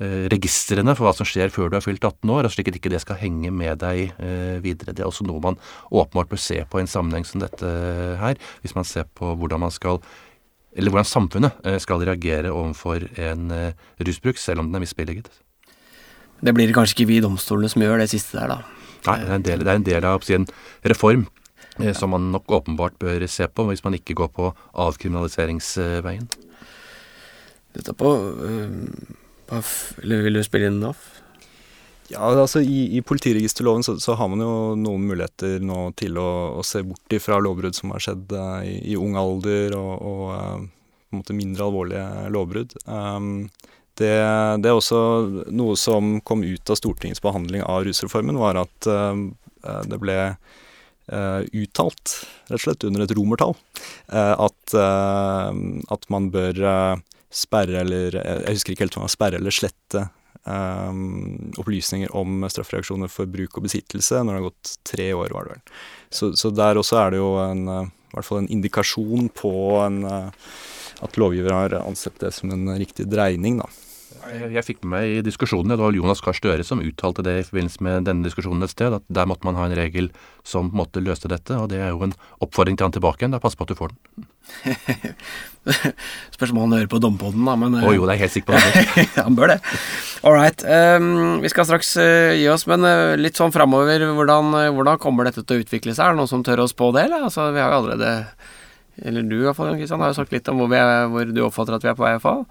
Eh, 0.02 0.24
registrene 0.26 0.90
for 0.98 1.06
hva 1.06 1.12
som 1.14 1.26
skjer 1.28 1.52
før 1.54 1.68
du 1.70 1.76
er 1.78 1.84
fylt 1.84 2.02
18 2.02 2.30
år, 2.34 2.48
slik 2.50 2.66
at 2.66 2.78
ikke 2.80 2.90
det 2.90 2.98
skal 3.04 3.20
henge 3.20 3.52
med 3.54 3.78
deg 3.78 4.08
eh, 4.18 4.56
videre. 4.58 4.90
Det 4.90 5.04
er 5.04 5.06
også 5.06 5.22
noe 5.22 5.38
man 5.38 5.58
åpenbart 5.86 6.32
bør 6.32 6.40
se 6.42 6.56
på 6.66 6.80
i 6.80 6.82
en 6.82 6.90
sammenheng 6.90 7.22
som 7.28 7.38
dette 7.44 7.68
her, 8.18 8.40
hvis 8.64 8.74
man 8.74 8.88
ser 8.88 9.06
på 9.14 9.36
hvordan 9.38 9.62
man 9.62 9.74
skal 9.74 10.02
eller 10.74 10.90
hvordan 10.90 11.06
samfunnet 11.06 11.62
eh, 11.62 11.78
skal 11.78 12.02
reagere 12.02 12.50
overfor 12.50 13.06
en 13.22 13.54
rusbruk, 14.02 14.40
selv 14.42 14.64
om 14.64 14.66
den 14.66 14.80
er 14.80 14.82
misbilliget. 14.82 15.30
Det 16.42 16.56
blir 16.56 16.74
kanskje 16.74 16.98
ikke 16.98 17.12
vi 17.12 17.20
domstolene 17.22 17.70
som 17.70 17.86
gjør 17.86 18.02
det 18.02 18.10
siste 18.10 18.34
der, 18.40 18.50
da? 18.50 18.88
Nei, 19.06 19.18
det 19.22 19.30
er 19.30 19.36
en 19.38 19.46
del, 19.46 19.62
er 19.62 19.78
en 19.78 19.86
del 19.86 20.08
av 20.10 20.26
en 20.34 20.48
reform 20.90 21.28
som 21.94 22.10
man 22.14 22.32
nok 22.34 22.50
åpenbart 22.58 22.98
bør 22.98 23.22
se 23.30 23.46
på, 23.46 23.68
hvis 23.70 23.82
man 23.86 23.94
ikke 23.94 24.18
går 24.18 24.34
på 24.34 24.50
avkriminaliseringsveien. 24.82 26.26
Dette 27.74 27.94
på 27.98 28.14
eller 30.02 30.24
vil 30.24 30.38
du 30.38 30.44
spille 30.46 30.70
inn 30.70 30.80
NAF? 30.80 31.02
Ja, 32.12 32.20
altså 32.28 32.60
I, 32.60 32.98
i 32.98 33.02
politiregisterloven 33.02 33.84
så, 33.84 33.96
så, 34.00 34.14
har 34.18 34.28
man 34.28 34.42
jo 34.44 34.54
noen 34.76 35.06
muligheter 35.08 35.62
nå 35.64 35.88
til 35.96 36.18
å, 36.20 36.30
å 36.60 36.64
se 36.66 36.82
bort 36.84 37.16
ifra 37.16 37.38
lovbrudd 37.40 37.76
som 37.76 37.94
har 37.94 38.04
skjedd 38.04 38.34
uh, 38.36 38.60
i, 38.66 38.76
i, 38.92 38.96
ung 39.00 39.16
alder, 39.16 39.72
og, 39.78 39.94
og 40.04 40.24
uh, 40.34 40.58
på 40.60 41.16
en 41.16 41.22
måte 41.22 41.36
mindre 41.36 41.64
alvorlige 41.64 42.26
lovbrudd. 42.34 42.76
Um, 42.84 43.46
det, 43.96 44.12
det, 44.60 44.68
er 44.68 44.74
også 44.74 45.00
noe 45.54 45.78
som 45.80 46.18
kom 46.26 46.44
ut 46.44 46.70
av 46.70 46.76
Stortingets 46.76 47.24
behandling 47.24 47.64
av 47.64 47.86
rusreformen, 47.86 48.40
var 48.42 48.60
at 48.66 48.90
uh, 48.90 49.16
det 49.88 50.00
ble 50.02 50.18
uttalt, 51.04 52.12
rett 52.48 52.54
og 52.56 52.62
slett 52.62 52.84
under 52.88 53.02
et 53.04 53.10
romertall, 53.12 53.50
at, 54.08 54.72
at 54.72 56.06
man 56.08 56.30
bør 56.32 56.60
sperre 57.34 57.80
eller 57.82 58.14
Jeg 58.14 58.54
husker 58.54 58.74
ikke 58.74 58.86
helt 58.86 58.98
om 58.98 59.02
det 59.02 59.08
var 59.08 59.14
sperre 59.16 59.40
eller 59.40 59.54
slette 59.54 60.04
um, 60.44 61.52
opplysninger 61.60 62.12
om 62.16 62.44
straffereaksjoner 62.50 63.10
for 63.12 63.30
bruk 63.30 63.58
og 63.58 63.66
besittelse 63.66 64.22
når 64.22 64.30
det 64.30 64.40
har 64.40 64.48
gått 64.48 64.74
tre 64.86 65.08
år, 65.16 65.34
var 65.34 65.48
det 65.48 65.56
vel. 65.56 65.64
Så, 66.14 66.32
så 66.38 66.52
der 66.54 66.80
også 66.80 67.00
er 67.00 67.14
det 67.14 67.22
jo 67.22 67.32
en, 67.42 67.64
uh, 67.68 67.88
i 67.88 68.16
hvert 68.16 68.28
fall 68.28 68.44
en 68.44 68.52
indikasjon 68.58 69.30
på 69.34 69.54
en, 69.82 70.02
uh, 70.06 70.52
at 71.04 71.18
lovgiver 71.20 71.56
har 71.56 71.78
ansett 71.82 72.20
det 72.22 72.32
som 72.36 72.52
en 72.54 72.70
riktig 72.78 73.08
dreining, 73.10 73.58
da. 73.62 73.70
Jeg, 74.32 74.50
jeg 74.54 74.66
fikk 74.66 74.82
med 74.84 74.92
meg 74.94 75.10
i 75.10 75.24
diskusjonene, 75.26 75.76
det 75.76 75.84
var 75.84 75.96
Jonas 75.96 76.22
Gahr 76.24 76.36
Støre 76.36 76.64
som 76.66 76.82
uttalte 76.84 77.24
det 77.26 77.34
i 77.40 77.46
forbindelse 77.46 77.84
med 77.84 78.06
denne 78.08 78.26
diskusjonen 78.26 78.64
et 78.64 78.72
sted, 78.72 78.94
at 78.96 79.04
der 79.12 79.28
måtte 79.28 79.46
man 79.48 79.58
ha 79.58 79.66
en 79.68 79.76
regel 79.76 80.10
som 80.46 80.70
på 80.70 80.76
en 80.76 80.82
måte 80.84 81.02
løste 81.04 81.30
dette. 81.32 81.56
Og 81.58 81.68
det 81.72 81.80
er 81.82 81.92
jo 81.92 82.04
en 82.06 82.14
oppfordring 82.44 82.78
til 82.78 82.88
han 82.88 82.94
tilbake 82.96 83.22
igjen. 83.22 83.34
Da 83.36 83.42
pass 83.42 83.56
på 83.58 83.66
at 83.66 83.72
du 83.72 83.78
får 83.78 83.92
den. 83.92 84.28
Spørs 86.34 86.52
om 86.52 86.60
han 86.60 86.76
hører 86.76 86.90
på 86.92 87.00
Dompodden, 87.00 87.44
da, 87.48 87.54
men 87.60 87.78
Å 87.78 87.86
oh, 87.88 87.94
jo, 87.96 88.04
det 88.04 88.14
er 88.14 88.18
jeg 88.18 88.24
helt 88.26 88.34
sikker 88.36 88.52
på. 88.52 88.60
Det. 88.60 89.06
han 89.26 89.38
bør 89.38 89.54
det. 89.54 89.58
All 90.24 90.36
right. 90.36 90.64
Um, 90.64 91.40
vi 91.44 91.52
skal 91.52 91.68
straks 91.68 91.94
uh, 92.00 92.34
gi 92.36 92.46
oss, 92.52 92.66
men 92.70 92.84
uh, 92.86 93.14
litt 93.20 93.40
sånn 93.40 93.54
framover, 93.54 94.04
hvordan, 94.16 94.52
uh, 94.56 94.68
hvordan, 94.76 95.00
kommer 95.02 95.28
dette 95.28 95.44
til 95.44 95.58
å 95.58 95.64
utvikle 95.64 95.96
seg? 95.96 96.04
Er 96.04 96.14
det 96.14 96.22
noen 96.22 96.30
som 96.30 96.44
tør 96.46 96.64
å 96.64 96.70
spå 96.70 96.92
det, 96.96 97.08
eller? 97.08 97.26
Altså, 97.30 97.48
vi 97.54 97.62
har 97.64 97.72
jo 97.72 97.82
allerede 97.82 98.12
Eller 99.04 99.26
du 99.26 99.38
i 99.40 99.44
hvert 99.46 99.58
fall, 99.58 99.72
Kristian, 99.78 100.04
har 100.04 100.12
jo 100.12 100.20
sagt 100.20 100.34
litt 100.34 100.48
om 100.52 100.60
hvor, 100.60 100.72
er, 100.76 101.08
hvor, 101.12 101.28
du 101.28 101.44
oppfatter 101.46 101.78
at 101.78 101.86
vi 101.86 101.92
er 101.92 101.98
på 101.98 102.06
vei, 102.06 102.16
fall. 102.22 102.44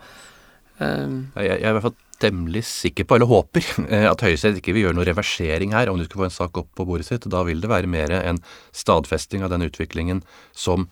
Um, 0.84 1.16
jeg, 1.38 1.48
jeg, 1.48 1.64
er 1.64 1.72
i 1.72 1.78
hvert 1.78 1.88
fall 1.88 1.98
temmelig 2.24 2.64
sikker 2.68 3.08
på, 3.08 3.18
eller 3.18 3.30
håper, 3.30 3.70
at 4.12 4.26
Høyesterett 4.26 4.60
ikke 4.60 4.76
vil 4.76 4.88
gjøre 4.88 4.98
noe 5.00 5.08
reversering 5.08 5.74
her 5.76 5.92
om 5.92 6.00
du 6.00 6.06
skulle 6.08 6.26
få 6.26 6.30
en 6.30 6.38
sak 6.38 6.60
opp 6.60 6.70
på 6.78 6.88
bordet 6.90 7.08
sitt. 7.10 7.30
Da 7.32 7.44
vil 7.48 7.64
det 7.64 7.72
være 7.72 7.90
mer 7.92 8.14
en 8.20 8.42
stadfesting 8.76 9.46
av 9.46 9.54
den 9.54 9.66
utviklingen 9.68 10.24
som 10.52 10.88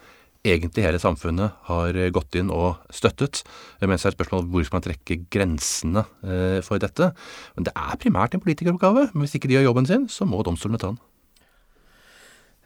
egentlig 0.48 0.86
hele 0.86 1.00
samfunnet 1.02 1.54
har 1.68 1.98
gått 2.14 2.36
inn 2.40 2.50
og 2.54 2.82
støttet. 2.94 3.44
Mens 3.82 4.02
det 4.02 4.10
er 4.10 4.14
et 4.14 4.18
spørsmål 4.18 4.48
hvor 4.50 4.66
skal 4.66 4.80
man 4.80 4.86
trekke 4.88 5.20
grensene 5.34 6.06
eh, 6.26 6.60
for 6.66 6.82
dette. 6.82 7.12
Men 7.58 7.68
det 7.68 7.76
er 7.78 8.00
primært 8.02 8.36
en 8.36 8.44
politikeroppgave. 8.44 9.12
Men 9.14 9.26
hvis 9.26 9.38
ikke 9.38 9.52
de 9.52 9.60
gjør 9.60 9.70
jobben 9.70 9.90
sin, 9.90 10.08
så 10.10 10.26
må 10.30 10.42
domstolene 10.46 10.82
ta 10.82 10.94
den. 10.94 11.02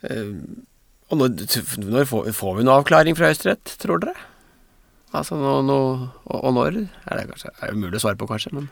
Uh, 0.05 0.63
og 1.09 1.19
når, 1.19 1.35
når 1.81 2.07
får, 2.09 2.57
vi 2.57 2.65
noe 2.65 2.79
avklaring 2.79 3.17
fra 3.17 3.29
Høyesterett, 3.29 3.75
tror 3.81 4.01
dere? 4.03 4.15
Altså, 5.15 5.37
nå, 5.39 5.59
nå 5.65 5.77
og, 5.85 6.39
og, 6.39 6.49
når? 6.55 6.81
Er 7.07 7.21
det 7.21 7.29
kanskje, 7.31 7.53
er 7.61 7.77
umulig 7.77 7.99
å 7.99 8.03
svare 8.07 8.19
på, 8.19 8.27
kanskje, 8.29 8.53
men 8.57 8.67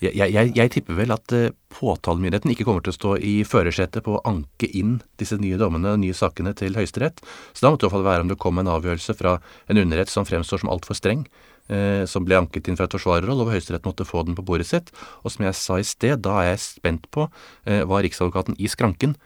jeg, 0.00 0.16
jeg, 0.16 0.52
jeg, 0.56 0.70
tipper 0.72 0.96
vel 0.96 1.12
at 1.12 1.32
uh, 1.36 1.50
påtalemyndigheten 1.76 2.54
ikke 2.54 2.64
kommer 2.64 2.84
til 2.84 2.94
å 2.94 2.96
stå 2.96 3.10
i 3.20 3.34
førersetet 3.44 4.04
på 4.06 4.14
å 4.16 4.22
anke 4.28 4.70
inn 4.72 4.98
disse 5.20 5.36
nye 5.36 5.58
dommene 5.60 5.92
og 5.92 6.00
nye 6.00 6.16
sakene 6.16 6.54
til 6.56 6.78
Høyesterett. 6.78 7.20
Så 7.52 7.66
da 7.66 7.72
måtte 7.72 7.84
det 7.84 7.90
i 7.90 7.90
hvert 7.90 7.98
fall 7.98 8.08
være 8.08 8.24
om 8.24 8.30
det 8.30 8.38
kom 8.40 8.62
en 8.62 8.72
avgjørelse 8.72 9.16
fra 9.18 9.36
en 9.68 9.80
underrett 9.82 10.12
som 10.12 10.24
fremstår 10.28 10.62
som 10.62 10.72
altfor 10.72 10.96
streng, 10.96 11.26
uh, 11.68 12.08
som 12.08 12.24
ble 12.24 12.40
anket 12.40 12.70
inn 12.70 12.80
fra 12.80 12.88
et 12.88 12.96
forsvarerhold, 12.96 13.44
og 13.44 13.52
Høyesterett 13.52 13.84
måtte 13.88 14.08
få 14.08 14.24
den 14.24 14.38
på 14.38 14.46
bordet 14.48 14.70
sitt. 14.70 14.88
Og 15.20 15.36
som 15.36 15.44
jeg 15.44 15.60
sa 15.60 15.76
i 15.76 15.84
sted, 15.84 16.24
da 16.24 16.38
er 16.40 16.54
jeg 16.54 16.64
spent 16.64 17.04
på 17.12 17.28
uh, 17.28 17.82
hva 17.84 18.00
Riksadvokaten 18.00 18.56
i 18.56 18.72
skranken 18.72 19.18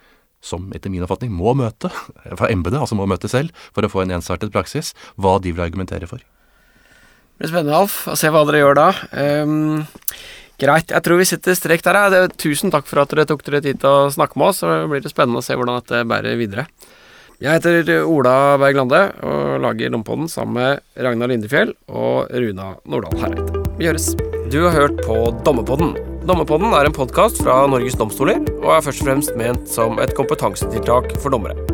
som 0.44 0.68
etter 0.76 0.92
min 0.92 1.06
oppfatning 1.06 1.32
må 1.32 1.54
møte, 1.56 1.88
fra 2.38 2.50
embetet, 2.50 2.82
altså 2.82 2.98
må 2.98 3.06
møte 3.08 3.30
selv, 3.30 3.54
for 3.70 3.86
å 3.86 3.94
få 3.94 4.04
en 4.04 4.18
ensartet 4.18 4.52
praksis, 4.54 4.92
hva 5.14 5.38
de 5.38 5.54
vil 5.54 5.64
argumentere 5.64 6.10
for. 6.10 6.24
Det 7.34 7.42
blir 7.42 7.50
spennende, 7.50 7.78
Alf, 7.82 8.04
å 8.06 8.14
se 8.18 8.30
hva 8.30 8.44
dere 8.46 8.62
gjør 8.62 8.78
da. 8.78 8.88
Um, 9.42 9.82
Greit. 10.60 10.92
Jeg 10.94 11.02
tror 11.02 11.18
vi 11.18 11.26
sitter 11.26 11.56
strek 11.58 11.82
der. 11.82 11.98
Ja. 12.14 12.26
Tusen 12.30 12.70
takk 12.70 12.86
for 12.86 13.02
at 13.02 13.10
dere 13.10 13.26
tok 13.26 13.42
dere 13.46 13.62
tid 13.64 13.80
til 13.82 13.90
å 13.90 14.12
snakke 14.14 14.38
med 14.38 14.52
oss. 14.52 14.62
Så 14.62 14.84
blir 14.90 15.02
det 15.02 15.10
spennende 15.10 15.42
å 15.42 15.44
se 15.44 15.56
hvordan 15.58 15.80
dette 15.82 16.04
bærer 16.06 16.38
videre. 16.38 16.68
Jeg 17.42 17.58
heter 17.58 18.06
Ola 18.06 18.54
Berg 18.62 18.78
Lande 18.78 19.00
og 19.26 19.58
lager 19.64 19.90
Lompodden 19.90 20.30
sammen 20.30 20.54
med 20.60 21.02
Ragnar 21.02 21.32
Lindefjell 21.32 21.74
og 21.90 22.30
Runa 22.30 22.70
Nordahl 22.86 23.18
Hereide. 23.18 23.64
Vi 23.80 23.90
høres. 23.90 24.12
Du 24.54 24.62
har 24.62 24.76
hørt 24.78 25.02
på 25.02 25.18
Dommepodden. 25.44 25.96
Dommepodden 26.24 26.70
er 26.78 26.86
en 26.86 26.94
podkast 26.94 27.42
fra 27.42 27.64
Norges 27.68 27.98
domstoler 27.98 28.38
og 28.62 28.76
er 28.78 28.84
først 28.86 29.02
og 29.02 29.10
fremst 29.10 29.40
ment 29.40 29.66
som 29.68 29.98
et 30.00 30.14
kompetansetiltak 30.16 31.16
for 31.18 31.34
dommere. 31.34 31.73